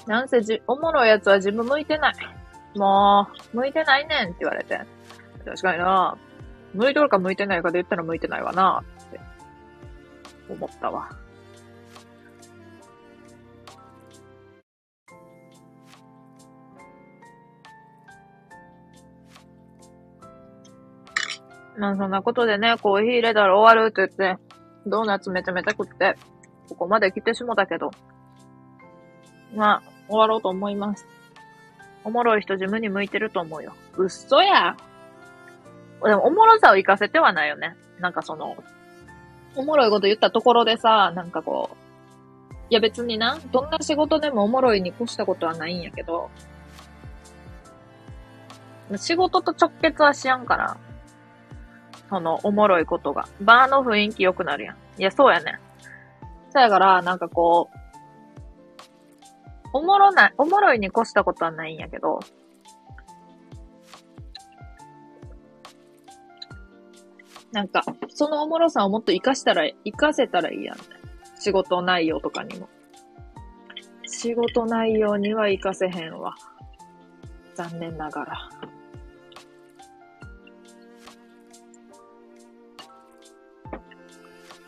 [0.07, 2.15] なんせじ、おもろいやつは自分向いてない。
[2.77, 4.79] もう、向いてないねんって言われて。
[5.43, 6.17] 確かにな。
[6.73, 9.19] 向いとるか向いてないかで言ったら向いてないわなって
[10.49, 11.24] 思ったわ。
[21.77, 24.41] まあそんなことでね、コーヒー入れたら終わるって言って、
[24.85, 26.15] ドーナツめちゃめちゃ食って、
[26.69, 27.91] ここまで来てしもたけど、
[29.55, 31.05] まあ、終わろうと思います。
[32.03, 33.73] おもろい人自分に向いてると思うよ。
[33.97, 34.75] うっそや。
[36.03, 37.75] でも、おもろさを活かせてはないよね。
[37.99, 38.55] なんかその、
[39.55, 46.29] おもろいこと言ったところでさ、なんかこう、いや別にな、どんな仕事でもおもろいに越したことはないんやけど、
[48.97, 50.77] 仕事と直結はしやんから、
[52.09, 53.27] その、おもろいことが。
[53.41, 54.75] バーの雰囲気良くなるやん。
[54.99, 55.59] いや、そうやねん。
[56.51, 57.77] そうやから、なんかこう、
[59.73, 62.19] おもろない、おもろいに越したことはないんやけど、
[67.51, 70.77] なんか、そのおもろさをもっと活かしたら、活かせたらいいやん、
[71.39, 72.69] 仕事内容とかにも。
[74.05, 76.35] 仕事内容には活かせへんわ。
[77.55, 78.49] 残念ながら。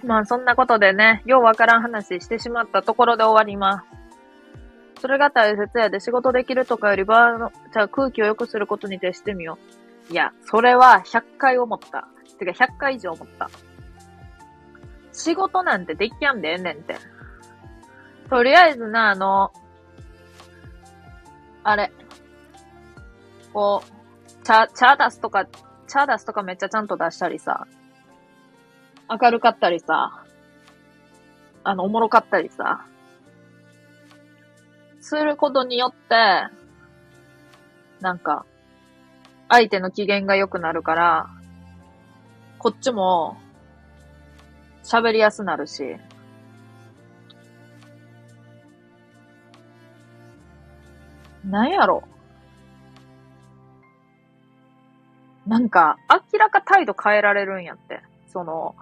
[0.03, 5.01] まあそんなことでね、ようわからん話してしまったところで終わります。
[5.01, 9.57] それが大切やで仕事できるとかより場の、じゃあ空気を良くすることに徹してみよ
[10.09, 10.13] う。
[10.13, 12.07] いや、それは100回思った。
[12.37, 13.49] てか100回以上思った。
[15.11, 16.95] 仕事なんてできやんでええねんって。
[18.29, 19.51] とりあえずな、あの、
[21.63, 21.91] あれ、
[23.53, 25.47] こう、茶、茶出すとか、
[25.87, 27.67] 茶出すとかめっちゃちゃんと出したりさ、
[29.09, 30.23] 明るかったりさ、
[31.63, 32.85] あの、おもろかったりさ、
[34.99, 36.15] することによって、
[38.01, 38.45] なんか、
[39.49, 41.27] 相手の機嫌が良くなるから、
[42.59, 43.37] こっちも、
[44.83, 45.97] 喋りやすなるし、
[51.45, 52.03] なんやろ。
[55.45, 55.97] なんか、
[56.33, 58.01] 明らか態度変えられるんやって。
[58.27, 58.75] その、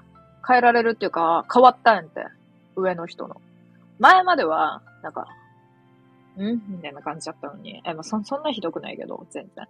[0.47, 2.25] 変えられるっていうか、変わったんやって。
[2.75, 3.41] 上の人の。
[3.99, 5.27] 前までは、なんか、
[6.37, 6.61] ん？
[6.67, 7.81] みたいな感じだったのに。
[7.85, 9.67] え、まあ、そ、そんなひどくないけど、全然。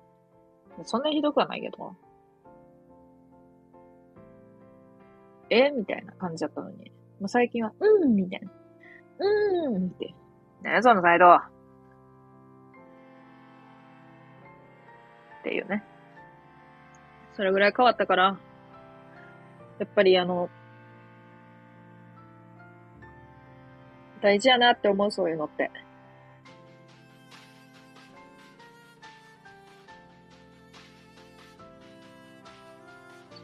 [0.83, 1.95] そんなひどくはないけど。
[5.49, 5.69] え？
[5.69, 6.91] みたいな感じだったのに。
[7.19, 8.15] もう最近は、うん？
[8.15, 8.51] みたいな。
[9.19, 10.13] うーんって。
[10.63, 11.41] ねその態度っ
[15.43, 15.83] ていうね。
[17.35, 18.37] それぐらい変わったから、
[19.77, 20.49] やっぱりあの、
[24.25, 25.69] 大事やなって思う、そういうのって。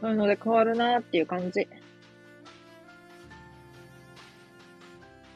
[0.00, 1.68] そういうので変わるなっていう感じ。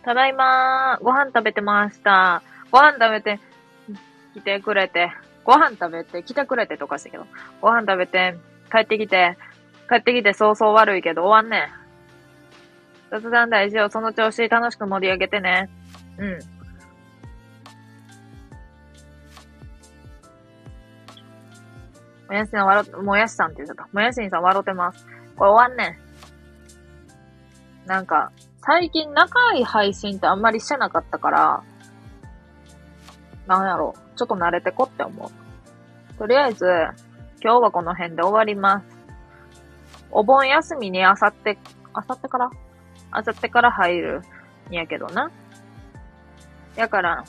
[0.03, 2.43] ただいまー、ご飯食べてました。
[2.73, 3.39] ご飯食べて、
[4.35, 5.13] 来てくれて、
[5.45, 7.27] ご飯食べて、来てくれてとかしたけど、
[7.61, 8.35] ご飯食べて、
[8.73, 9.39] 帰ってきて、
[9.89, 11.86] 帰ってきてそうそう悪いけど終わんねん。
[13.21, 13.89] 雑談大事よ。
[13.91, 15.71] その調子楽しく盛り上げてね。
[16.19, 16.39] うん。
[22.29, 23.89] もやしさん笑っ、もやしさんって言っちゃった。
[23.93, 25.07] もやしんさん笑ってます。
[25.37, 25.99] これ終わんね
[27.85, 27.89] ん。
[27.89, 28.33] なんか、
[28.65, 31.63] 最近長い配信ってあんまりしてなかったから、
[33.47, 34.19] なんやろう。
[34.19, 36.15] ちょっと慣れてこって思う。
[36.19, 36.67] とりあえず、
[37.41, 38.87] 今日はこの辺で終わります。
[40.11, 41.59] お盆休みにあさって、
[41.93, 42.51] あさってから？
[43.17, 44.23] あさってから入る
[44.71, 45.31] んやけどな。
[46.77, 47.25] やから、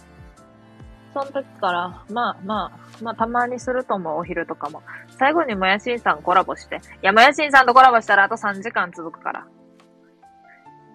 [1.13, 4.83] その時から、まあまあ、まあたまにすると思う、お昼とかも。
[5.17, 6.75] 最後にもやしんさんコラボして。
[6.75, 9.47] いや、もやしんさんとコラボしたらあと3時間続くから。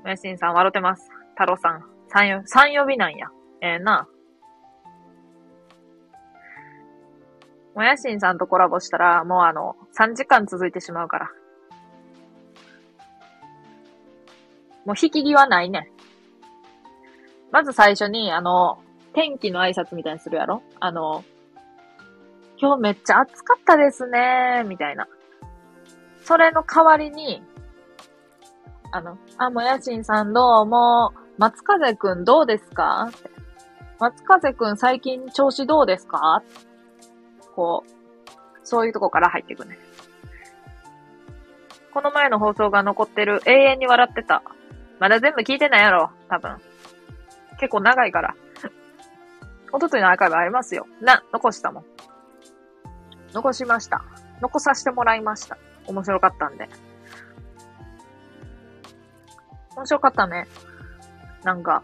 [0.02, 1.08] もやしんさん笑ってます。
[1.30, 1.84] 太郎さん。
[2.08, 3.28] 三よ、三呼びなんや。
[3.62, 4.06] ええな。
[7.74, 11.30] もやしんさんとコラボしたら、もうあの、3時間続いてしまうから。
[14.84, 15.90] もう引き際ないね。
[17.50, 18.78] まず最初に、あの、
[19.12, 20.62] 天気の挨拶みたいにするやろ？
[20.80, 21.22] あの、
[22.58, 25.06] 今日めっちゃ暑かったですねみたいな。
[26.24, 27.42] それの代わりに、
[28.90, 33.10] あの、あ、もやしんさんどうも、松風くんどうですか？
[33.98, 36.42] 松風くん最近調子どうですか？
[37.54, 37.90] こう、
[38.64, 39.78] そういうとこから入っていくね。
[41.92, 44.42] この前の放送が残ってる永遠に笑ってた。
[45.02, 46.58] まだ全部聞いてないやろ多分。
[47.58, 48.36] 結構長いから。
[49.72, 50.86] おとといのアーカイブありますよ。
[51.00, 51.84] な、残したもん。
[53.32, 54.04] 残しました。
[54.40, 55.58] 残させてもらいました。
[55.88, 56.68] 面白かったんで。
[59.74, 60.46] 面白かったね。
[61.42, 61.82] なんか、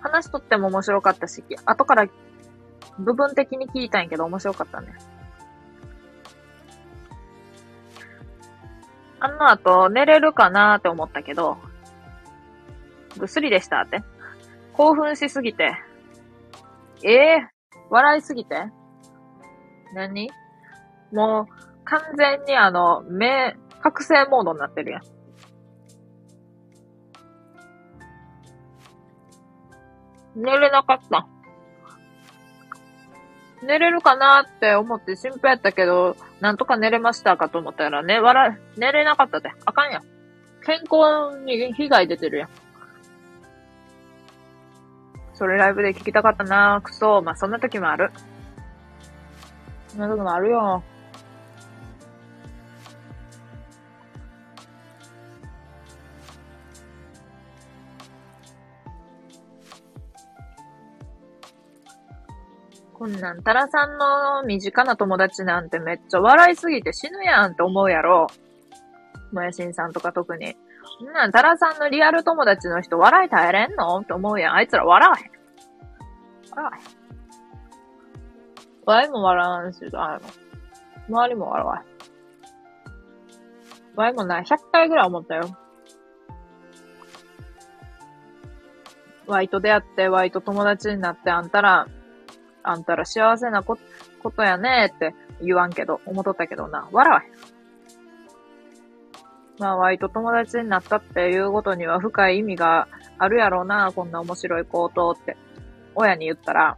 [0.00, 2.06] 話しとっても面白かったし、後から
[3.00, 4.94] 部分的に聞いたんやけど面白かったね。
[9.18, 11.58] あの後寝れるかなーって思ったけど、
[13.18, 14.02] ぐっすりでしたって。
[14.72, 15.76] 興奮しすぎて。
[17.02, 18.56] ええー、笑いすぎて？
[19.94, 20.30] 何？
[21.12, 25.02] もう、完全にあの、目、覚醒モードになってるやん。
[30.36, 31.28] 寝れなかった。
[33.62, 39.50] 寝れるかなって思って心配やったけど、なんとか寝れましたかと思ったらね、笑、寝れなかったで。
[39.64, 40.02] あかんやん。
[40.66, 42.48] 健康に被害出てるやん。
[45.34, 47.20] それライブで聞きたかったなクソ。
[47.20, 48.10] まあ、そんな時もある。
[49.88, 50.82] そんな時もあるよ。
[62.94, 68.28] こんなん、タラさんの身近な友達なんてめっちゃ笑いすぎて死ぬやんって思うやろ。
[69.32, 70.56] もやしんさんとか特に。
[71.02, 73.98] んなん、タラさんのリアル友達の人笑い耐えれんの？
[73.98, 74.54] って思うやん。
[74.54, 75.30] あいつら笑わへん。
[76.50, 76.82] 笑わへん。
[78.86, 80.20] ワイも笑わんし、あの、
[81.08, 81.84] 周りも笑わへん。
[83.96, 85.56] ワイもない、100回ぐらい思ったよ。
[89.26, 91.88] ワイと出会って、ワイと友達になって、あんたら、
[92.62, 93.78] あんたら幸せなこ
[94.22, 97.53] ことやねって言わんけど、思っとったけどな、笑わへん。
[99.58, 105.36] まあ、ワイと友達になったっていうことには深い意味があるやろうな、こんな面白いことって、
[105.94, 106.76] 親に言ったら、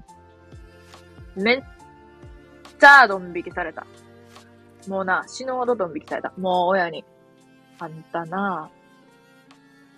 [1.35, 1.63] めっ
[2.79, 3.87] ちゃドン引きされた。
[4.89, 6.33] もうな、死ぬほどドン引きされた。
[6.39, 7.05] もう親に。
[7.79, 8.71] あんたな、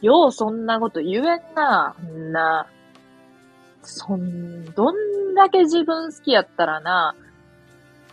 [0.01, 2.67] ようそんなこと言えんな、んな。
[3.83, 7.15] そん、どんだけ自分好きやったらな、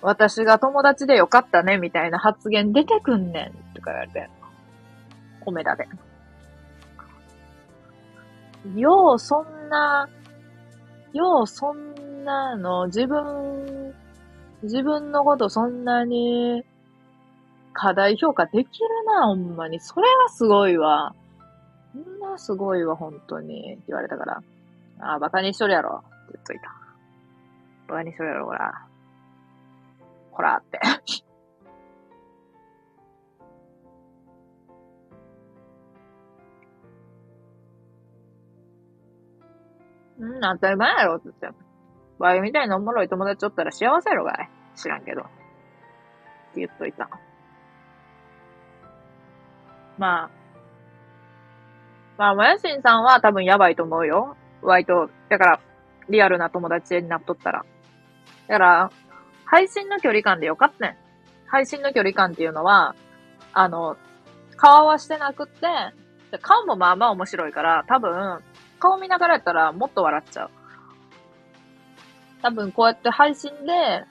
[0.01, 4.29] 私が友達でよかったね、みたいな発言出てくんねん、とか言われて。
[5.45, 5.88] 米田で。
[8.76, 10.09] よう、そんな、
[11.13, 13.93] よう、そんなの、自分、
[14.63, 16.63] 自分のことそんなに、
[17.73, 19.80] 課題評価できるな、ほんまに。
[19.80, 21.13] それはすごいわ。
[21.93, 23.73] そんなすごいわ、本当に。
[23.73, 24.41] って言われたから。
[24.99, 26.03] ああ、バカにしとるやろ。
[26.05, 26.72] って言っといた。
[27.88, 28.88] バカにしとるやろ、ほら。
[30.31, 30.80] ほら、って。
[40.19, 41.59] うん、当たり前やろ、って言って。
[42.17, 44.49] ワイみたいなおもろい友達おったら幸せやろがい。
[44.75, 45.21] 知らんけど。
[45.21, 45.23] っ
[46.53, 47.09] て言っといた。
[49.97, 50.29] まあ。
[52.17, 54.37] まあ、もやしんさんは多分やばいと思うよ。
[54.61, 55.59] 割と、だから、
[56.09, 57.65] リアルな友達になっとったら。
[58.47, 58.91] だから、
[59.43, 60.97] 配信の距離感でよかったね
[61.47, 62.95] 配信の距離感っていうのは、
[63.53, 63.97] あの、
[64.55, 65.67] 顔はしてなくって、
[66.41, 68.41] 顔もまあまあ面白いから、多分、
[68.80, 70.49] 顔見ながらやったらもっと笑っちゃう。
[72.41, 74.03] 多分こうやって配信で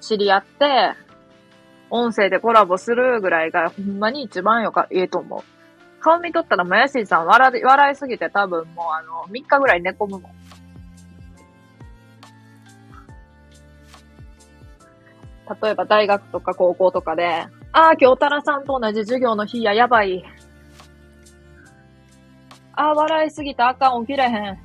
[0.00, 0.94] 知り合って、
[1.90, 5.42] 音声でコラボするぐらいがほんまに一番よか、ええと思う。
[6.00, 10.38] 顔見とったらもやしさん笑い、笑いすぎて多分もうあの、3日ぐらい寝込むもん。
[15.62, 20.24] 例えば大学とか高校とかで、ああ、今日タラさんと同じ授業の日や、やばい。
[22.80, 24.58] あ、笑いすぎてあかん、起きれへん。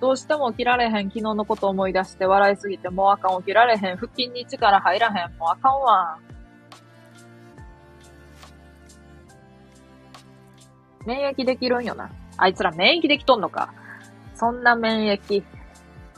[0.00, 6.18] どうしても起きられへん、昨日のこと思い出して笑いすぎてもうあかん、起きられへん、腹筋に力入らへん、もうあかんわ。
[11.06, 12.08] 免疫できるんよな。
[12.36, 13.74] あいつら免疫できとんのか。
[14.36, 15.42] そんな免疫。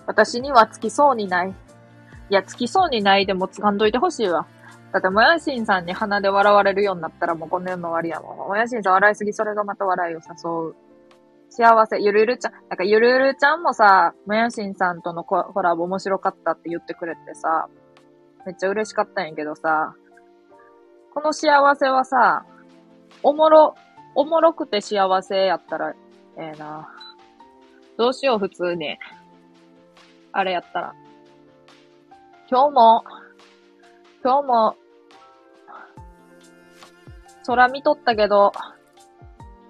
[0.06, 1.48] 私にはつきそうにない。
[1.48, 1.54] い
[2.28, 4.46] や、つきそうにないでもつかんどいてほしいわ。
[4.92, 8.48] だって、もやしんさんに鼻で笑われるようになったらもうこの世の終わりやもん。
[8.48, 10.74] もやしんさん笑いすぎ、それがまた笑いを誘う。
[11.48, 17.68] 幸せ、ゆるゆるちゃん、なんかゆるゆるちゃんもさ、もやしんさんとのコラボ面白かったって言ってくれてさ、
[18.46, 19.94] めっちゃ嬉しかったんやけどさ、
[21.14, 22.44] この幸せはさ、
[23.22, 23.74] おもろ、
[24.14, 25.94] おもろくて幸せやったら、え
[26.38, 26.88] えー、な。
[27.98, 28.98] どうしよう、普通に。
[30.32, 30.94] あれやったら。
[32.50, 33.04] 今日も、
[34.24, 34.76] 今日も、
[37.46, 38.52] 空見とったけど、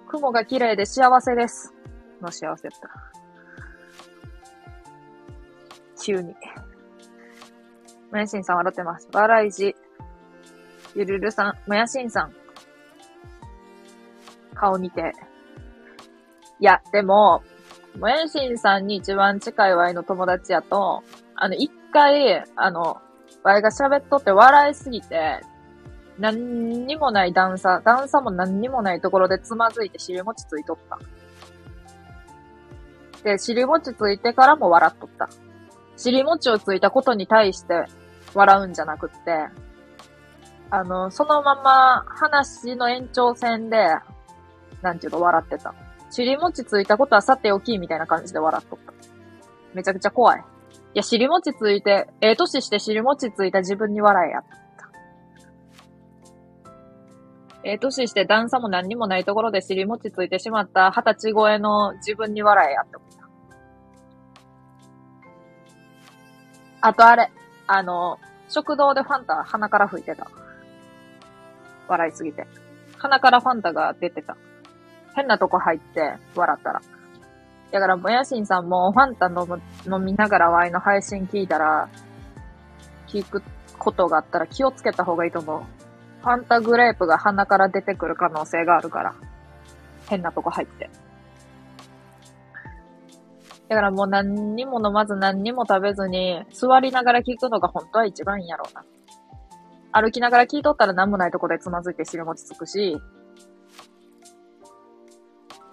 [0.07, 1.73] 雲が綺麗で幸せです。
[2.21, 2.89] の幸せやった。
[6.01, 6.35] 急に。
[8.11, 9.07] もやしんさん笑ってます。
[9.11, 9.75] 笑いじ。
[10.95, 12.33] ゆるるさん、もやしんさん。
[14.53, 15.13] 顔見て。
[16.59, 17.41] いや、でも、
[17.97, 21.03] もやしんさんに一番近いワイの友達やと、
[21.35, 23.01] あの、一回、あの、
[23.43, 25.41] ワイが喋っとって笑いすぎて、
[26.19, 30.99] 何にもない段差、段差も何にもないところでつまずいて尻餅ついとった。
[33.23, 35.29] で、尻餅ついてからも笑っとった。
[35.97, 37.85] 尻餅をついたことに対して
[38.33, 39.47] 笑うんじゃなくって、
[40.69, 43.77] あの、そのまま話の延長線で、
[44.81, 45.73] なんていうの、笑ってた。
[46.09, 48.93] 尻餅ついたことはさておき、みたいな感じで笑っとった。
[49.73, 50.39] めちゃくちゃ怖い。
[50.39, 50.43] い
[50.95, 54.43] や、尻餅ついて、ええ年して尻餅ついた自分に笑えや。
[57.65, 63.29] ええ年して段差も何にもないところで尻餅ついてしまった二十歳超えの自分に笑えやって思った。
[66.81, 67.31] あとあれ、
[67.67, 68.19] あの、
[68.49, 70.27] 食堂でファンタ鼻から吹いてた。
[71.87, 72.45] 笑いすぎて。
[72.97, 74.35] 鼻からファンタが出てた。
[75.15, 76.81] 変なとこ入って笑ったら。
[77.71, 81.87] だからもやしんさんもファンタ飲む飲みながらワイの配信聞いたら、
[83.07, 83.41] 聞く
[83.79, 85.82] ことがあったら気をつけた方がいいと思う。
[86.23, 89.13] ファンタグレープが鼻から出てくる可能性があるから。
[90.07, 90.89] 変なとこ入って。
[93.67, 98.85] だからもう何にも飲まず何にも食べずに、座りながら聞くのが本当は一番いいんやろうな。
[99.91, 103.01] 歩きながら聞いとったら何もないとこでつまずいて汁餅つくし、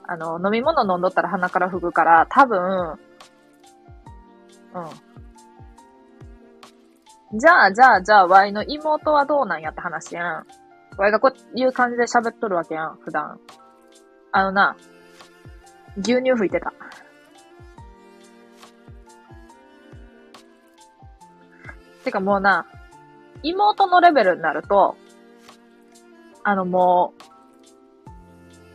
[0.09, 2.59] あの、飲み物飲んどったら鼻から吹くから、多分、
[2.91, 2.99] うん。
[7.32, 10.47] じゃあ、じゃあ、じゃあ、ワイの妹はどうなんやって話やん。
[10.97, 13.39] ワイがこういう感じで喋っとるわけやん、普段。
[14.32, 14.77] あのな、
[15.97, 16.73] 牛乳吹いてた。
[22.05, 22.66] てかもうな、
[23.44, 24.97] 妹のレベルになると、
[26.43, 27.15] あのも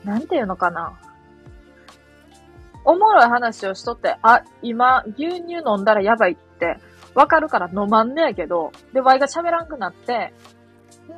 [0.04, 0.98] う、なんていうのかな。
[2.86, 6.80] おもろい話をしとって、あ、今、牛乳飲んだらやばいって
[7.16, 10.34] わかるから飲まんねやけど、で、ワイが喋らんくなって、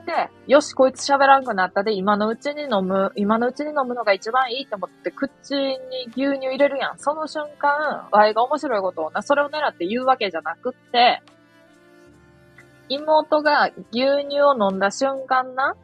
[0.05, 5.75] で、よし、こいつ喋らんくなったで、今のうちに飲む、今のうちに飲むのが一番いいって思って、口に
[6.15, 6.97] 牛乳入れるやん。
[6.97, 11.21] その瞬間、ワイが面白いことをな、それを狙って言うわけじゃなくって、
[12.89, 15.75] 妹が牛乳を飲んだ瞬間な、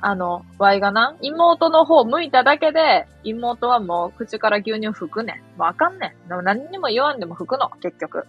[0.00, 5.58] あの、ワイがな、妹の方向いただけで、妹はもう口から牛乳吹くねん。
[5.58, 6.44] もうあかんねん。
[6.44, 8.26] 何にも言わんでも吹くの、結局。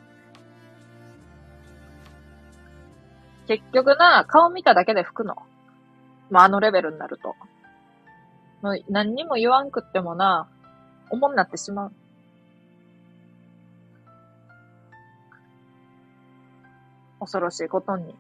[3.48, 5.36] 結局な、顔見ただけで吹くの。
[6.30, 7.36] まあ、あのレベルになると。
[8.62, 10.48] もう何にも言わんくってもな、
[11.10, 11.92] 重になってしまう。
[17.20, 18.16] 恐ろしいことに。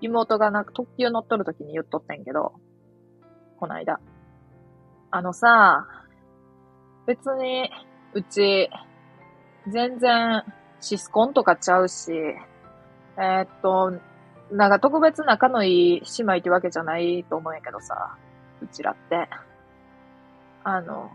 [0.00, 2.52] 妹がなんか特急乗っとる時に言っとってんけど、
[3.58, 4.00] こないだ。
[5.10, 5.86] あのさ、
[7.06, 7.70] 別に、
[8.16, 8.70] うち、
[9.68, 10.42] 全然、
[10.80, 13.92] シスコンとかちゃうし、えー、っと、
[14.50, 18.16] なんか特別仲のいい姉妹ってわけじゃないと思うんやけどさ、
[18.62, 19.28] うちらって。
[20.64, 21.10] あの、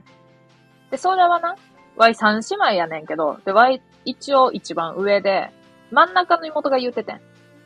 [0.92, 1.56] で、それはな、
[1.96, 5.50] ワイ三姉妹やねんけど、で、ワイ一応一番上で、
[5.90, 7.22] 真ん中の妹が言うててん。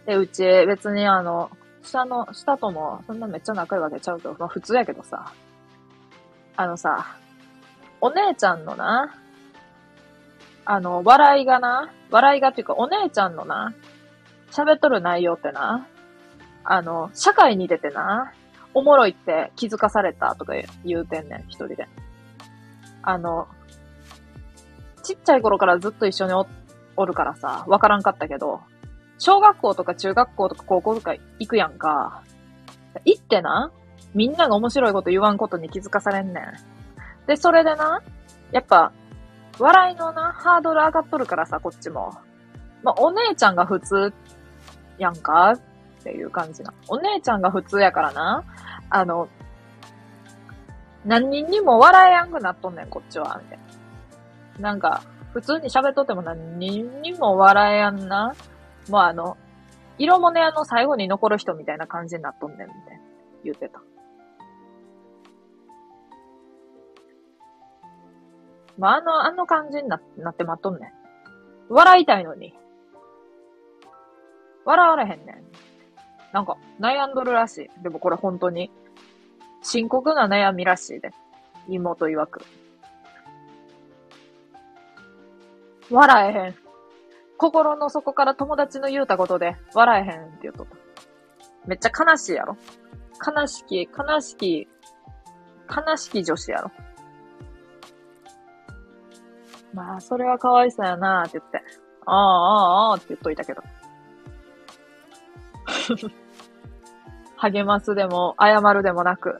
[0.06, 1.52] で、うち別にあの、
[1.84, 5.34] 下の、下ともそんなめっちゃ仲いいわけちゃうけど、まあ普通やけどさ、
[6.56, 7.18] あのさ、
[8.02, 9.16] お姉ちゃんのな、
[10.66, 13.74] あの、笑いがな、笑いがっていうかお姉ちゃんのな、
[14.52, 15.88] 喋っとる内容ってな、
[16.64, 18.34] あの、社会に出てな、
[18.74, 21.88] おもろいって気づかされたとか言うてんねん、一人で。
[23.04, 23.48] あの、
[25.04, 26.48] ちっちゃい頃からずっと一緒にお
[26.98, 28.62] おるからさ、わからんかったけど、
[29.20, 32.24] 小学校とか中学校とか高校とか行くやんか。
[33.06, 33.72] 行ってな、
[34.14, 36.44] みんなが面白いこと言わんことに気づかされんねん。
[37.28, 38.02] で、それでな、
[38.52, 38.92] やっぱ、
[39.60, 42.14] 笑いのな、ハードル上がっとるからさ、こっちも。
[42.84, 44.14] まあ、お姉ちゃんが普通
[44.98, 46.74] やんかっていう感じな。
[46.88, 48.44] お姉ちゃんが普通やからな、
[48.90, 49.28] あの、
[51.06, 53.60] 何人にも笑えやんくなっとんねん、こっちは、みたい
[54.60, 54.70] な。
[54.72, 55.02] なんか、
[55.34, 58.34] 普通に喋っとっても何人にも笑えやんな。
[58.90, 59.38] もうあの、
[59.98, 63.04] 色物屋の最後に残る人みたいな感じになっとんねん、みたいな。
[63.44, 63.82] 言ってた。
[68.78, 70.92] まあ、あの、あの感じにななってまっとんねん。
[71.70, 72.54] 笑いたいのに。
[74.66, 75.44] 笑われへんねん。
[76.34, 77.84] なんか、悩んどるらしい。
[77.84, 78.72] でもこれ本当に。
[79.62, 81.12] 深刻な悩みらしいで。
[81.68, 82.42] 妹曰く。
[85.90, 86.56] 笑えへん。
[87.38, 90.76] 心の底から友達の言うたことで、笑えへんって言うとった。
[91.66, 92.58] めっちゃ悲しいやろ。
[93.26, 94.68] 悲しき、悲しき、
[95.70, 96.72] 悲しき女子やろ。
[99.76, 101.62] まあ、それはかわいそうやなーって言って。
[102.06, 103.62] ああ、ああ、ああって言っといたけど。
[107.36, 109.38] 励ますでも、謝るでもなく。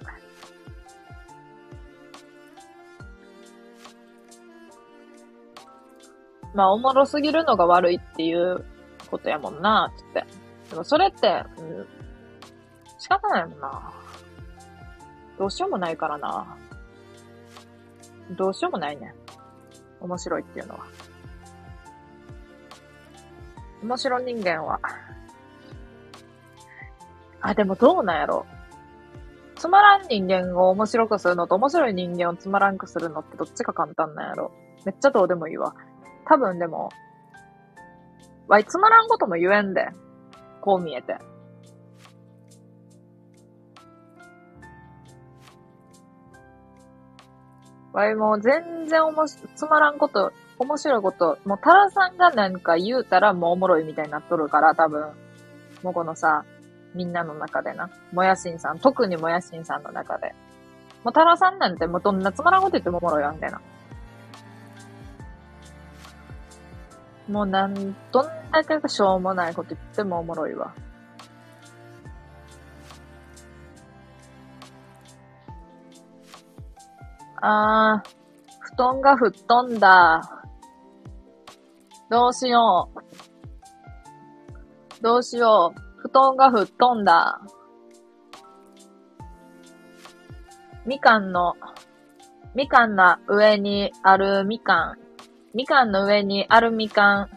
[6.54, 8.66] まあ、おもろすぎるのが悪いっていう
[9.10, 10.26] ことやもんな、つって。
[10.70, 11.88] でもそれって、うん、
[12.98, 13.94] 仕方ないもんな。
[15.38, 16.58] どうしようもないからな。
[18.32, 19.14] どうしようもないね。
[20.06, 20.86] 面白いっていうのは。
[23.84, 24.80] 面白人間は。
[27.42, 28.46] あ、でもどうなんやろ。
[29.56, 34.52] つまらん人間を面白くするのと面白い人間をつまらんくするのってどっちが簡単なんやろ。
[34.86, 35.74] めっちゃどうでもいいわ。
[36.28, 36.90] 多分でも、
[38.48, 39.88] わいつまらんことも言えんで。
[40.62, 41.18] こう見えて。
[47.96, 55.06] わいもう全然おもし、つまらんこと、面白いこと、もうタラさんがなんか言うたらもうおもろいみたいになっとるから、多分。
[55.82, 56.44] もうこのさ、
[56.94, 57.90] みんなの中でな。
[58.12, 60.36] もやしんさん、特にもやしんさんの中で。
[61.06, 63.62] もうタラさんなんてもうどんなつまらんこと言ってもおもろいわ、みたいな。
[67.30, 70.74] もうなん、どんだけしょうもないこと言ってもおもろいわ。
[77.48, 78.10] あー、
[78.60, 80.44] 布団が吹っ飛んだ。
[82.10, 83.00] どうしよう。
[85.04, 85.82] どうしよう。
[86.00, 87.40] 布団が吹っ飛んだ。
[90.88, 91.54] みかんの、
[92.56, 94.98] みかんの上にあるみかん。
[95.54, 97.30] みかんの上にあるみかん。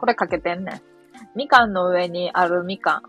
[0.00, 0.82] これかけてんね。
[1.36, 3.02] みかんの上にあるみかん。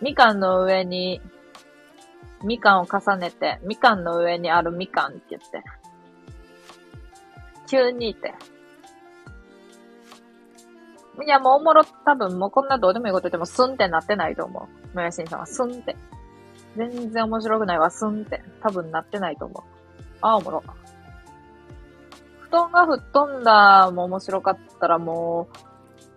[0.00, 1.20] みかんの上に、
[2.44, 5.62] みかんを重ねて、みかんの上にあるみかんって言って。
[7.68, 8.34] 急にって。
[11.24, 14.96] いや、もうおもろ、多分もうこんなどうでもいいこと言ってもスンってなってないと思う。
[14.96, 15.96] もやしんさんはスンって。
[16.76, 18.42] 全然面白くないわ、スンって。
[18.62, 19.62] 多分なってないと思う。
[20.22, 20.62] あ、おもろ。
[22.40, 25.56] 布団が吹っ飛んだも面白かったらもう、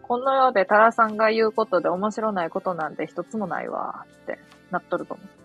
[0.01, 4.39] この世でタラさんが言うことで面白ないことなんて一つもないわって
[4.69, 5.44] なっとると思う。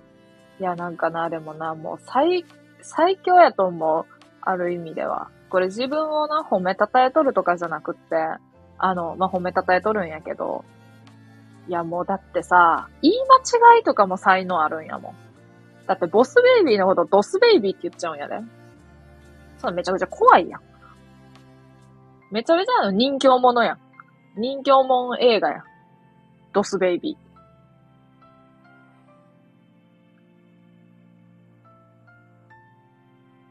[0.61, 2.45] いや、なんかな、でもな、もう最、
[2.83, 4.05] 最強やと思う。
[4.43, 5.29] ある意味では。
[5.49, 8.17] これ自分をな、褒めたたえとるとかじゃなくって、
[8.79, 10.65] あの、まあ、褒めたたえとるんやけど、
[11.69, 15.15] いや、もうだってさ、言い間違いとかも才能あるんやもん。
[15.87, 18.39] だってボスベイビーのことドスベイビーって言っちゃうんやで。
[19.59, 20.61] それめちゃくちゃ怖いやん。
[22.31, 23.79] めちゃめちゃの人気者やん。
[24.37, 25.65] 人気者映画やん。
[26.53, 27.30] ドスベイビー。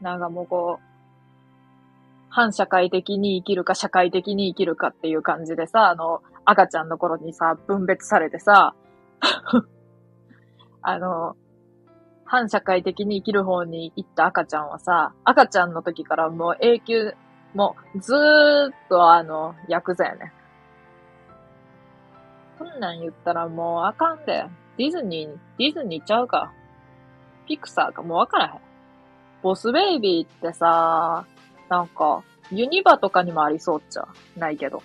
[0.00, 0.84] なんかもうこう、
[2.30, 8.74] 反社会的に生きるか社会的に生きるかっていう感じでさ、あの、赤ちゃんの頃にさ、分別されてさ、
[10.82, 11.36] あの、
[12.24, 17.16] 反社会的に生きる方に行った赤ちゃんはさ、赤ちゃんの時からもう永久
[17.54, 20.32] もう、ずーっとあの、ヤクザやね。
[22.58, 24.44] こんなん言ったらもうあかんで。
[24.76, 26.52] ディズニー、ディズニーちゃうか。
[27.46, 28.69] ピクサーかもうわからへん。
[29.42, 31.24] ボスベイビーってさ、
[31.68, 34.82] なんか、ユニバとかにもありそうっちゃないけど。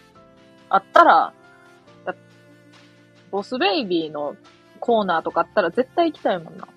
[0.70, 1.34] あったら、
[3.32, 4.36] ボスベイビーの
[4.80, 6.68] コーナーとかあったら絶対行きたいもんな。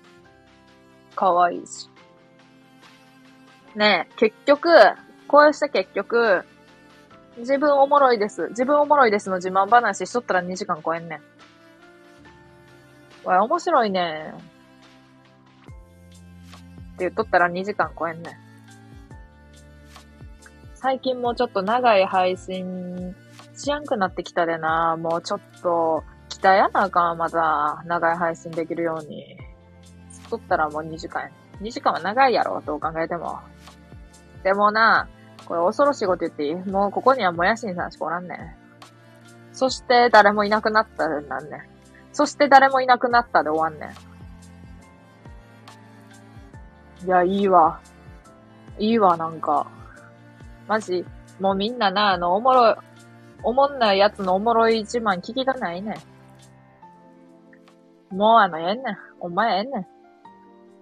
[1.15, 1.89] かわいいし。
[3.75, 4.69] ねえ、結局、
[5.27, 6.43] こうして結局、
[7.37, 8.47] 自分おもろいです。
[8.49, 11.21] 自分おもろいですの自慢話しとったら2時間超えんねん。
[13.23, 14.58] おい、面白いねん。
[16.99, 18.37] って言っとったら2時間超えんね。
[20.75, 23.15] 最近もうちょっと長い配信
[23.55, 24.97] しやんくなってきたでな。
[24.97, 27.81] もうちょっと、鍛えやなあかん、まだ。
[27.85, 29.37] 長い配信できるように。
[30.29, 31.29] つったらもう2時間。
[31.61, 33.39] 2時間は長いやろ、どう考えても。
[34.43, 35.07] でもな、
[35.45, 36.55] これ恐ろしいこと言っていい？
[36.55, 38.37] もうここにはもやしんさんしかおらんねん。
[39.53, 41.61] そして誰もいなくなったなんねん。
[42.13, 44.08] そして誰もいなくなったで終わんねん。
[47.05, 47.79] いや、いいわ。
[48.77, 49.67] いいわ、なんか。
[50.67, 51.05] マジ、
[51.39, 52.75] もうみんなな、あの、おもろい、
[53.43, 55.97] おもんないやつのおもろい自慢聞きたないね
[58.11, 58.15] ん。
[58.15, 58.97] もうあの、ええねん。
[59.19, 59.87] お前ええねん。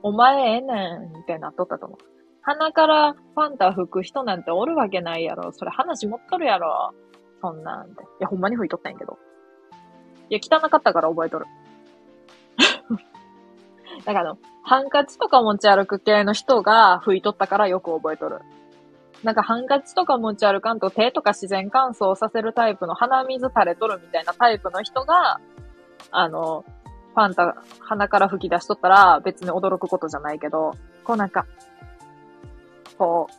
[0.01, 1.19] お前ええねん。
[1.21, 1.97] ってなっとったと思う。
[2.41, 5.51] 鼻からファンタ吹く人なんておるわけないやろ。
[5.51, 6.93] それ話持っとるやろ。
[7.41, 8.01] そんなんて。
[8.01, 9.17] いや、ほんまに吹いとったんやけど。
[10.29, 11.45] いや、汚かったから覚えとる。
[14.05, 18.41] だかあの、ハンカチとか持ち歩く系の人が吹いとったからよく覚えとる。
[19.23, 25.39] なんかハンカチとか持ち歩かんと手とか自然乾燥させるタイプの鼻水垂れとるみたいなタイプの人が、
[26.11, 26.63] あの、
[27.15, 31.47] ファンタ、鼻から吹き出しとったら別に驚くことじゃないけど、こうなんか、
[32.97, 33.33] こう、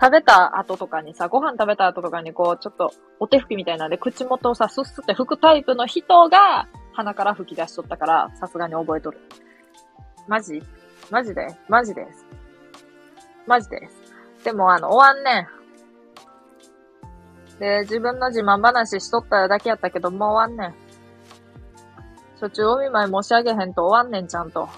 [0.00, 9.20] 食べた後とかにさ、ご飯食べた後とかにこう、ちょっとお手拭きみたいなんで口元をさ、すっすって拭くタイプの人が鼻から吹き出しとったから、さすがに覚えとる。
[10.26, 10.62] マジ？
[11.10, 11.48] マジで？
[11.68, 12.24] マジです。
[13.46, 14.44] マジです。
[14.44, 15.46] でもあの、終わんねん。
[17.58, 20.74] で、自分の自慢話しとっただけやったけど、もう終わんねん。
[22.40, 24.68] 初中お見舞い申し上げへんと終わんねん、ちゃんと。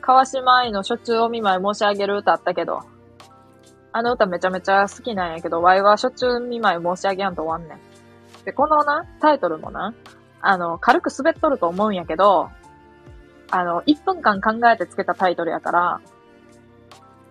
[0.00, 2.82] 川島愛の初中お見舞い申し上げる歌あったけど、
[3.92, 8.44] あの歌めちゃめちゃ好きなんやけど、ワイは初中見舞い申し上げやんと終わんねん。
[8.44, 9.94] で、このな、タイトルもな、
[10.40, 12.50] あの、軽く滑っとると思うんやけど、
[13.50, 16.00] あの、1分間考えてつけたタイトルやから、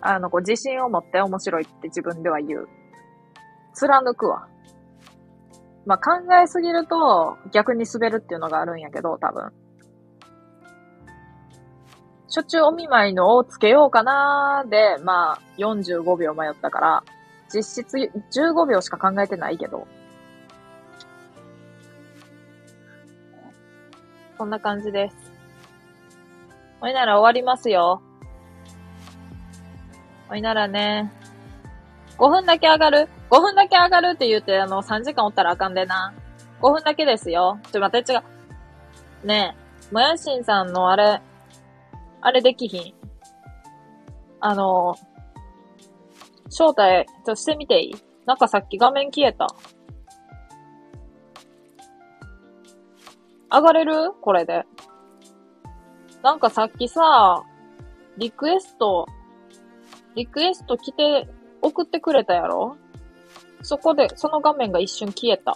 [0.01, 2.67] あの、こう自信を持って面白いって自分では言う。
[3.73, 4.47] 貫くわ。
[5.85, 9.51] まあ、考えすぎると逆に滑るっていうのがあるんやけど、多分。
[12.27, 17.03] 初中お見舞いのをつけようかなーで、まあ、45秒迷ったから、
[17.53, 19.87] 実質15秒しか考えてないけど。
[24.37, 25.24] こんな感じです。
[26.85, 27.99] ほいなら終わりますよ。
[30.29, 31.11] ほいならね、
[32.19, 36.13] 5分だけ上がる ?5 分だけ上がるって言って、あの、3時間おったらあかんでな。
[36.61, 37.57] 5分だけですよ。
[37.71, 38.23] ちょ、待って、違う。
[39.25, 39.55] ね
[39.89, 41.23] え、もやしんさんのあれ、
[42.21, 42.93] あれできひん。
[44.39, 44.93] あの、
[46.49, 47.95] 招待、ちょっとしてみていい？
[48.27, 49.47] なんかさっき画面消えた。
[53.51, 54.11] 上がれる？
[54.21, 54.65] これで。
[56.25, 57.43] なんかさっきさ、
[58.17, 59.05] リクエスト、
[60.15, 61.29] リクエスト来て、
[61.61, 62.77] 送ってくれたやろ？
[63.61, 65.55] そこで、その画面が一瞬消えた。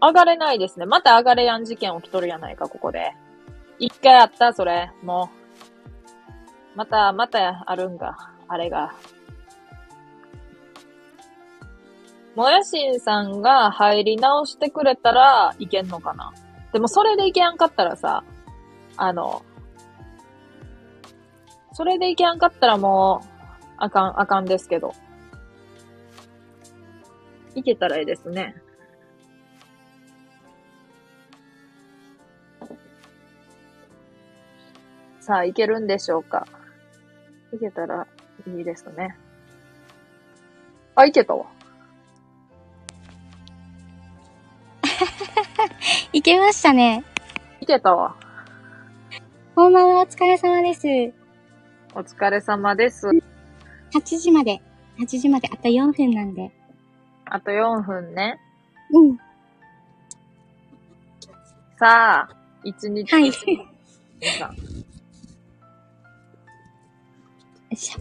[0.00, 0.86] 上がれないですね。
[0.86, 3.12] また上がれやん事件起きとるやないか、ここで。
[3.80, 4.92] 一回あった、それ。
[5.02, 5.28] も
[6.74, 6.78] う。
[6.78, 8.16] また、またあるんが。
[8.46, 8.94] あれが。
[12.36, 16.32] もやしんさんが入り直してくれたらいけんのかな？
[16.72, 18.24] でもそれでいけやんかったらさ、
[18.96, 19.42] あの、
[21.72, 23.28] それでいけやんかったらもう、
[23.76, 24.94] あかん、あかんですけど。
[27.54, 28.54] いけたらいいですね。
[35.20, 36.46] さあ、いけるんでしょうか。
[37.52, 38.06] いけたら
[38.46, 39.16] いいですね。
[40.94, 41.46] あ、いけたわ。
[46.12, 47.04] いけましたね。
[47.60, 48.16] いけたわ。
[49.54, 50.86] こんばんは、お疲れ様です。
[51.94, 53.08] お疲れ様です。
[53.08, 54.62] 8時まで。
[54.98, 56.50] 8時まで、あと4分なんで。
[57.24, 58.38] あと4分ね。
[58.92, 59.18] うん。
[61.78, 62.28] さあ、
[62.64, 63.12] 1日。
[63.12, 63.26] はい。
[63.26, 64.54] よさ
[67.70, 68.00] いしょ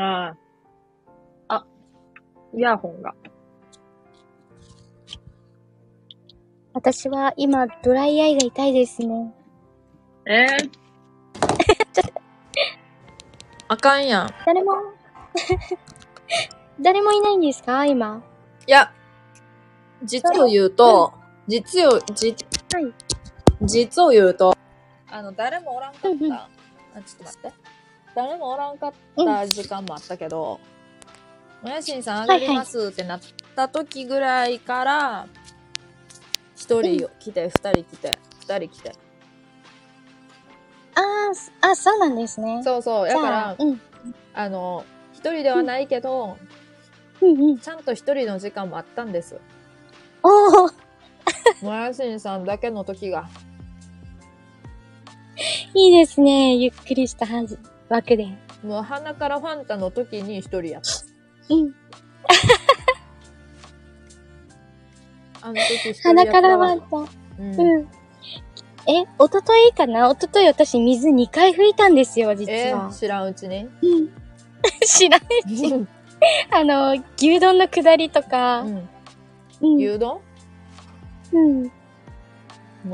[0.00, 0.45] ああ。
[2.56, 3.14] イヤホンが。
[6.72, 9.32] 私は今、ドライアイが痛いですね。
[10.26, 10.46] え？
[10.46, 10.70] ー、
[13.68, 14.30] あかんやん。
[14.46, 14.72] 誰も、
[16.80, 17.84] 誰もいないんですか？
[17.84, 18.22] 今。
[18.66, 18.90] いや、
[20.02, 21.12] 実を言うと、
[21.46, 22.34] 実を、じ、
[22.72, 22.92] はい。
[23.62, 24.54] 実を言うと、
[25.10, 26.08] あの、誰もおらんかった。
[26.08, 26.48] うんうんあ、
[27.04, 27.52] ちょっと待って。
[28.14, 30.60] 誰もおらんかった時間もあったけど、も
[31.64, 33.20] やしんさん上がりますってなっ
[33.54, 35.28] た時ぐらいから、
[36.54, 38.92] 一人来て、二人来て、二人来て。
[40.94, 42.62] ああ、そうなんですね。
[42.64, 43.08] そうそう。
[43.08, 43.80] だからあ、、うん。
[44.34, 46.36] あの、一人ではないけど、
[47.20, 47.58] うんうん。
[47.58, 49.38] ちゃんと一人の時間もあったんです。
[50.22, 50.72] おー、
[51.62, 53.28] もやしんさんだけの時が。
[55.74, 56.56] いいですね。
[56.56, 57.58] ゆっくりしたはず、
[57.88, 58.26] 枠で。
[58.62, 61.05] もう鼻からファンタの時に一人やった。
[61.50, 61.74] うん。
[65.42, 67.08] あの時鼻からわワンタン。
[67.38, 67.88] うんうん。
[68.88, 70.08] え、おとといかな？
[70.08, 72.56] おととい私水2回拭いたんですよ、実は。
[72.58, 73.64] えー、知らんうちに。
[73.64, 74.08] うん。
[74.86, 75.70] 知らない。
[75.70, 75.88] うん。
[76.50, 78.60] あの、牛丼の下りとか。
[78.60, 78.88] うん。
[79.76, 80.20] 牛丼？
[81.32, 81.62] うん。
[81.64, 81.70] も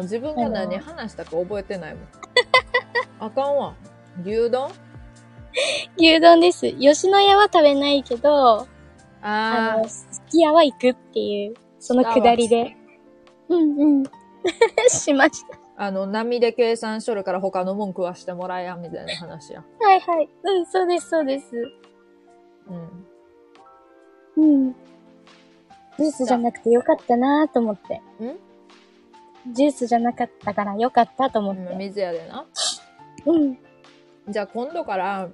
[0.01, 2.05] う自分が何話したか覚えてないもん。
[3.21, 3.75] あかんわ。
[4.25, 4.71] 牛丼？
[5.97, 6.73] 牛丼です。
[6.73, 8.67] 吉野家は食べないけど、あ
[9.23, 12.77] あの、すき家は行くっていう、その下りで。
[13.49, 14.05] うんうん。
[14.89, 15.59] しました。
[15.77, 19.65] あの、波で計算しとるから他のもん食わしてもらえやんみたいな話や。
[19.81, 20.29] はいはい。
[20.43, 21.51] うん、そうです、そうです。
[22.69, 23.07] うん。
[24.37, 24.73] うん。
[25.99, 27.97] ジュースじゃなくてよかったなと思って。
[28.25, 29.53] ん？
[29.53, 31.75] ジュースじゃなかったからよかったと思っうんて。
[31.75, 32.47] 水やでな。
[33.27, 33.59] うん。
[34.29, 35.29] じゃあ今度から、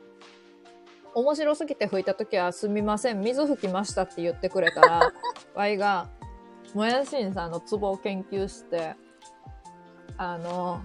[1.14, 5.12] 面白すぎて吹いた時はすみません、水吹きましたって言ってくれたら、
[5.55, 6.09] ワイが、
[6.74, 8.94] もやしんさんのツボを研究して、
[10.16, 10.80] あの、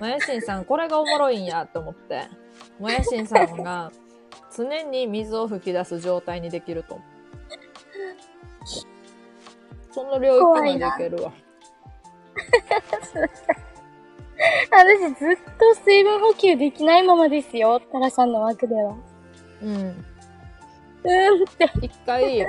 [0.00, 2.28] もやしんさんこれがおもろいんやって思って、
[2.78, 3.92] もやしんさんが
[4.56, 7.00] 常に水を吹き出す状態にできると。
[9.90, 11.32] その領域までいけるわ。
[14.70, 17.80] 私ずっと水分補給できないままですよ。
[17.80, 18.94] タラさんの枠では。
[19.62, 19.74] うん。
[19.74, 21.70] うーんって。
[21.82, 22.46] 一回、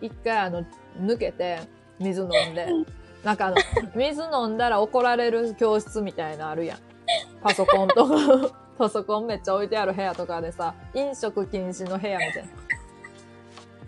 [0.00, 0.64] 一回あの、
[1.00, 1.60] 抜けて、
[1.98, 2.68] 水飲んで。
[3.22, 3.56] なんかあの、
[3.94, 6.78] 水飲んだら怒られる教室みたいなのあるやん。
[7.42, 12.44] パソコンとか、 パソコンめっちゃ置いてある部屋とかでさ、飲食禁止の部屋みたい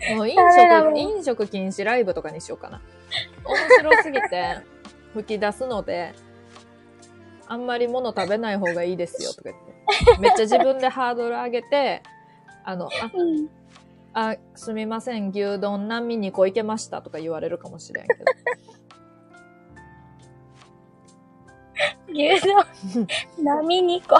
[0.09, 0.15] な。
[0.15, 2.81] もう飲食、飲食禁止ライブとかにしようかな。
[3.45, 4.57] 面白すぎて、
[5.13, 6.13] 吹き出すので、
[7.47, 9.55] あんまり物食べない方がいいですよとか言っ
[10.15, 10.21] て。
[10.21, 12.03] めっちゃ自分でハードル上げて、
[12.67, 13.49] あの、あ、うん。
[14.13, 18.25] あ、すみません、牛丼何味2個いけましたとか言われるかもしれんけど。
[22.11, 23.07] 牛丼、
[23.41, 24.19] 波2個。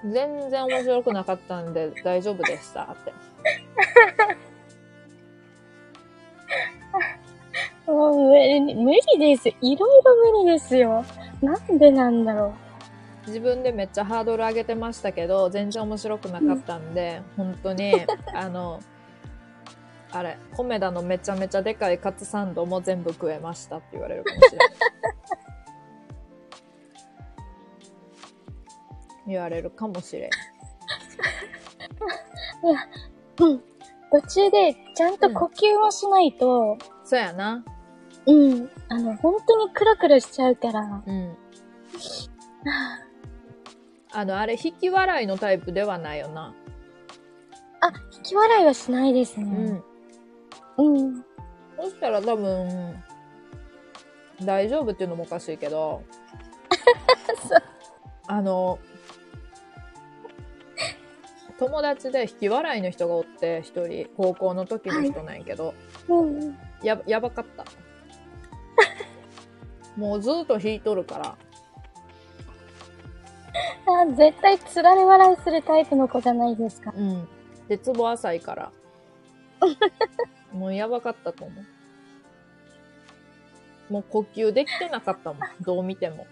[0.10, 3.12] 全然面白くなかったんで大丈夫でしたって。
[7.92, 9.50] もう無理です。
[9.60, 11.04] いろいろ無理ですよ。
[11.42, 12.54] なんでなんだろ
[13.26, 17.94] 自分でめっちゃハードル上げてましたけど、全然面白くなかったんで、本当に、
[18.34, 18.80] あの、
[20.12, 24.68] あれ、コメダのめちゃめちゃでかいカツサンドも全部食えましたって言われるかもしれない。
[29.28, 30.30] 言われるかもしれん。
[33.40, 33.46] う。
[33.46, 33.62] うん。
[34.10, 37.64] 途中でちゃんと呼吸をしないと、そうやな。
[38.26, 38.70] うん。
[38.88, 41.02] あの、本当にクラクラしちゃうから。
[41.06, 41.36] うん。
[42.66, 43.09] あ
[44.24, 46.54] の、あれ、引き笑いのタイプではないよな。
[47.80, 49.46] あ、引き笑いはしないですうね。
[49.46, 49.84] ん。
[50.78, 51.24] うん。
[51.76, 53.02] そしたら多分、
[54.42, 56.02] 大丈夫っていうのもおかしいけど
[58.26, 58.78] あの、
[61.58, 65.74] 友達で引き笑いの人がおって、一人、高校の時の人なんやけど、
[66.08, 66.58] うん。
[66.82, 67.64] や、やばかった。
[69.96, 71.36] もうずっと引いとるから、
[73.86, 76.92] あ、絶対つられ笑いするタイプの子じゃないですか。
[76.96, 77.28] うん。
[77.68, 78.72] で、ツボ浅いから、
[80.52, 81.64] もうやばかったと思う。
[83.92, 85.48] もう呼吸できてなかったもん。
[85.60, 86.26] どう見ても。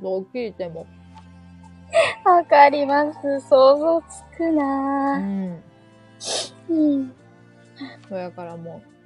[0.00, 0.86] どう聞いても。
[2.24, 3.40] わかります。
[3.48, 5.20] 想像つくうなぁ。
[5.20, 5.62] ん。
[6.68, 7.12] うん。
[8.08, 8.99] そやからもう、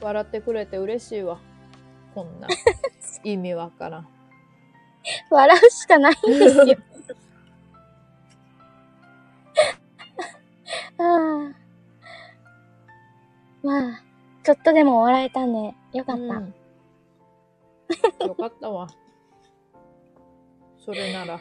[0.00, 1.38] 笑ってくれて嬉しいわ。
[2.14, 2.48] こんな、
[3.24, 4.08] 意味わからん。
[5.30, 6.64] 笑うしかないんですよ。
[10.98, 11.54] ああ。
[13.62, 14.02] まあ、
[14.42, 16.22] ちょっとでも笑えたんで、よかった。
[16.22, 16.54] うん
[18.20, 18.88] よかったわ。
[20.78, 21.40] それなら。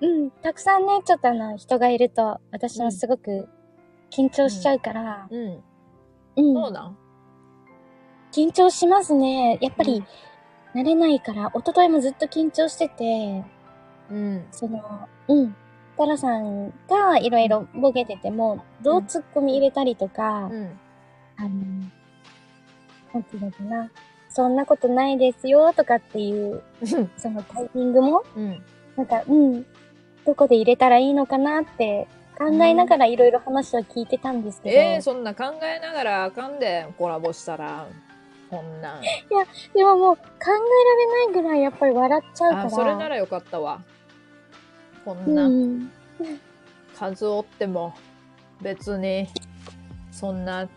[0.00, 3.48] うん、たくさんね、ちょっとあの、人がいると、私はすごく
[4.10, 5.62] 緊張しちゃうから、うん。
[6.36, 6.98] うん、そうなん？
[8.32, 9.58] 緊張しますね。
[9.60, 10.04] やっぱうんり、
[10.74, 13.44] 慣れないから、一昨日もずっと緊張してて、
[14.10, 14.46] うん。
[14.50, 15.54] その、うん。
[15.96, 20.78] タラさんがいろいろボケてても、どうツッコミ入れたりとか、うん。
[21.36, 21.48] あの、
[23.12, 23.90] なんていうのかな。
[24.30, 26.62] そんなことないですよとかっていう、
[27.16, 28.62] そのタイミングも、うん。
[28.96, 29.66] なんか、うん、
[30.24, 32.06] どこで入れたらいいのかなって
[32.38, 37.88] 考えながらいろいろ話を聞いてたんですけど、えー、そんな考えながらあかんで、コラボしたら。
[38.50, 39.02] こんなん。
[39.02, 42.64] でももう考えられないぐらいやっぱり笑っちゃうから。
[42.64, 43.80] あ、それならよかったわ。
[45.04, 45.90] こんうな、ん。
[46.98, 47.94] 数おっても、
[48.60, 49.28] 別に、
[50.10, 50.68] そんな、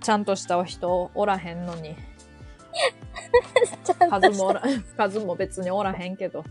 [0.00, 1.94] ちゃんとした人おらへんのに。
[4.10, 4.62] 数もおら、
[4.98, 6.44] 数も別におらへんけど。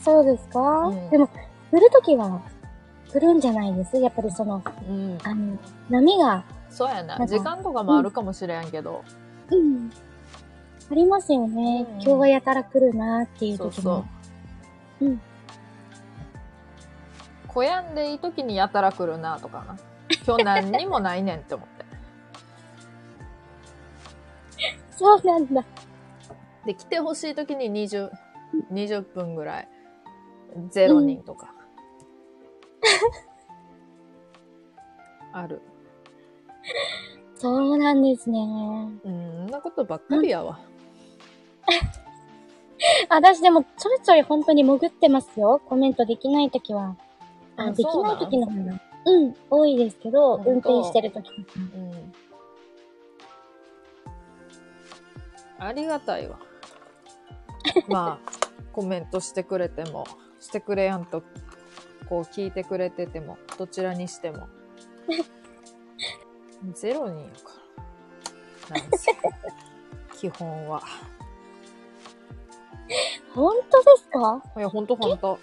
[0.00, 2.40] そうですか、うんでも、来るときは
[3.12, 3.96] 来るんじゃないです？
[3.98, 5.18] やっぱりその、うん。
[5.24, 5.58] あの、
[5.88, 7.16] 波が、そうやな。
[7.26, 9.02] 時間とかもあるかもしれんけど。
[9.50, 9.90] うん。
[10.90, 11.86] ありますよね。
[11.88, 14.06] うん今日はやたら来るなっていうそう時も。
[15.00, 15.08] そう。
[15.08, 15.20] うん。
[17.48, 19.78] 小やんでいい時にやたら来るなとかな。
[20.26, 21.84] 今日何にもないねんって思って。
[24.96, 25.64] そうなんだ。
[26.66, 28.10] で、来てほしい時に20、
[28.72, 29.68] 20分ぐらい。
[30.72, 31.54] 0人とか。
[35.32, 35.60] ある。
[37.36, 38.40] そうなんですね。
[38.40, 40.58] うん、んなことばっかりやわ。
[43.08, 45.60] 私でもちょいちょい本当に潜ってますよ。
[45.66, 46.96] コメントできないときは。
[47.56, 48.80] あ、あできないんときの方が。
[49.04, 51.48] うん、多いですけど、運転してるときとか。
[51.56, 52.12] うん。
[55.58, 56.38] ありがたいわ。
[57.88, 58.28] まあ、
[58.72, 60.04] コメントしてくれても、
[60.40, 61.22] してくれやんと、
[62.08, 64.48] こう聞いてくれてても、どちらにしても。
[66.74, 67.52] ゼロ人やか
[68.74, 68.80] ら。
[68.80, 69.12] なんせ。
[70.18, 70.82] 基本は。
[73.34, 74.42] 本当ですか？
[74.56, 75.38] いや、ほんとほんと。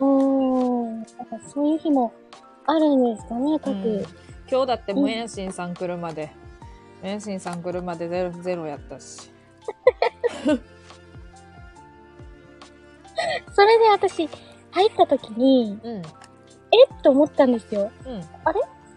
[0.00, 0.98] うん。
[1.00, 2.12] なんかそういう日も
[2.66, 3.70] あるんですかね、各。
[3.72, 4.06] うん
[4.50, 6.30] 今日だってムエンシンさん来るまで、
[7.02, 9.30] ムエンシンさん来るまでゼロゼロやったし。
[13.52, 14.28] それで私、
[14.70, 16.02] 入ったときに、うん。
[16.70, 17.90] えっと思ったんですよ。
[18.06, 18.22] うん。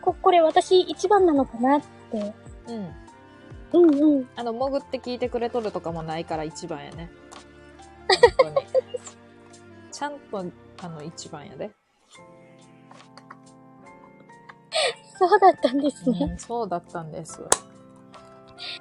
[0.01, 2.33] こ、これ私一番なのかなって。
[2.67, 2.95] うん。
[3.73, 4.29] うんうん。
[4.35, 7.09] あの、潜って聞いてくれとるとかもないから一番やね。
[8.37, 8.99] 本当に。
[9.91, 10.45] ちゃんと、
[10.83, 11.71] あの、一番やで。
[15.17, 16.19] そうだったんですね。
[16.31, 17.41] うん、そうだったんです。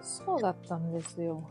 [0.02, 1.42] そうだったんですよ。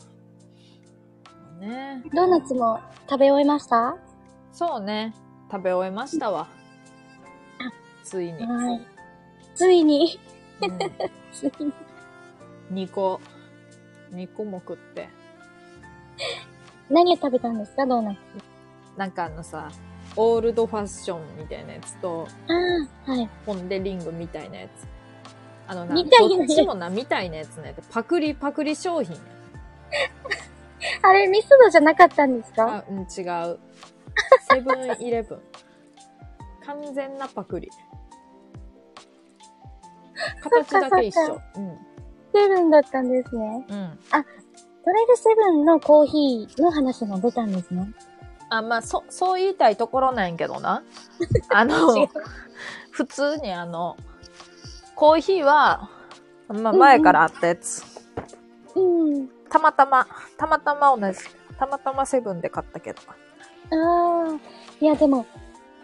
[1.59, 2.01] ね。
[2.13, 2.79] ドーナツも
[3.09, 3.95] 食べ終えました？
[4.51, 5.13] そうね。
[5.51, 6.47] 食べ終えましたわ。
[8.03, 8.45] ついに。
[8.45, 8.81] はい。
[9.55, 10.19] ついに、
[10.61, 10.79] うん、
[11.31, 11.73] ついに。
[12.87, 13.19] 2個。
[14.11, 15.09] 2個も食って。
[16.89, 18.17] 何を食べたんですか、ドーナツ。
[18.97, 19.69] なんかあのさ、
[20.15, 22.53] オールドファッションみたいなやつと、あ
[23.07, 23.29] あ、はい。
[23.45, 24.87] ポンデリングみたいなやつ。
[25.67, 27.75] あのな、みたいなやつどっちもな、みたいなやつね。
[27.91, 29.21] パクリパクリ商品や。
[31.03, 32.77] あれ、ミスドじゃなかったんですか？
[32.77, 33.03] あ、うん、違
[33.51, 33.59] う。
[34.51, 35.41] セブンイレブン。
[36.65, 37.69] 完全なパクリ。
[40.41, 41.41] 形だけ一そっ緒。
[41.55, 41.77] うん。
[42.33, 43.65] セブンだったんですね。
[43.69, 43.99] うん。
[44.83, 47.91] それでセブンのコーヒーの話も出たんですね。
[48.49, 50.83] あ、まあ、そ、そう言いたいところなんやけどな。
[51.49, 52.07] あ違のう、
[52.91, 53.95] 普通にあの、
[54.95, 55.89] コーヒーは、
[56.47, 57.83] まあ、前からあったやつ。
[58.75, 59.29] うん。
[59.49, 61.19] たまたま、たまたま同じ。
[61.57, 62.99] たまたまセブンで買ったけど。
[63.71, 64.39] ああ。
[64.79, 65.25] いや、でも、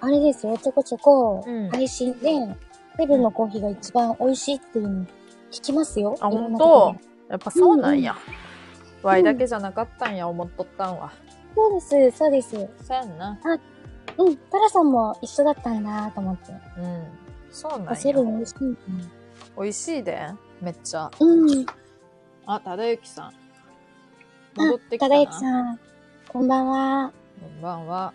[0.02, 2.56] あれですよ、ちょこちょこうん、配信で、
[2.98, 5.06] セブンのコーヒーが一番美味しいっていうの
[5.52, 6.16] 聞きますよ。
[6.22, 6.96] あいろんなほんととこ
[7.30, 8.16] やっぱそうなんや。
[9.04, 11.12] ワイだけじゃなかったんや、思っとったんは。
[11.56, 12.52] でそうです、そうです。
[12.52, 13.40] そうやんな。
[14.18, 16.52] うん、タラさんも一緒だったんだと思って。
[16.52, 17.08] うん。
[17.52, 18.26] そうなんセブや。
[18.26, 18.80] ン美味しいんだ
[19.58, 20.28] 美味しいで。
[20.62, 21.12] めっちゃ。
[21.20, 21.66] うん。
[22.46, 23.45] あ、ただゆきさん。
[24.56, 25.16] 戻ってきたたな。
[25.16, 25.80] だゆきさん、
[26.28, 27.14] こんばんは。
[27.42, 28.14] こんばんは。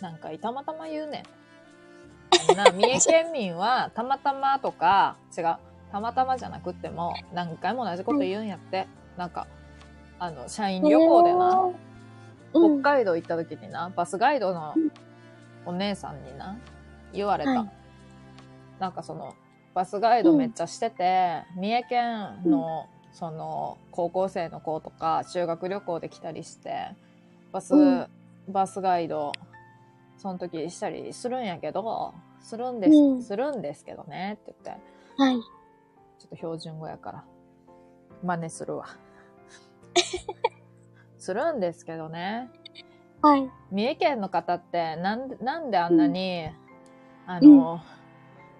[0.00, 1.24] なんか、たまたま言うね
[2.52, 2.56] ん。
[2.56, 5.56] な、三重県民は、たまたまとか、違う、
[5.90, 8.86] たまたまじゃなくっても、何回も同じこと言うんやって。
[9.16, 9.46] なんか、
[10.18, 11.70] あの、社員旅行でな、
[12.54, 12.80] うん。
[12.82, 14.74] 北海道行った時にな、バスガイドの
[15.66, 16.56] お姉さんにな、
[17.12, 17.50] 言われた。
[17.50, 17.70] はい
[18.78, 19.34] なんかその、
[19.74, 26.88] バスガイドめっちゃしてて、三重県の、その、高校生の子とか、修学旅行で来たりして、
[27.52, 28.06] バス、うん。
[28.48, 29.32] バスガイド、
[30.16, 33.22] その時したりするんやけど、するんです、うん。
[33.22, 34.82] するんですけどね、って言って、
[35.16, 35.36] はい。
[35.36, 37.24] ちょっと標準語やから、
[38.22, 38.86] 真似するわ。
[41.18, 42.50] するんですけどね、
[43.20, 43.50] はい。
[43.70, 46.48] 三重県の方ってなんでなんであんなに、
[47.26, 47.80] あの、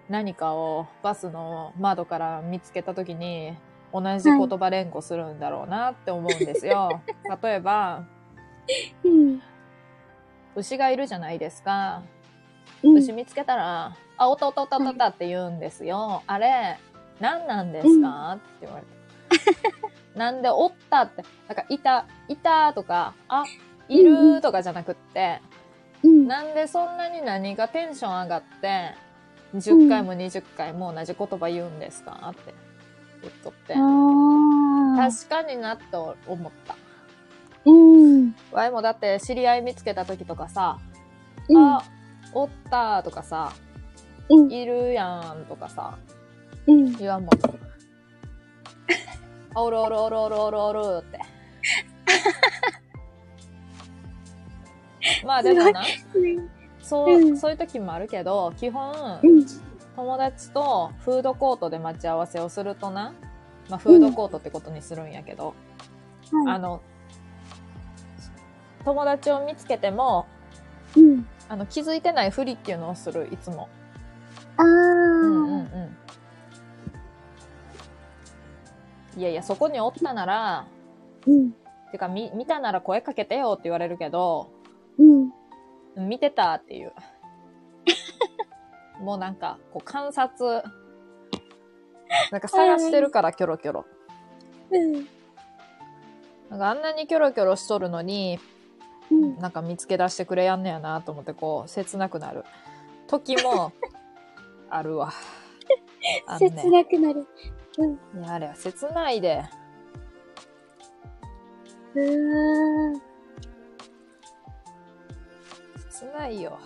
[0.09, 3.55] 何かをバスの窓から見つけた時に
[3.91, 7.01] 同じ言葉連呼するんだろうなって思うんですよ。
[7.41, 8.03] 例えば
[9.03, 9.41] うん。
[10.55, 12.01] 牛がいるじゃないですか。
[12.83, 16.23] うん牛見つけたら「あおたおたおたおたおた」って言うんですよ。
[16.27, 16.77] あれ
[17.19, 19.49] 何なんですか、って言われて。
[20.15, 23.43] なんでおったってなんかいたいたとかあ
[23.87, 25.41] いるとかじゃなくって、
[26.03, 26.27] うん。
[26.27, 28.93] なんでそんなに何がテンション上がって、
[29.55, 32.31] 10回も20回も同じ言葉言うんですか？
[32.31, 32.53] って
[33.21, 33.73] 言っとって。
[33.73, 36.75] 確かになって思った。
[37.65, 38.35] うん。
[38.51, 40.79] わいもだって知り合い見つけた時とかさ、
[41.49, 41.57] うん。
[41.57, 41.83] あ、
[42.33, 43.53] おったとかさ、
[44.29, 44.51] うん。
[44.51, 45.97] いるやんとかさ、
[46.67, 46.95] うん。
[46.97, 47.29] 言わんもん。
[49.55, 51.19] あおるおるおるおるおるおるって。
[55.25, 56.49] まあでもな、うん。
[56.81, 59.45] そう、うんそういう時もあるけど、基本、うん。
[59.99, 63.13] 友達とフードコートで待ち合わせをするとな、
[63.69, 65.53] まあフードコートってことにするんやけど、
[66.47, 66.59] あはい。
[66.59, 66.81] の、
[68.85, 70.25] 友達を見つけても、
[70.95, 71.27] うん。
[71.49, 73.67] あの、気づいてないふりっていうのをする、いつも。
[74.55, 74.65] あー。
[74.65, 75.57] うんうんう
[79.17, 79.19] ん。
[79.19, 80.65] いやいや、そこにおったなら、
[81.27, 81.51] うん。
[81.91, 84.49] てか、み、見たなら声かけてよって言われるけど、
[84.97, 85.03] う
[86.01, 86.07] ん。
[86.07, 86.93] 見てたっていう。
[88.99, 90.63] もうなんか、こう観察、
[92.31, 93.85] なんか探してるからキョロキョロ。
[94.71, 94.93] うん。
[96.49, 98.39] なんかあんなにキョロキョロしとるのに、
[99.11, 99.37] うん。
[99.39, 102.43] なんか見つけ出してくれやんねやなと思ってこう、切なくなる
[103.07, 103.71] 時も
[104.69, 105.11] あるわ。
[106.27, 107.27] あのね切なくなる。
[108.15, 109.43] いや、あれは切ないで。
[111.95, 113.01] うーん。
[115.89, 116.59] 切ないよ。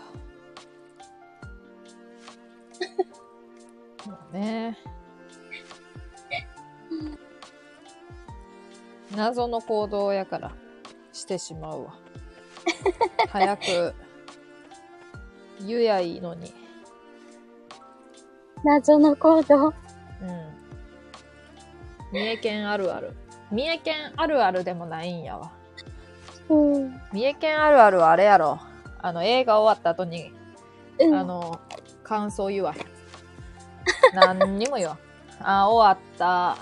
[4.05, 4.77] もうね。
[9.15, 10.51] 謎の行動やから
[11.11, 11.93] してしまうわ。
[13.29, 13.93] 早く
[15.61, 16.53] 言やいいのに。
[18.63, 19.67] 謎の行動？
[19.67, 19.73] うん。
[22.11, 23.13] 三重県あるある。
[23.51, 25.51] 三重県あるあるでもないんやわ。
[26.49, 26.99] うん。
[27.11, 28.59] 三重県あるあるはあれやろ。
[28.99, 30.33] あの、映画終わった後に、
[30.99, 31.15] うん。
[31.15, 31.59] あの、
[32.03, 32.85] 感想言わへん。
[34.15, 34.97] 何にも言わん。
[35.41, 36.57] あ、終わった。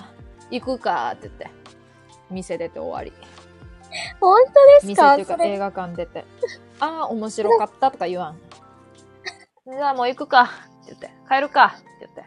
[0.49, 1.49] 行くかって言って。
[2.29, 3.11] 店出て終わり。
[4.19, 5.11] 本当です店か？
[5.11, 5.23] それ。
[5.23, 6.25] っていうか映画館出て。
[6.79, 8.37] ああ、面白かったとか言わん。
[9.71, 10.45] じゃあもう行くかっ
[10.85, 11.11] て言って。
[11.29, 12.23] 帰るかって言って。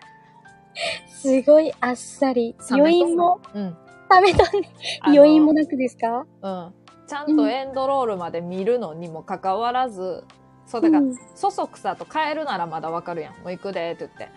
[1.09, 2.55] すごいあっさり。
[2.71, 3.77] 余韻も、うん。
[4.09, 4.71] ためたね。
[5.07, 6.27] 余韻もなくですか？
[6.43, 6.75] うん。
[7.07, 10.25] ちゃんとエンドロールまで見るのにもかかわらず、
[10.67, 13.33] そう、だから、うんそそくさと帰るならまだわかるやん。
[13.35, 14.31] もう行くでって言って。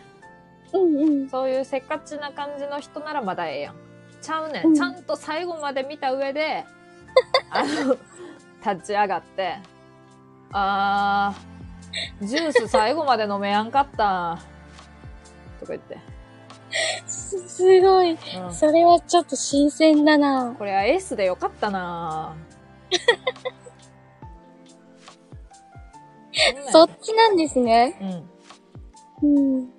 [0.73, 1.29] うんうん。
[1.29, 3.75] そういうせっかちな感じの人ならまだええやん。
[4.21, 4.67] ちゃうねん。
[4.67, 6.65] うんちゃんと最後まで見た上で、
[7.51, 7.97] あの、
[8.75, 9.57] 立ち上がって、
[10.51, 14.39] あー、ジュース最後まで飲めやんかった。
[15.59, 15.97] とか言って。
[17.07, 18.11] す、すごい。
[18.11, 20.53] うん、それはちょっと新鮮だな。
[20.57, 22.35] これは S でよかったな
[26.71, 28.27] そっちなんですね。
[29.21, 29.57] うん。
[29.57, 29.69] うん。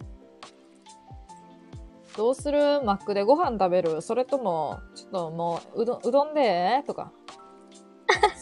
[2.16, 2.82] どうする？
[2.82, 4.02] マックでご飯食べる？
[4.02, 7.12] それとも、ちょっともう、うどん、うどんでとか。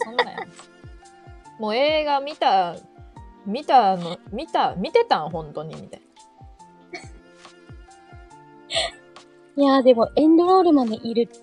[0.03, 0.47] そんなんやん。
[1.61, 2.75] もう映画見た、
[3.45, 5.29] 見たの、見た、見てたん？
[5.29, 6.01] 本当にみたい
[9.57, 11.41] いやーでもエンドロールまでいるって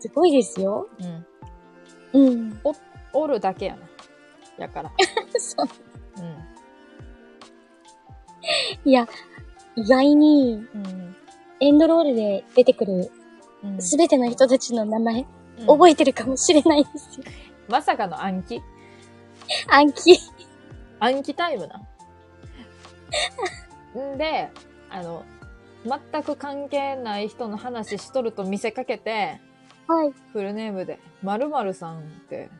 [0.00, 0.88] すごいですよ。
[0.98, 1.24] な。
[2.12, 2.26] うん。
[2.26, 2.60] うん。
[3.12, 3.86] おるだけやな。
[4.58, 4.92] やから。
[5.38, 5.83] そううん。
[8.84, 9.08] いや、
[9.76, 11.16] 意外にうん。
[11.60, 13.10] エンドロールで出てくる
[13.62, 13.82] うん。
[13.82, 15.26] すべての人たちの名前、うん
[15.66, 17.26] 覚えてるかもしれないですよ。
[17.68, 18.60] まさかの暗記？
[19.68, 20.18] 暗記。
[20.98, 21.80] 暗記タイムな。
[24.14, 24.50] んで、
[24.90, 25.24] あの、
[25.84, 29.40] 全く関係ない人の話しとると見せかけて、
[29.86, 30.12] はい。
[30.32, 32.50] フルネームで、〇〇さんって、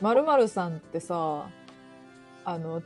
[0.00, 1.48] 〇〇さんってさ、
[2.44, 2.82] あの、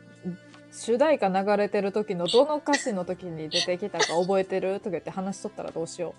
[0.73, 4.79] 主題歌流れてる時のどの歌詞の時に出てきたか覚えてる？
[4.81, 6.15] とか言って話しとったらどうしよ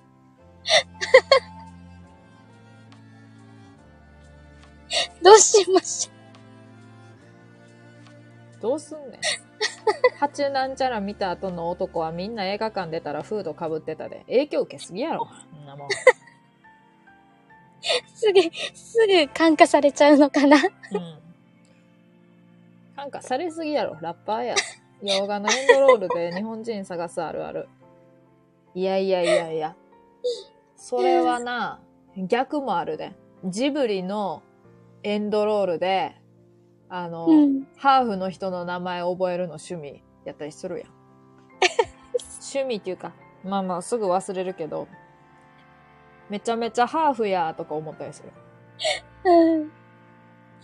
[5.24, 6.12] どうしましょ
[8.60, 8.62] う。
[8.62, 9.22] どうすんねん。
[10.20, 14.20] 八なんちゃら見た後の男はみんな映画館出たらフード被ってたで。
[14.28, 15.28] 影響受けすぎやろ。
[15.52, 15.88] そんなもん。
[15.88, 15.90] う。
[18.16, 18.40] すぐ、
[18.76, 20.58] すぐ感化されちゃうのかな？
[20.58, 20.64] うん。
[23.04, 23.98] なんかされすぎやろ。
[24.00, 24.56] ラッパーや。
[25.02, 27.68] 洋画のエンドロールで日本人探すあるある。
[28.74, 29.76] いやいやいやいや。
[30.78, 31.82] それはな、
[32.16, 33.12] 逆もあるで。
[33.44, 34.42] ジブリの
[35.04, 36.16] エンドロールで、
[36.88, 37.68] あの、うん。
[37.76, 40.90] ハーフの人の名前覚えるの趣味やったりするやん。
[42.56, 43.12] 趣味っていうか、
[43.44, 44.88] まあまあすぐ忘れるけど、
[46.30, 48.30] めちゃめちゃハーフやとか思ったりする。
[49.26, 49.72] うん。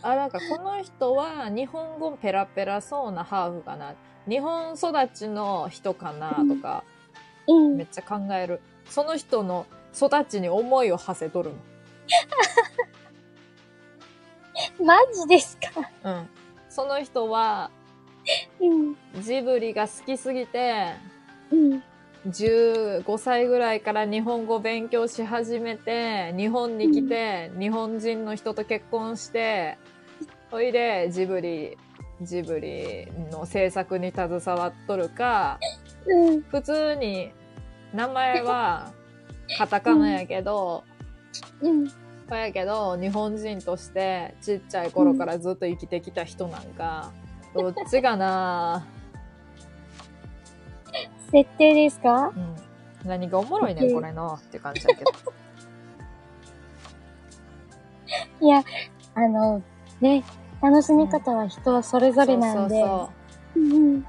[0.01, 3.95] あ、なんかこの人は日本語ペラペラそうなハーフかな。
[4.27, 6.83] 日本育ちの人かなとか、
[7.47, 7.87] うんめっ。
[7.91, 8.61] ちゃ考える。
[8.85, 11.51] その人の育ちに思いを馳せとる
[14.83, 15.89] マジですか？
[16.03, 16.29] うん。
[16.69, 17.71] その人は
[18.59, 18.95] うん。
[19.21, 20.93] ジブリが好きすぎて、
[21.51, 21.83] うん。
[22.27, 29.77] 15歳ぐらいから日本語勉強し始めて、日本に来て、日本人の人と結婚して、
[30.51, 31.77] そいでジブリ
[32.21, 35.59] ジブリの制作に携わっとるか、
[36.05, 36.41] うん。
[36.41, 37.31] 普通に
[37.93, 38.91] 名前は
[39.57, 40.83] カタカナやけど、
[41.61, 41.87] うん。
[41.87, 41.95] そ
[42.31, 47.11] うやけど、日本人としてちっちゃい頃からずっと生きてきた人なんか、
[47.55, 48.85] どっちかな？
[51.31, 52.33] 設定ですか？
[52.35, 52.55] うん。
[53.07, 54.33] 何がおもろいねん、これの。
[54.33, 55.11] って感じだけど。
[58.45, 58.61] いや、
[59.15, 59.61] あの、
[60.01, 60.23] ね、
[60.61, 62.81] 楽しみ方は人それぞれなんで。
[62.81, 63.09] そ
[63.55, 64.05] うんうん。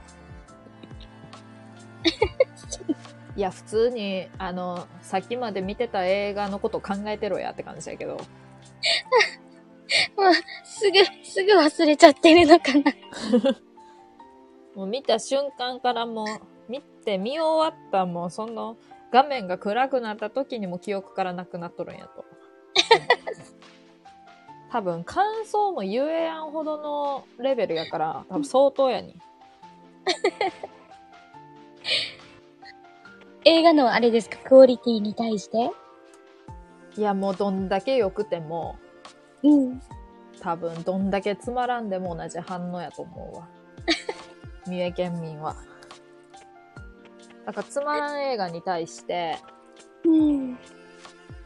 [3.36, 8.18] いや、普通に、あの、さっきまで見てた映画のこと考えてろやって感じだけど。
[10.64, 12.92] すぐ、すぐ忘れちゃってるのかな。
[14.74, 16.26] もう見た瞬間からもう、
[16.70, 18.76] 見て見終わったもう、その
[19.12, 22.24] 画面が暗くなった時にも記憶からなくなっとるんやと。
[24.70, 29.20] 多分、感想も言えやんほどのレベルやから、多分相当やに。
[33.44, 35.70] 映画のあれですか、クオリティに対して？
[36.96, 38.76] いや、もうどんだけ良くても、
[39.42, 39.82] うん。
[40.40, 43.48] 多分、どんだけつまらんでも同じ反応やと思うわ。
[44.66, 45.56] 三重県民は。
[47.44, 49.36] だから、つまらん映画に対して、
[50.04, 50.58] うん。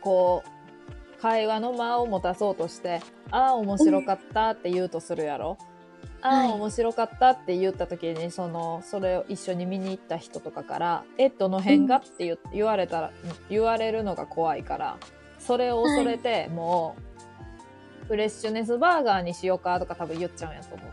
[0.00, 0.50] こう、
[1.24, 5.56] 会話の間を持たそうとして、ああ、面白かったって言うとするやろ。
[6.20, 11.96] ああ、はい面白かったって言った時に、その、それを一緒に見に行った人とかから、え、どの辺が？
[11.96, 13.10] って言言われたら、
[13.48, 14.98] 言われるのが怖いから、
[15.38, 16.94] それを恐れて、も
[18.02, 20.88] う、フレッシュネスバーガーにしようかとか多分言っちゃうんやと思う。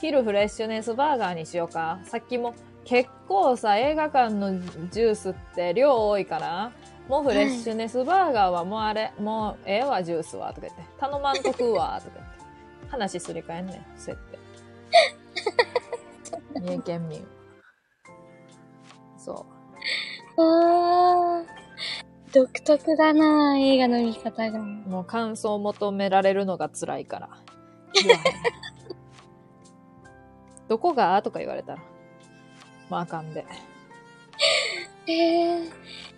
[0.00, 2.00] 昼フレッシュネスバーガーにしようか。
[2.02, 2.54] さっきも
[2.84, 4.58] 結構さ、映画館の
[4.90, 6.72] ジュースって量多いから、
[7.10, 10.84] もうフレッシュネスバーガーはもうあれ、もうええわ、ジュースは、とか言って。
[10.96, 12.34] 頼まんと食うわ、とか言って。
[12.88, 14.22] 話すり替えんねん、そうやっ
[16.54, 16.54] て。
[16.60, 17.26] 三重県民。
[19.18, 19.44] そ
[20.36, 21.44] あー、
[22.32, 24.60] 独特だな映画の見方が。
[24.60, 24.62] う。
[24.62, 27.28] もう感想を求められるのが辛いから。
[30.68, 31.20] どこが？
[31.22, 31.82] とか言われたら。
[32.88, 33.44] まああかんで。
[35.08, 35.72] えー、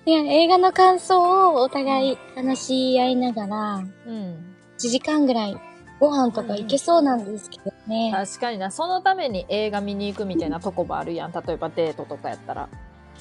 [0.05, 3.75] いや、映画の感想をお互い話し合いながら、
[4.07, 4.57] うん。
[4.79, 5.57] 1時間ぐらい
[6.01, 8.11] ご飯とか行けそうなんですけどね。
[8.13, 11.33] 確かにな、そのために映画見に行くみたいなとこもあるやん。
[11.33, 12.69] 例えばデートとかやったら。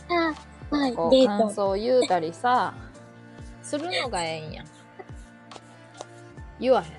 [0.10, 1.28] あ、はい、デート。
[1.28, 2.74] 感想を言うたりさ、
[3.62, 4.66] するのがええんやん。
[6.60, 6.92] 言わへん。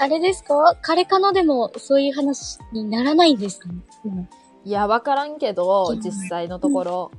[0.00, 0.76] あれですか？
[0.82, 3.68] 彼かのでもそういう話にならないんですか？
[3.68, 3.74] ね、
[4.06, 4.28] うん
[4.64, 7.10] いや、わからんけどう、ん実際のところ、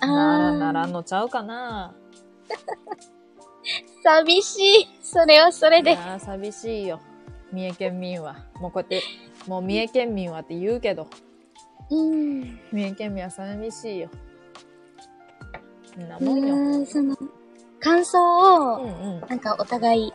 [0.00, 1.94] あならーならんのちゃうかな。
[4.02, 4.88] 寂しい。
[5.02, 5.92] それはそれで。
[5.92, 7.00] いやー、寂しいよ。
[7.52, 8.36] 三重県民は。
[8.60, 9.02] もうこうやって、
[9.46, 11.06] もう三重県民はって言うけど、
[11.90, 12.60] うん。
[12.72, 14.08] 三重県民は寂しいよ。
[15.94, 16.54] そんなうもんよ。
[16.54, 17.16] ーん、その、
[17.78, 18.18] 感想
[18.74, 19.20] を、うんうん。
[19.28, 20.12] なんかお互い、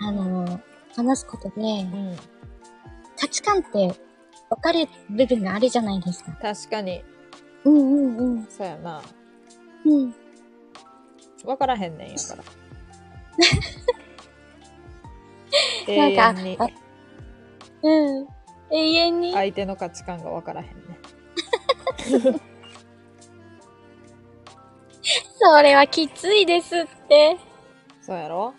[0.00, 0.60] あの、
[0.94, 2.16] 話すことで、うん。
[3.18, 3.94] 価値観って
[4.50, 6.32] 分かる部分があるじゃないですか。
[6.40, 7.02] 確かに、
[7.64, 8.46] うんうんうん。
[8.46, 9.02] そうやな。
[9.84, 10.14] うん。
[11.44, 12.44] わからへんねんやから。
[15.86, 16.68] 永 なんか
[17.82, 18.26] うん。
[18.70, 19.32] 永遠に。
[19.32, 20.72] 相手の価値観がわからへんね。
[25.40, 27.38] それはきついですって。
[28.00, 28.52] そうやろ？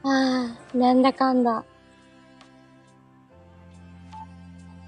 [0.03, 1.63] ああ、なんだかんだ。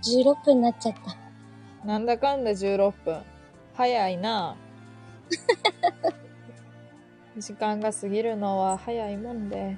[0.03, 1.88] 16分になっちゃった。
[1.88, 3.22] なんだかんだ16分。
[3.75, 4.56] 早いな。
[7.38, 9.77] 時間が過ぎるのは早いもんで。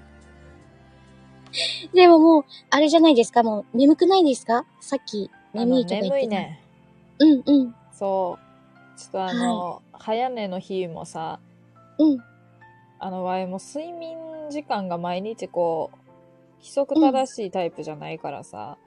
[1.93, 3.43] でももう、あれじゃないですか？
[3.43, 4.65] もう、眠くないですか？
[4.81, 6.15] さっき、眠いとか言ってた。
[6.15, 6.27] 眠い。
[6.27, 6.61] ね。
[7.19, 7.75] うんうん。
[7.91, 8.37] そ
[8.95, 8.99] う。
[8.99, 11.39] ちょっとあの、早寝の日もさ、
[11.97, 12.19] うん。
[12.99, 14.17] あの、わいも睡眠
[14.49, 15.97] 時間が毎日こう、
[16.59, 18.77] 規則正しいタイプじゃないからさ、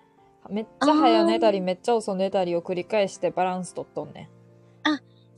[0.51, 4.29] めっちゃ早寝たりめっちゃ遅寝たりを繰り返してバランス取っとんねん。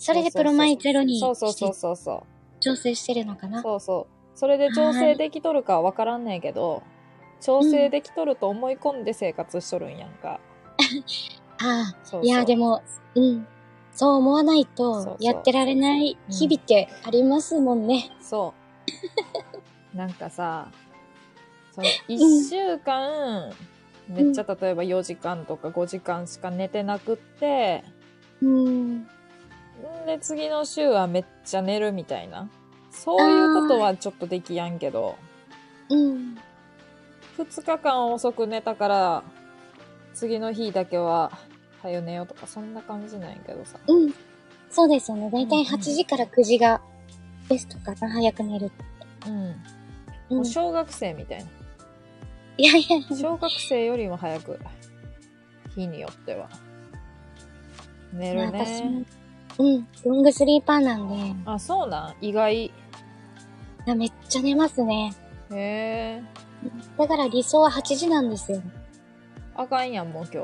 [0.01, 2.61] それでプロマイゼロにそうそうそうそうそう。
[2.61, 4.39] 調整してるのかなそうそう。
[4.39, 6.83] それで調整できとるかはわからんねんけど、
[7.43, 10.41] 調整できとると思い込んで生活しとるんやんか。
[11.63, 12.83] ああ、そうそういやでも、
[13.15, 13.47] うん。
[13.93, 18.11] そう思わないそうそうと、やってられない日々ってありますもんね。
[18.23, 18.55] そ
[19.50, 19.50] う。
[19.95, 20.71] なんかさ、
[21.73, 23.53] その一週間、
[24.09, 27.85] めっちゃ例えば4時間とか5時間しか寝てなくって、
[28.43, 28.97] うん。
[28.99, 29.07] ん
[30.07, 32.49] で、次の週はめっちゃ寝るみたいな。
[32.91, 35.17] そういうことはちょっとできやんけど、
[35.89, 36.39] うん。
[37.39, 39.23] 2日間遅く寝たから、
[40.15, 41.33] 次の日だけは、
[41.83, 43.79] はよ寝ようとか、そんな感じなんやけどさ。
[43.87, 44.15] うん。
[44.71, 45.31] そうですよね。
[45.31, 46.81] だいたいうんうん8時から9時が
[47.49, 48.11] ベストかな。
[48.11, 48.71] 早く寝る。
[49.27, 49.33] うん。
[49.33, 49.80] うん
[50.31, 50.45] もう。
[50.45, 51.51] 小学生みたいな。
[52.57, 53.17] いやいやいや。
[53.17, 54.59] 小学生よりも早く、
[55.75, 56.49] 日によっては。
[58.13, 59.05] 寝る私もね。
[59.59, 59.89] うん。
[60.05, 62.25] ロングスリーパーなんで、あ、そうなん？
[62.25, 62.55] 意外。
[62.55, 62.73] へい
[63.87, 65.13] やめっちゃ寝ますね。
[65.51, 66.23] え。
[66.99, 68.63] だから理想は8時なんですよ。
[69.55, 70.43] あかんやん、もう今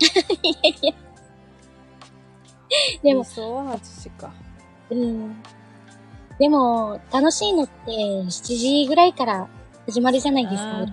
[0.42, 0.92] いやいや。
[2.98, 3.00] 日。
[3.02, 4.32] でも理、想は8時か。
[4.90, 5.42] うん。
[6.40, 9.46] でも、楽しいのって7時ぐらいから
[9.86, 10.86] 始まるじゃないですか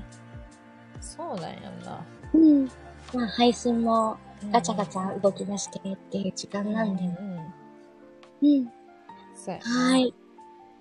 [0.99, 2.05] そうなんやんな。
[2.33, 2.65] うん。
[3.13, 4.17] まあ、配信も
[4.51, 7.03] ガチャガチャ動き出してっていう時間なんで。
[7.03, 7.09] うん
[8.41, 8.59] うん。
[8.59, 8.65] うん。
[8.65, 9.97] は。
[9.97, 10.13] い。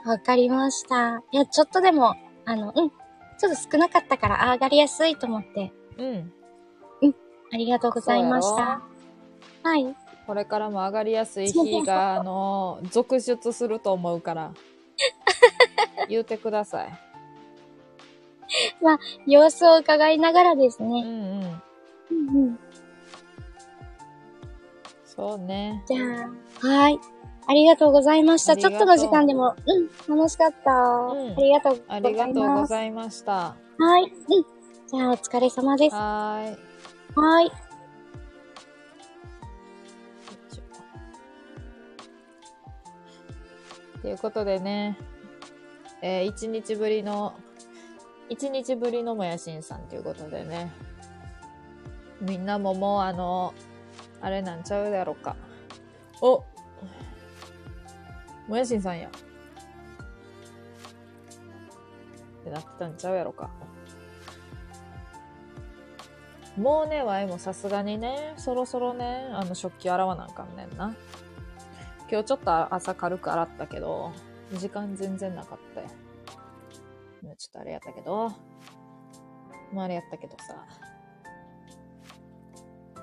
[0.05, 1.23] わかりました。
[1.31, 2.91] いや、ちょっとでも、あの、うん。
[3.39, 6.33] ちょっと少なかったから上がりやすいと思って、うん。
[7.53, 8.83] ありがとうございました。
[9.63, 9.95] はい。
[10.27, 14.53] これからも上がりやすい日が、あの、続出すると思うから。
[16.09, 16.89] 言うてください。
[19.27, 21.03] 様子を伺いながらですね。
[21.05, 21.63] うんうん。
[22.11, 22.59] うんうん。
[25.05, 25.83] そうね。
[25.87, 25.99] じゃ
[26.63, 26.99] あ、はい。
[27.49, 28.57] ありがとうございました。
[28.57, 29.55] ちょっとの時間でも、
[30.09, 30.73] うん、楽しかった。
[30.73, 32.13] んありがとうござあいます。
[32.13, 33.33] りがとうございました。
[33.79, 34.03] はい。
[34.05, 34.11] うん。
[34.89, 35.95] じゃあ、お疲れ様です。
[35.95, 36.59] はーい。
[37.15, 37.53] はい。
[44.07, 44.97] ということでね、
[46.01, 47.35] えー、一日ぶりの、
[48.29, 50.71] 一日ぶりのもやしんさんということでね、
[52.21, 53.53] みんなももうあの、
[54.21, 55.35] あれなんちゃうやろか。
[56.21, 56.45] お
[58.47, 59.09] もやしんさんや。
[59.09, 59.11] っ
[62.45, 63.51] てなってたんちゃうやろか。
[66.57, 70.95] もうね、わいもさすがにね、そろそろね、あの食器洗わなあかんねんな。
[72.09, 74.13] 今日ちょっと朝軽く洗ったけど、
[74.53, 75.89] 時間全然なかったよ。
[77.37, 78.29] ちょっとあれやったけど、
[79.73, 80.65] もうあれやったけどさ。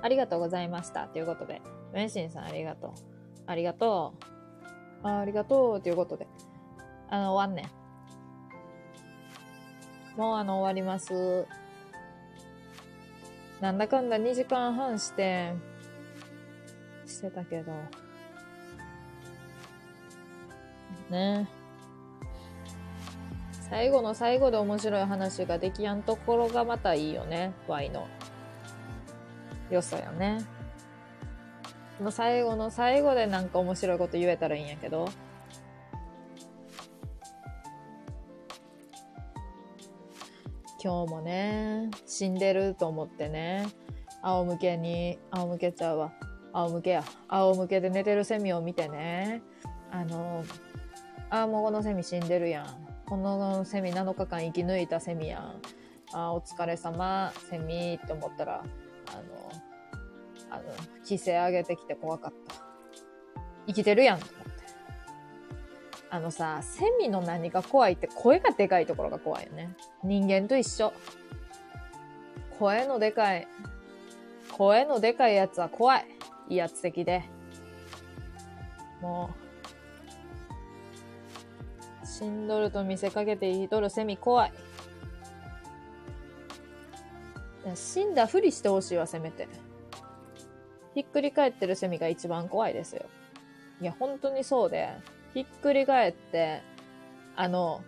[0.02, 1.08] ありがとうございました。
[1.08, 1.62] ということで、
[1.94, 2.92] メンシンさんありがとう。
[3.46, 4.14] ありがと
[5.04, 5.08] う。
[5.08, 5.82] あありがとう。
[5.82, 6.28] ということで、
[7.10, 7.70] あの、終わんね
[10.18, 10.20] ん。
[10.20, 11.46] もうあの、終わります。
[13.62, 15.54] なんだかんだ2時間半して、
[17.06, 17.72] してたけど、
[21.10, 21.48] ね。
[23.70, 27.54] 最後の最後で面白い話ができやんところがまたいいよね。
[27.68, 28.08] Y の。
[29.70, 30.46] 良さよね。
[32.00, 35.10] もう最後の最後でなんか面白いこと言えたらいいんやけど。
[40.84, 43.66] 今日もね、死んでると思ってね、
[44.22, 46.12] 仰向けに、仰向けちゃうわ。
[46.52, 47.04] 仰向けや。
[47.30, 49.42] 仰向けで寝てるセミを見てね、
[49.92, 50.44] あの、
[51.34, 52.68] ああ、もうこのセミ死んでるやん。
[53.08, 55.62] このセミ7日間生き抜いたセミやん。
[56.14, 58.64] あ、お疲れ様、セミって思ったら、
[59.08, 59.24] あの、
[60.52, 60.64] あの、
[61.04, 62.54] 規制上げてきて怖かった。
[63.66, 64.52] 生きてるやんと思って。
[66.12, 69.76] あのさ、セミの何が怖いって声がでかいところが怖いよね。
[70.04, 70.94] 人間と一緒。
[72.60, 73.48] 声のでかい、
[74.56, 76.06] 声のでかいやつは怖い。
[76.50, 77.24] 威圧的で。
[79.02, 79.43] もう、
[82.14, 84.54] 死んどると見せかけて生きとるセミ怖い。
[87.74, 89.48] 死んだふりしてほしいわ、せめて。
[90.94, 93.06] ひっくり返ってるセミが一番怖いですよ。
[93.82, 94.90] いや、本当にそうで、
[95.34, 96.62] ひっくり返って、
[97.36, 97.82] あの、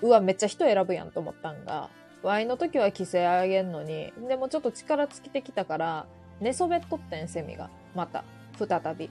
[0.00, 1.90] うわ、めっちゃ人選ぶやんと思ったんが、
[2.22, 6.06] ワイの時は規制上げんのに、でもちょっと力尽きてきたから、
[6.40, 7.68] 寝そべっとってん、セミが。
[7.94, 8.24] また、
[8.58, 9.10] 再び。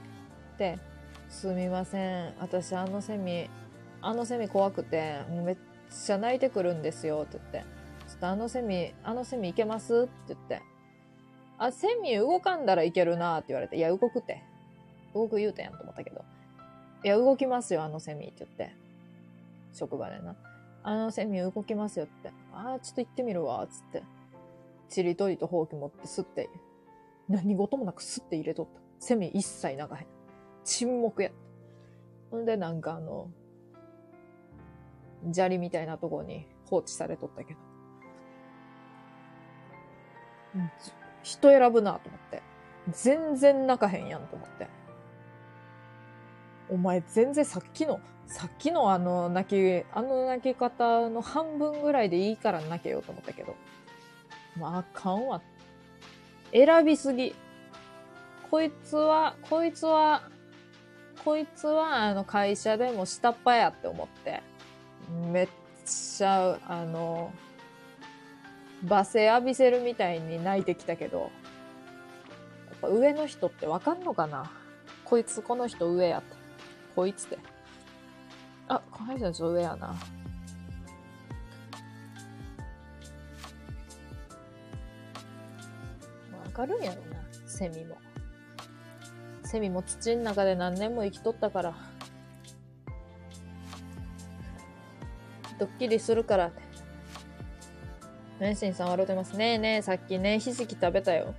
[0.58, 0.80] で、
[1.28, 2.34] すみません。
[2.40, 3.48] 私、あのセミ、
[4.02, 5.56] あのセミ怖くて、めっ
[5.90, 7.70] ちゃ泣いてくるんですよ、って言って。
[8.08, 10.02] ちょっとあのセミ、あのセミいけます？
[10.02, 10.62] って言って。
[11.58, 13.76] あ、セミ動かんだらいけるなって言われて。
[13.76, 14.42] いや、動くって。
[15.14, 16.24] 動く言うてんやんと思ったけど。
[17.04, 18.74] いや、動きますよ、あのセミって言って。
[19.72, 20.34] 職場でな。
[20.82, 22.32] あのセミ動きますよって。
[22.52, 24.02] あー、ちょっと行ってみるわ、つって。
[24.88, 26.48] ちりとりとほうき持ってすって、
[27.28, 28.80] 何事もなくすって入れとった。
[28.98, 29.88] セミ一切流へん。
[30.64, 31.30] 沈黙や。
[32.30, 33.28] ほんで、なんかあの、
[35.32, 37.60] 砂利みたいなとこに放置されとったけど。
[41.22, 42.42] 人選ぶなと思って。
[42.92, 44.68] 全然泣かへんやんと思って。
[46.70, 53.54] お前全然さっきの、さっきのあの泣き、あの泣き方の半分ぐらいでいいから泣けようと思ったけど。
[54.56, 55.40] まあ、あかんわ。
[56.52, 57.34] 選びすぎ。
[58.50, 60.22] こいつは、こいつは、
[61.24, 64.42] こいつはあの会社でも下っ端やって思って。
[65.30, 65.48] めっ
[65.84, 67.32] ちゃ、あの、
[68.84, 71.30] 罵声浴びせるみたいに泣いてきたけど、やっ
[72.80, 74.50] ぱ上の人ってわかんのかな？
[75.04, 76.36] こいつこの人上やって。
[76.96, 77.38] こいつって。
[78.68, 79.88] あ、この人ちょっと上やな。
[79.88, 79.96] わ
[86.52, 87.98] かるんやろな、セミも。
[89.44, 91.74] セミも土の中で何年も生きとったから。
[95.60, 96.50] ドッキリするから。
[98.40, 99.36] メンシンさん笑ってます。
[99.36, 101.34] ねえねえ、さっきね、ひじき食べたよ。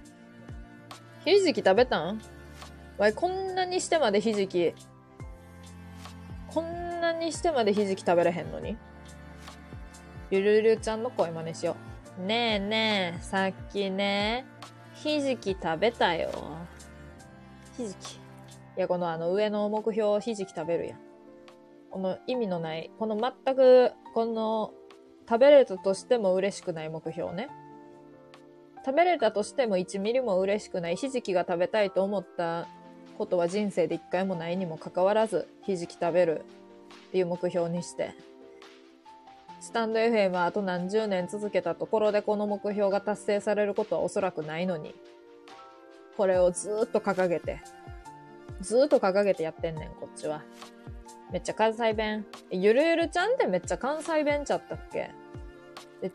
[1.26, 2.22] ひじき食べたん？
[3.00, 4.76] わい、こんなにしてまでひじき、
[6.48, 8.78] こんなにしてまでひじき食べれへんのに？
[10.30, 11.76] ゆるゆるちゃんの声真似しよ
[12.20, 12.22] う。
[12.22, 14.46] ねえねえ、さっきね、
[14.94, 16.30] ひじき食べたよ。
[17.76, 18.14] ひじき。
[18.14, 18.20] い
[18.78, 21.00] や、このあの上の目標、ひじき食べるやん。
[21.92, 24.74] この意味のない、この全く、この、
[25.30, 27.50] 食べれたとしても嬉しくない目標ね。
[28.84, 32.68] 食べれたとしても1ミリも嬉しくないひじきが食べたいと思った
[33.18, 36.44] ことは人生で一回もないにもかかわらず、ひじき食べる
[37.10, 38.16] っていう目標にして、
[39.60, 44.96] スタンド FM はあと何十年続けたところでこの目標が達成されることはおそらくないのに、
[46.18, 47.62] これをずっと掲げて、
[48.60, 50.42] ずっと掲げてやってんねん、こっちは。
[51.32, 52.26] めっちゃ関西弁。
[52.52, 55.12] ゆるゆるちゃんってめっちゃ関西弁ちゃったっけ？
[56.02, 56.14] え、違う？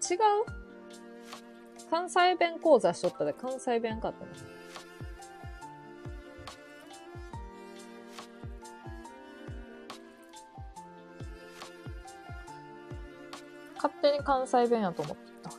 [1.91, 4.27] 関西弁講座しとったで関西弁かった。
[13.77, 15.51] 勝手に関西弁やと思ってた。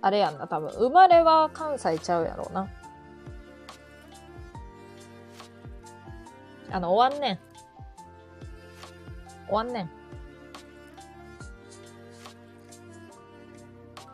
[0.00, 0.70] あれやんな、多分。
[0.70, 2.68] 生まれは関西ちゃうやろうな。
[6.70, 7.38] あの、終わんねん。
[9.48, 9.90] 終わんねん。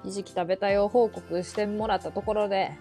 [0.04, 2.72] ひじき食べたよ報告してもらったところで、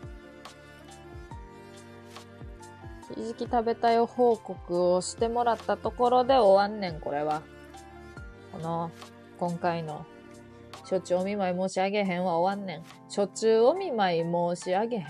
[3.16, 7.44] ひじき食べたよ報告をしてもらったところで終わんねん、これは。
[8.52, 8.90] この、
[9.40, 10.06] 今回の、
[10.90, 12.84] 処置お見舞い申し上げへんは終わんねん。
[13.16, 15.06] 処置お見舞い申し上げへん。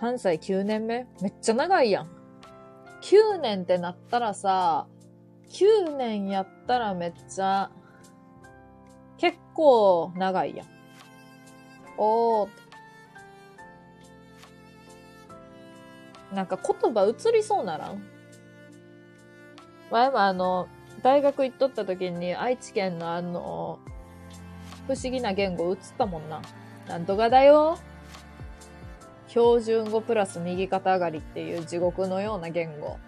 [0.00, 1.06] 関西9年目？
[1.20, 2.06] めっちゃ長いやん。
[3.02, 4.86] 9年ってなったらさ、
[5.50, 7.70] 9年やったらめっちゃ、
[9.18, 10.66] 結構長いやん。
[11.98, 12.48] おー。
[16.32, 18.02] なんか言葉移りそうならん？
[19.90, 20.68] 前もあの、
[21.02, 23.80] 大学行っとった時に愛知県のあの、
[24.86, 26.40] 不思議な言語移ったもんな。
[26.88, 27.78] なんとかだよ。
[29.28, 32.98] 標準語プラス右肩上がりっていう地獄のような言語。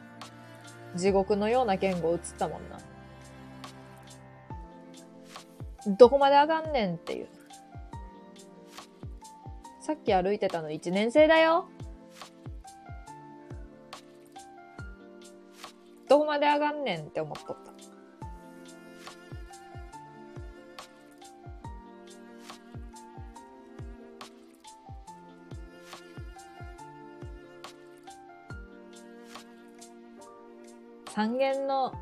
[0.97, 2.79] 地獄のような言語映ったもんな。
[5.97, 7.29] どこまで上がんねんっていう。
[9.81, 11.69] さっき歩いてたの1年生だよ。
[16.09, 17.72] どこまで上がんねんって思っとった。
[31.15, 31.93] 三限の、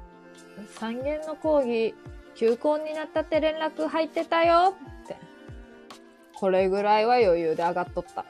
[0.79, 1.95] 三限の講義、
[2.37, 5.17] 休校になったって連絡入ってたよって。
[6.39, 8.25] これぐらいは余裕で上がっとった。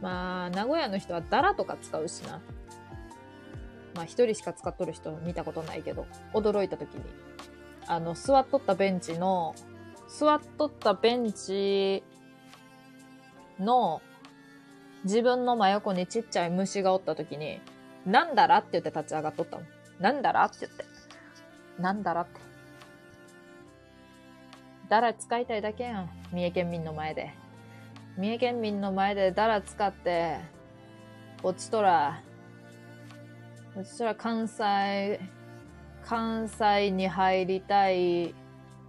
[0.00, 2.40] まあ、名古屋の人はダラとか使うしな。
[3.94, 7.02] まあ、一人しか使っとる人見たことないけど、驚いた時に。
[7.86, 9.54] あの、座っとったベンチの、
[10.08, 12.02] 座っとったベンチ
[13.58, 14.02] の
[15.04, 17.60] 自分の真横にちっちゃい虫がおった時に、
[18.06, 19.66] なんだらって言って立ち上がっとったもん。
[20.00, 20.84] なんだらって言って。
[21.80, 22.40] なんだらって。
[24.88, 26.10] だら使いたいだけやん。
[26.32, 27.34] 三重県民の前で。
[28.16, 30.38] 三重県民の前でだら使って、
[31.42, 32.22] 落ちとら、
[33.76, 35.20] 落ちとら関西、
[36.04, 38.34] 関西に入りたい、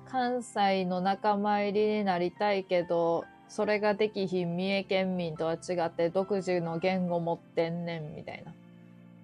[0.05, 8.53] 関西の仲間入りになりたいけど、それができひん三重県民とは違って独自の言語持ってんねんみたいな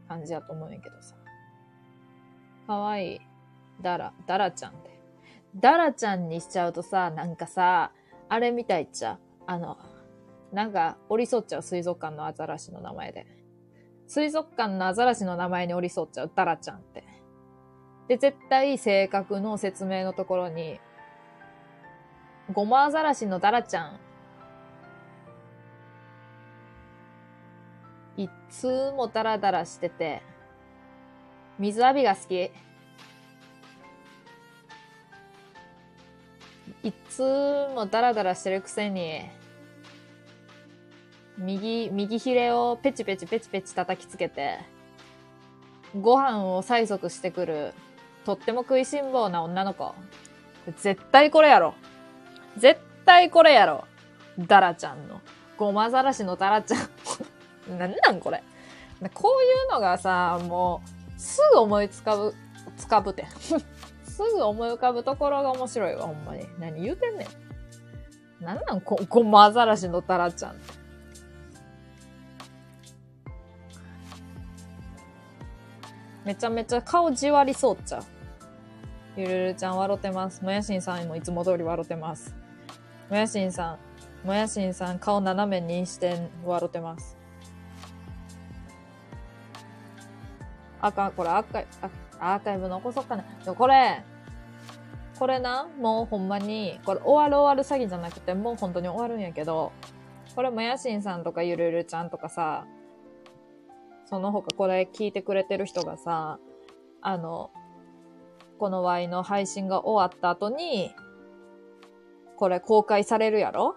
[0.07, 1.15] 感じやと思うんやけどさ。
[2.67, 3.21] かわいい。
[3.81, 4.91] ダラ、ダラちゃんって。
[5.55, 7.91] ダラちゃんにしちゃうとさ、なんかさ、
[8.29, 9.17] あれみたいっちゃ。
[9.45, 9.77] あの、
[10.53, 13.25] なんか、降り添っちゃう水族館のアザラシの名前で。
[14.07, 17.03] 水族館のアザラシの名前に降り添っちゃうダラちゃんって。
[18.07, 20.79] で、絶対性格の説明のところに、
[22.53, 23.99] ゴマアザラシのダラちゃん。
[28.17, 30.21] いつもダラダラしてて、
[31.57, 32.51] 水浴びが好き。
[36.83, 37.21] いつ
[37.75, 39.21] もダラダラしてるくせに、
[41.37, 44.59] 右、右ひれをペチペチペチペチ叩きつけて、
[45.99, 47.73] ご飯を催促してくる、
[48.25, 49.93] とっても食いしん坊な女の子。
[50.77, 51.73] 絶対これやろ。
[52.57, 53.85] 絶対これやろ。
[54.37, 55.21] ダラちゃんの。
[55.57, 56.89] ごまざらしのダラちゃん。
[57.77, 58.43] なんなんこれ。
[59.13, 60.81] こういうのがさ、も
[61.17, 62.33] う、すぐ思いつかぶ、
[62.77, 63.25] つかぶて。
[64.03, 66.45] すぐ思い浮かぶところが面白いわ、ほんまに。
[66.59, 67.27] 何言うてんね
[68.41, 68.43] ん。
[68.43, 70.55] なんなんご、ごまアザラシのダラちゃん。
[76.23, 78.03] めちゃめちゃ顔じわりそうっちゃ。
[79.17, 80.43] ゆるるちゃん笑ってます。
[80.43, 82.33] もやしんさんもいつも通り笑ってます。
[83.09, 83.77] もやしんさ
[84.23, 87.20] ん、もやしんさん顔斜めにして笑ってます。
[90.81, 91.67] あかん、これアーカイ、
[92.19, 93.23] アーカイブ残そうかな。
[93.43, 94.03] でもこれ、
[95.19, 99.71] これな、もうほんまに、これ終わる終わる詐欺じゃなくて、もう本当に終わるんやけど、
[100.35, 102.65] これもやしんさんとかゆるゆるちゃんとかさ、
[104.05, 106.39] その他これ聞いてくれてる人がさ、
[107.01, 107.51] あの、
[108.57, 110.93] この Y の配信が終わった後に、
[112.35, 113.75] これ公開されるやろ？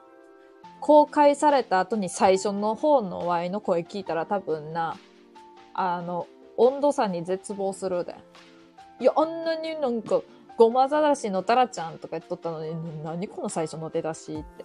[0.80, 4.96] 公開された後に最初の方の Y の声聞いたら多分な、
[5.74, 6.26] あの、
[6.56, 8.14] 温度差に絶望するで。
[9.00, 10.20] いや、あんなになんか、
[10.56, 14.64] ごまざらしのタラちゃんとか言っとったのに、何この最初の出だしって。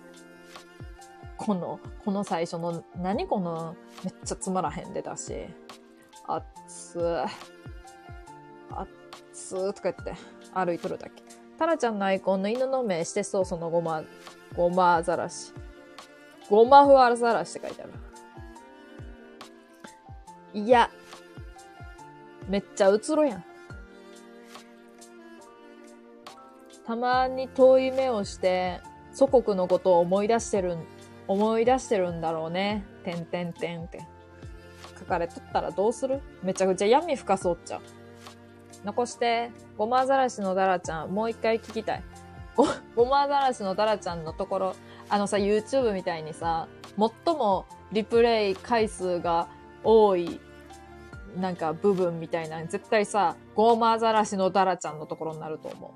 [1.38, 5.48] この、この最初の、何この、めっちゃつまらへん出だし。
[6.28, 7.28] あっつー。
[8.72, 8.88] あっ
[9.34, 10.14] つーとか言って
[10.54, 11.24] 歩いとるだけ。
[11.58, 14.04] タラちゃんのアイコンの犬の目してそう、そのごま、
[14.56, 15.54] ごまアザラシ。
[16.50, 17.94] ごまふアザラシって書いてある。
[20.54, 20.90] いや、
[22.50, 23.46] めっちゃうつろやん。
[26.86, 28.82] たまに遠い目をして、
[29.14, 30.76] 祖国のことを思い出してる、
[31.28, 32.84] 思い出してるんだろうね。
[33.04, 34.00] てんてんてんって。
[34.98, 36.20] 書かれとったらどうする？
[36.44, 37.82] めちゃくちゃ闇深そうっちゃう。
[38.84, 42.04] 残して、ごまアザラシのダラちゃん、もう一回聞きたい。
[42.56, 44.76] ご、ごまアザラシのダラちゃんのところ、
[45.10, 49.48] あのさ、YouTube みたいにさ、最もリプレイ回数が
[49.84, 50.40] 多い
[51.36, 55.94] なんか部分みたいな、絶対さ、ゴーマアザラシのダラちゃんのところになると思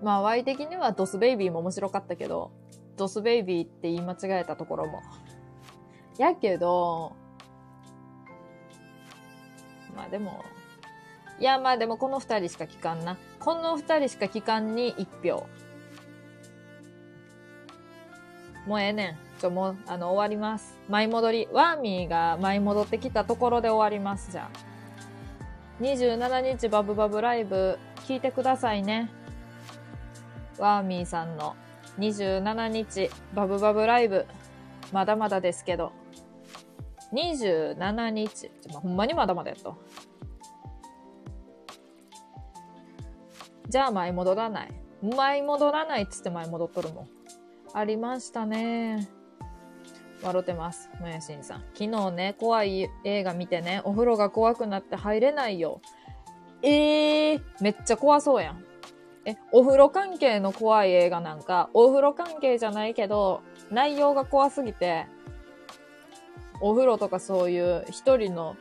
[0.00, 0.04] う。
[0.04, 2.52] まあ、Y 的にはドスベイビーも面白かったけど、
[2.96, 5.02] ドスベイビーって言い間違えたところも。
[6.18, 7.12] やけど、
[9.96, 10.44] まあでも、
[11.40, 13.16] いやまあでもこの二人しか聞かんな。
[13.38, 15.46] この二人しか聞かんに一票。
[18.66, 19.27] もうええねん。
[19.38, 20.78] ちょ、もう、あの、終わります。
[20.88, 21.48] 舞戻り。
[21.52, 24.68] ワーミーが舞い戻ってきたところで終わります、じゃあ。
[25.80, 29.10] 27日バブバブライブ、聞いてくださいね。
[30.58, 31.54] ワーミーさんの
[31.98, 34.26] 27日バブバブライブ、
[34.92, 35.92] まだまだですけど。
[37.12, 38.30] 27日。
[38.34, 39.76] ちょ、ほんまにまだまだやっと。
[43.68, 44.72] じゃあ舞い戻らない。
[45.02, 47.08] 舞い戻らないっつって舞い戻っとるもん。
[47.72, 49.17] ありましたね。
[50.22, 50.90] 笑ってます。
[51.00, 51.64] もやしんさん。
[51.74, 55.80] 昨日ね、怖い映画見てね、お風呂が怖くなって入れないよ。
[56.62, 58.64] えー、めっちゃ怖そうやん。
[59.24, 65.06] え、お風呂関係の怖い映画なんか、お風呂関係じゃないけど、内容が怖すぎて、
[66.60, 68.56] お風呂とかそういう一人の、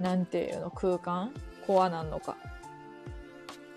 [0.00, 1.32] なんていうの、空間？
[1.66, 2.36] 怖なんのか。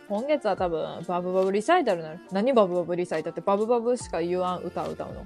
[0.07, 2.19] 今月は多分、バブバブリサイタルなる。
[2.31, 5.25] 何バブバブリサイタルってバブバブしか言わん歌歌うの。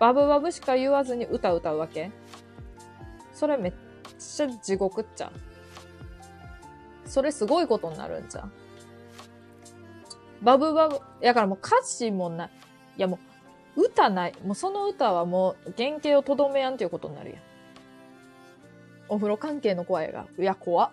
[0.00, 2.10] バブバブしか言わずに歌歌うわけ？
[3.32, 3.72] それめっ
[4.18, 5.30] ちゃ地獄っちゃ。
[7.04, 8.50] それすごいことになるんちゃう？
[10.42, 12.50] バブバブ、やからもう歌詞もない。
[12.96, 13.18] いやも
[13.76, 14.34] う、歌ない。
[14.42, 17.40] もうその歌はもう原型をとどめやんっていうことになるやん。
[19.10, 20.26] お風呂関係の怖い映画。
[20.38, 20.92] いや、怖。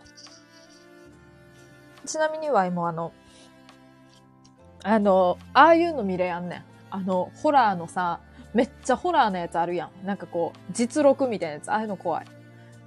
[2.06, 3.14] ちなみにはもうあの、
[4.84, 6.64] あの、ああいうの見れやんねん。
[6.90, 8.20] あの、ホラーのさ、
[8.58, 10.04] めっちゃホラーのやつあるやん。
[10.04, 11.72] なんかこう、実録みたいなやつ。
[11.72, 12.26] ああいうの怖い。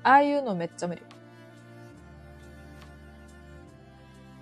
[0.03, 1.03] ああいうのめっちゃ無理。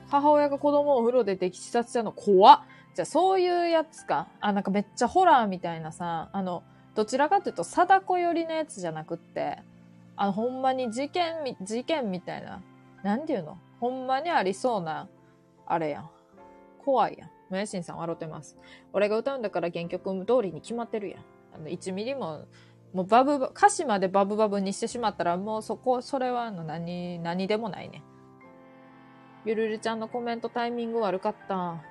[0.08, 2.60] 母親が子供をお風呂で溺死させたの怖っ。
[2.94, 4.28] じゃあそういうやつか。
[4.40, 6.62] あ、なんかめっちゃホラーみたいなさ、あの、
[6.94, 9.58] どちらかというと貞子寄りのやつじゃなくって、
[10.16, 12.62] あの、ほんまに事件み、事件みたいな、
[13.02, 13.58] なんていうの？
[13.80, 15.08] ほんまにありそうな、
[15.66, 16.10] あれやん。
[16.82, 17.30] 怖いやん。
[17.50, 18.56] もやしんさん笑ってます。
[18.92, 21.20] 俺が歌うんだから原曲通りに決まってるやん。
[21.54, 22.46] あの、1ミリも、
[22.92, 28.02] もうバブバブ、歌詞までバブバブにしてしまったら、もうそこ、それはあの、何、何でもないね。
[29.44, 31.82] ゆるるちゃんのコメントタイミング悪かった。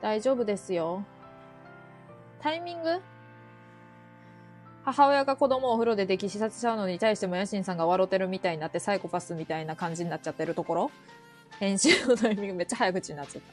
[0.00, 1.04] 大丈夫ですよ。
[2.40, 3.00] タイミング？
[4.82, 10.90] 母親が子供をお風呂で溺死させちゃうのに対してもヤシンさんが笑ってるみたいになってサイコパスみたいな感じになっちゃってるところ？
[11.58, 13.52] 編集のタイミングめっちゃ早口になっちゃった。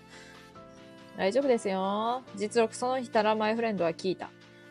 [1.17, 2.21] 大丈夫ですよ。
[2.35, 4.29] 実録その日たらマイフレンドは聞いた。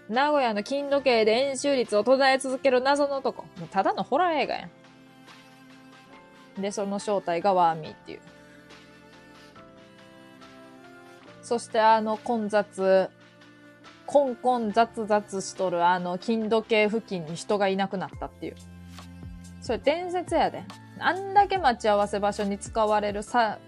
[0.09, 3.43] 名古屋の金時計で円周率を途絶え続ける謎の男。
[3.43, 4.69] もうただのホラー映画や
[6.59, 6.63] ん。
[6.63, 8.21] で、その正体がワーミーっていう。
[11.43, 13.11] そしてあの混雑、
[14.07, 18.55] コンコン雑雑しとるあの金時計付近に人がいなくなったっていう。
[19.61, 20.63] それ伝説やで。
[21.01, 23.59] あんだけ待ち合わせ場所に使われるさ、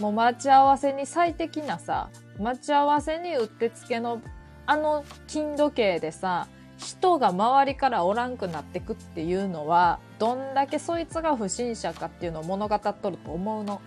[0.00, 4.20] もう待ち合わせに最適なさ、待ち合わせにうってつけの
[4.66, 6.48] あの金時計でさ、
[6.78, 13.82] 人が周りからおらんくなってくっていうのは、どんだけそいつが不審者かっていうのを物語っとると思うの。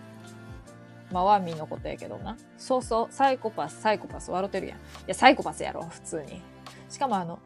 [1.11, 2.38] まあ、ワーミーのことやけどな。
[2.58, 4.77] そうそう、サイコパス、サイコパス笑ってるやん。
[4.77, 6.42] いや、サイコパスやろ、普通に。
[6.90, 7.40] しかもあの、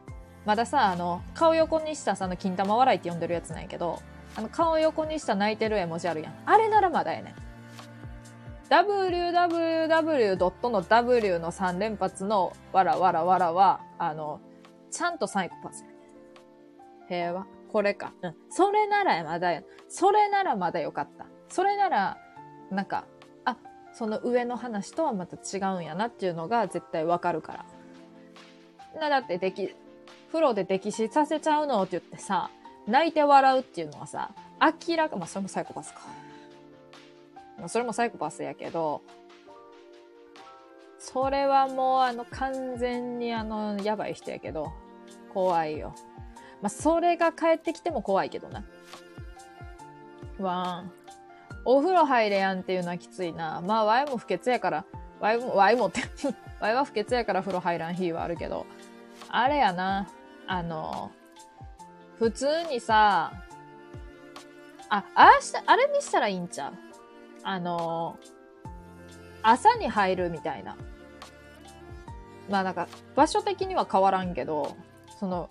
[0.44, 4.00] まださ、あの、顔横にしたさ、あの、金玉笑いって呼んでるやつなんやけど、
[4.36, 6.34] あの、顔横にした泣いてる絵文字あるやん。
[6.44, 7.47] あれならまだやねん。
[8.70, 14.40] Www の W の3連発のわらわらわらは、あの、
[14.90, 15.84] ちゃんとサイコパス。
[17.08, 17.46] 平和。
[17.72, 18.12] これか。
[18.22, 18.34] うん。
[18.50, 19.62] それならまだや。
[19.88, 21.26] それならまだよかった。
[21.48, 22.18] それなら、
[22.70, 23.04] なんか、
[23.44, 23.56] あ、
[23.92, 27.64] その上の話とはまた違うんやなっていうのが絶対わかるか
[28.94, 29.00] ら。
[29.00, 29.74] な、だって、でき、
[30.28, 32.50] 風呂で溺死させちゃうのって言ってさ、
[32.86, 34.30] 泣いて笑うっていうのはさ、
[34.88, 36.00] 明らか、まあ、それもサイコパスか。
[37.66, 39.02] それもサイコパスやけど、
[40.98, 44.72] それはもうあの完全にあのやばい人やけど、
[45.32, 45.94] 怖いよ。
[46.60, 48.64] まあ、それが帰ってきても怖いけどな。
[50.38, 50.92] わーん。
[51.64, 53.60] お風呂入れやんっていうのはきついな。
[53.60, 54.84] まあ、ワイも不潔やから、
[55.20, 56.02] ワイも、ワイもって、
[56.60, 58.66] ワイは不潔やから風呂入らん日はあるけど、
[59.28, 60.08] あれやな。
[60.46, 61.10] あの、
[62.18, 63.32] 普通にさ、
[64.88, 66.87] あ、ああした、あれにしたらいいんちゃう？
[67.48, 68.18] あの、
[69.42, 70.76] 朝に入るみたいな。
[72.50, 74.76] まあなんか、場所的には変わらんけど、
[75.18, 75.48] その、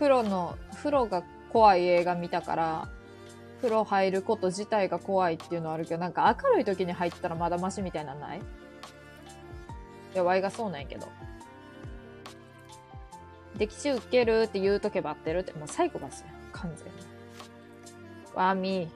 [0.00, 2.88] 風呂の、風呂が怖い映画見たから、
[3.58, 8.38] 風呂入ること自体が怖いっていうのはあるけど、なんか明るい時に入ったらまだマシみたいなのない？
[8.40, 8.42] い
[10.14, 11.06] や、ワイがそうなんやけど。
[13.58, 16.26] 歴史受けるって言うとけばってるって、もうサイコパスや。
[16.50, 16.92] 完全に。
[18.34, 18.90] ワーミー、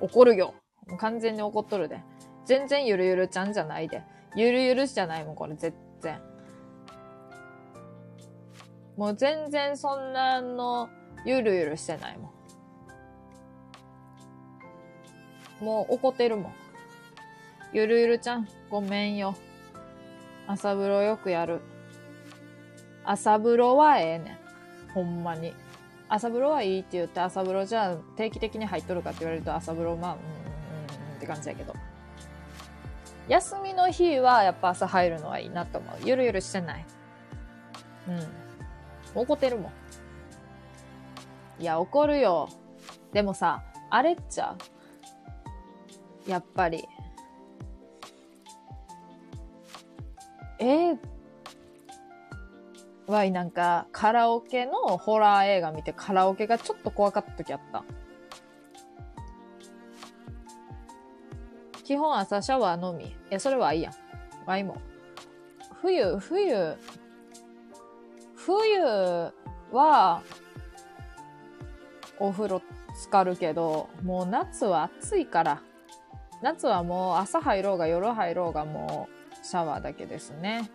[0.00, 0.54] 怒るよ。
[0.98, 2.00] 完全に怒っとるで。
[2.44, 4.02] 全然ゆるゆるちゃんじゃないで。
[4.34, 6.20] ゆるゆるじゃないもん、これ、全然。
[8.96, 10.88] もう全然そんなの、
[11.24, 12.32] ゆるゆるしてないも
[15.60, 15.64] ん。
[15.64, 16.52] もう怒ってるもん。
[17.72, 19.34] ゆるゆるちゃん、ごめんよ。
[20.46, 21.60] 朝風呂よくやる。
[23.04, 24.38] 朝風呂はええね
[24.90, 24.92] ん。
[24.92, 25.54] ほんまに。
[26.08, 30.16] 朝風呂はいいって言って朝風呂じゃあ定期的に入っとるかって言われると朝風呂まあ、
[31.22, 31.72] って感じやけど。
[33.28, 35.94] 休みの日はやっぱ朝入るのはいいなと思う。
[36.04, 36.84] ゆるゆるしてない。
[38.08, 39.22] うん。
[39.22, 39.70] 怒ってるも
[41.60, 41.62] ん。
[41.62, 42.48] いや、怒るよ。
[43.12, 44.56] でもさ、あれっちゃ。
[46.26, 46.88] やっぱり。
[50.58, 50.98] えー、
[53.06, 57.84] わいなんかカラオケのホラー映画見てカラオケがちょっと怖かった時あった。
[61.84, 63.06] 基本朝シャワーのみ。
[63.06, 63.94] いや、それはいいやん。
[64.46, 64.76] わいも。
[65.80, 66.76] 冬、冬、
[68.36, 69.32] 冬
[69.72, 70.22] は、
[72.18, 72.62] お風呂
[72.94, 75.62] 浸かるけど、もう夏は暑いから。
[76.40, 79.08] 夏はもう朝入ろうが夜入ろうがも
[79.42, 80.70] うシャワーだけですね。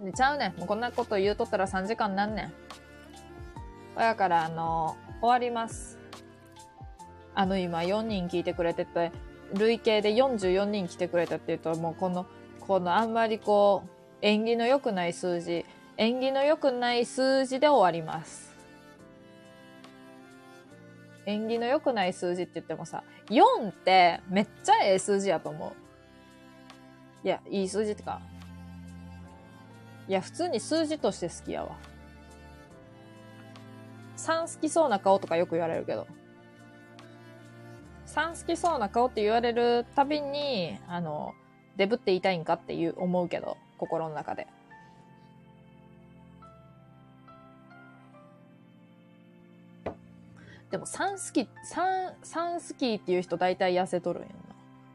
[0.00, 0.54] でちゃうね。
[0.56, 2.52] もうこんなこと言うとったら3時間なんねん。
[3.96, 5.97] だから、あの、終わります。
[7.38, 9.12] あの、今4人聞いてくれてて、
[9.54, 12.26] 累計で44人来てくれたって言うと、もうこの、
[12.58, 13.90] このあんまりこう、
[14.22, 15.64] 縁起の良くない数字、
[15.96, 18.56] 縁起の良くない数字で終わります。
[21.26, 25.68] 縁起の良くない数字って言ってもさ、4ってめっちゃええ数字やと思
[27.24, 27.24] う。
[27.24, 28.20] いや、いい数字ってか。
[30.08, 31.76] いや、普通に数字として好きやわ。
[34.16, 36.08] 3好きそうな顔とかよく言われるけど。
[38.18, 41.34] 3好きそうな顔って言われるたびに、あの、
[41.76, 44.48] デブって言いたいんかっていう思うけど、心の中で。
[50.72, 54.28] でも3好き、3、3好きっていう人大体痩せとるんや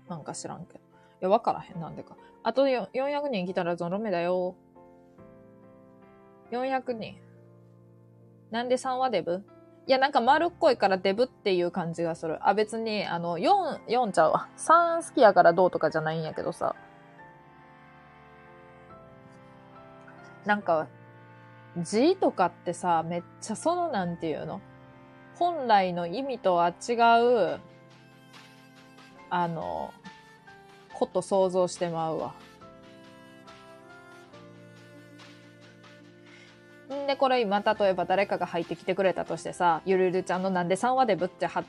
[0.09, 0.17] な。
[0.17, 0.79] なんか知らんけど。
[0.79, 0.81] い
[1.21, 2.17] や、わからへん、なんでか。
[2.43, 4.53] あと400人来たらゾロ目だよ。
[6.51, 7.15] 400人。
[8.51, 9.45] なんで3はデブ？
[9.85, 12.37] いや、なんか丸っこいからデブっていう感じがする。
[12.47, 14.47] あ、別に、あの、4、4ちゃうわ。
[14.57, 16.75] 3好きやからどうとかじゃないんやけどさ。
[20.45, 20.87] なんか、
[21.77, 24.61] 字とかってさ、めっちゃその、なんていうの？
[25.35, 26.93] 本来の意味とは違
[27.53, 27.59] う、
[29.29, 29.93] あの、
[30.93, 32.35] こと想像してまうわ。
[36.93, 41.63] んで、これ今、例えば誰かが入ってきてくれたとしてさ、ゆるゆるちゃんのなんで3話でぶっては、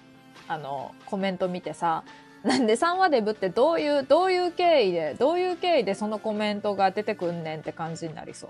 [0.48, 2.04] あの、コメント見てさ、
[2.42, 8.48] なんで3話でぶってどういう、どういう経緯で、どういう経緯でそのコメントが出てくんねんって感じになりそ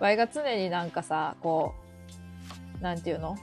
[0.00, 0.02] う。
[0.02, 1.74] わいが常になんかさ、こ
[2.80, 3.36] う、なんていうの？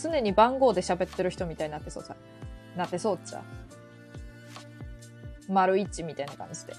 [0.00, 2.14] 常に番号で喋ってる人みたいになってそうさ。
[2.76, 3.42] なってそうっちゃ。
[5.48, 6.74] 丸一みたいな感じで。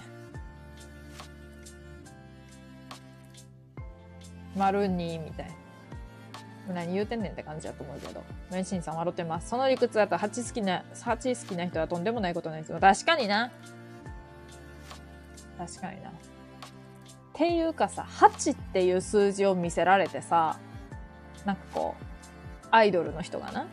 [4.55, 5.47] 丸二みたい
[6.67, 6.73] な。
[6.73, 8.23] 何言うてんねんって感じだと思うけど。
[8.51, 9.49] メンシンさん笑ってます。
[9.49, 12.79] その理屈だと8好きな、8好きな人はとんでもないことないですよ。
[12.79, 13.51] 確かにな。
[15.57, 16.09] 確かにな。
[16.09, 16.13] っ
[17.33, 20.59] ていうかさ、8っていう数字を見せられてさ、
[21.45, 23.65] なんかこう、アイドルの人がな、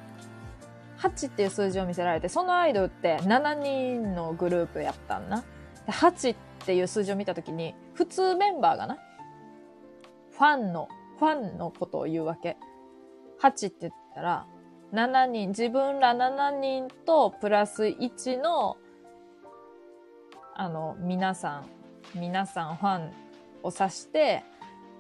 [0.99, 5.45] 8っていう数字を見せられて、そのアイドルって7人のグループやったんな。
[5.85, 8.99] で8っていう数字を見たときに、普通メンバーがな、
[10.37, 12.57] ファンの、ファンのことを言うわけ。
[13.41, 14.47] 8って言ったら、
[14.93, 18.77] 7人、自分ら7人とプラス1の、
[20.55, 21.67] あの、皆さん、
[22.15, 23.13] 皆さんファン
[23.63, 24.45] を指して、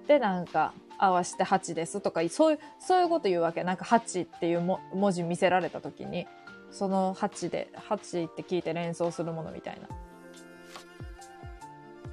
[0.06, 3.62] で、なんか、合わせて8ですとか、そういう、そういうこと言うわけ。
[3.64, 6.26] なんか8っていうも文字見せられたときに、
[6.70, 9.88] その8で、8って聞いて連想するものみたいな。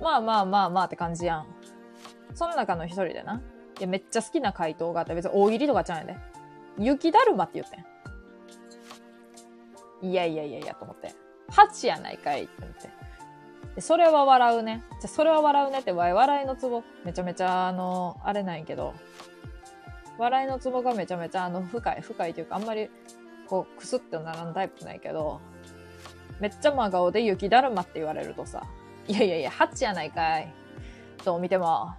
[0.02, 1.63] まあまあまあまあって感じやん。
[2.34, 3.42] その中の一人でな。
[3.80, 6.20] いや、めっちゃ好きな回答があって、別に大喜利とかちゃうんやで。
[6.78, 7.86] 雪だるまって言ってん。
[10.10, 11.14] いやいやいやいやと思って。
[11.52, 12.74] 8やないかいって思っ
[13.76, 13.82] て。
[13.82, 14.84] それは笑うね。
[15.02, 18.94] じゃ、それは笑うねって、わい笑いのツボ、めちゃめちゃ、あの、あれなんやけど、
[20.18, 22.90] 笑いのツボがめちゃめちゃ、あの、深い、深いというか、あんまり、
[23.48, 25.42] こう、くすってならんタイプないけど、
[26.40, 28.64] めっちゃ真顔で雪だるまって言われるとさ、
[29.08, 30.54] いやいやいや、8やないかい。
[31.26, 31.96] どう見ても。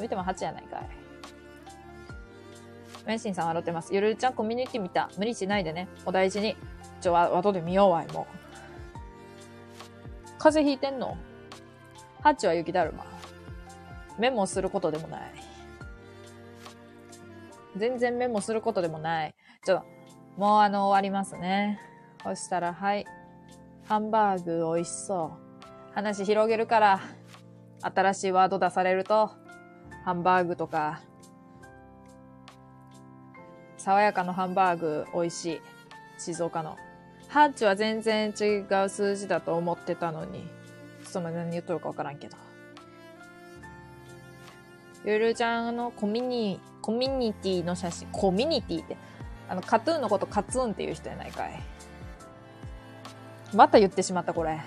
[0.00, 0.88] 見ても8やないかい。
[3.06, 3.94] メンシンさん笑ってます。
[3.94, 5.10] ゆるちゃんコミュニティ見た。
[5.18, 5.88] 無理しないでね。
[6.06, 6.56] お大事に。
[7.00, 8.34] ちょ、後で見ようわい、もう。
[10.38, 11.16] 風邪ひいてんの？
[12.22, 13.04] ハッチは雪だるま。
[14.18, 15.32] メモすることでもない。
[17.76, 19.34] 全然メモすることでもない。
[19.66, 19.82] ちょ、
[20.36, 21.80] もうあの、終わりますね。
[22.22, 23.04] そしたら、はい。
[23.86, 25.94] ハンバーグ美味しそう。
[25.94, 27.00] 話広げるから、
[27.82, 29.32] 新しいワード出されると、
[30.04, 31.00] ハンバーグとか、
[33.78, 35.60] 爽やかのハンバーグ美味しい。
[36.18, 36.76] 静岡の。
[37.28, 40.46] ハッチは全然違う数字だと思ってたのに。
[41.04, 42.36] ちょっと何言っとるかわからんけど。
[45.06, 48.98] ゆるちゃんのコミュニ、コミュニティの写真、コミュニティって、
[49.48, 51.62] あの、カトゥーンのことカツーンっていう人やないかい。
[53.54, 54.60] また言ってしまった、これ。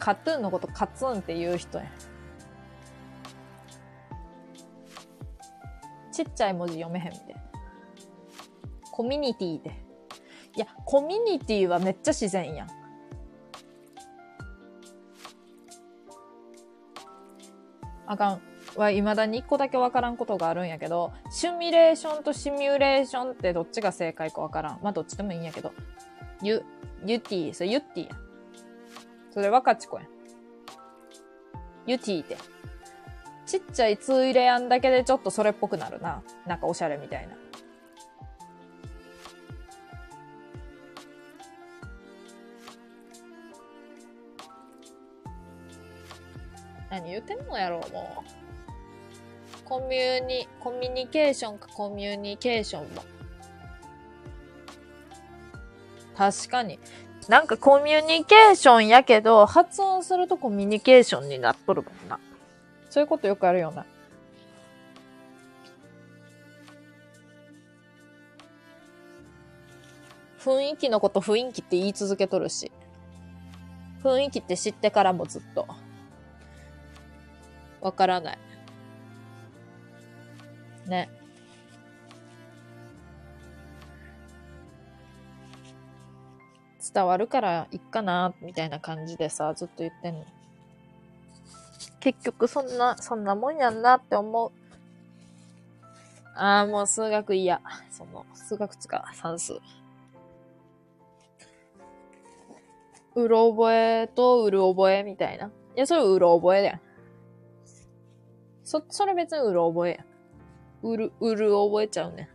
[0.00, 1.84] カトゥーンのことカツーンっていう人や。
[6.18, 7.42] ちっちゃい文字読めへんみたいな。
[8.90, 9.70] コミュニティで。
[10.56, 12.68] いや、コミュニティはめっちゃ自然やん。
[18.06, 18.40] あかん。
[18.76, 24.80] は、未だに一個だけわからんことがあるんやけど、シミュレーションとシミュレーションってどっちが正解かわからん。
[24.82, 25.72] まあ、どっちでもいいんやけど。
[26.42, 26.64] ゆ、
[27.06, 28.16] ゆティ、それゆってぃや。
[29.30, 30.08] それ若ちこやん。
[31.86, 32.36] ゆティって。
[33.48, 36.22] ちっちゃいツー入れやんだけでちょっとそれっぽくなるな。
[36.46, 37.34] なんかおしゃれみたいな。
[46.90, 49.64] 何言ってんのやろう、もう。
[49.64, 53.02] コミュニ、コミュニケーションかコミュニケーションも。
[56.18, 56.78] 確かに。
[57.28, 62.18] なんかコミュニケーションやけど、発音するとコミュニケーションになっとるもんな。
[62.98, 63.86] そういうことよくあるよな。
[70.40, 72.72] 雰囲気のこと雰囲気って言い続けとるし。
[74.02, 75.68] 雰囲気って知ってからもずっと。
[77.80, 78.38] わからない。
[80.88, 81.08] ね。
[86.92, 90.24] 伝わるからいっかな、みたいな感じでさ、ずっと言ってんの。
[92.00, 94.52] 結局そんな、そんなもんやんなって思う。
[96.34, 97.60] ああ、もう数学嫌。
[97.90, 99.60] その、数学つか、算数。
[103.16, 105.46] うろ覚えとうる覚えみたいな。
[105.46, 106.78] いや、それうろ覚えだよ。
[108.62, 110.04] そ、それ別にうろ覚えや。
[110.82, 112.30] うる、うる覚えちゃうね。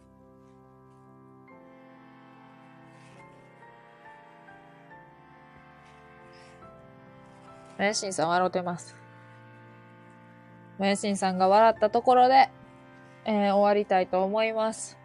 [7.78, 9.03] マヤシンさん笑ってます。
[10.80, 12.50] マヤシンさんが笑ったところで、
[13.26, 14.98] えー終わりたいと思います。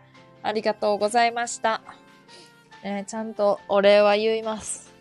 [0.42, 1.82] ありがとうございました。
[2.82, 4.92] えーちゃんとお礼は言います。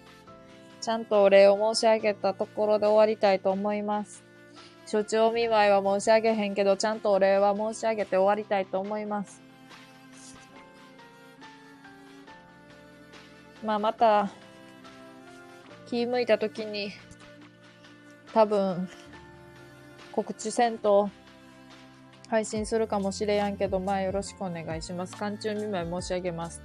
[0.82, 4.24] ちゃんとお礼を申し上げたところで終わりたいと思います。
[4.86, 9.42] 所長見舞いは申し上げへんけど、ちゃんとお礼は申し上げて終わりたいと思います。
[13.64, 14.30] まあ、また、
[15.88, 16.92] 気向いた時に、
[18.34, 18.88] 多分、
[20.18, 21.12] 告知せんと、
[22.28, 25.16] 配信するかもしれやんけど、まあよろしくお願いします。
[25.16, 26.64] 寒中見舞い申し上げます。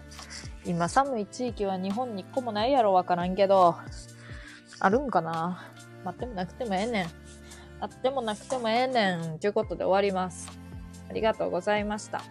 [0.65, 3.77] 今寒い地域は日本に一個もないやろわからんけど、
[4.81, 5.71] あるんかな？
[6.03, 7.07] 待ってもなくてもええねん。
[7.81, 9.39] あってもなくてもええねん。
[9.39, 10.51] ということで終わります。
[11.11, 12.23] ありがとうございました。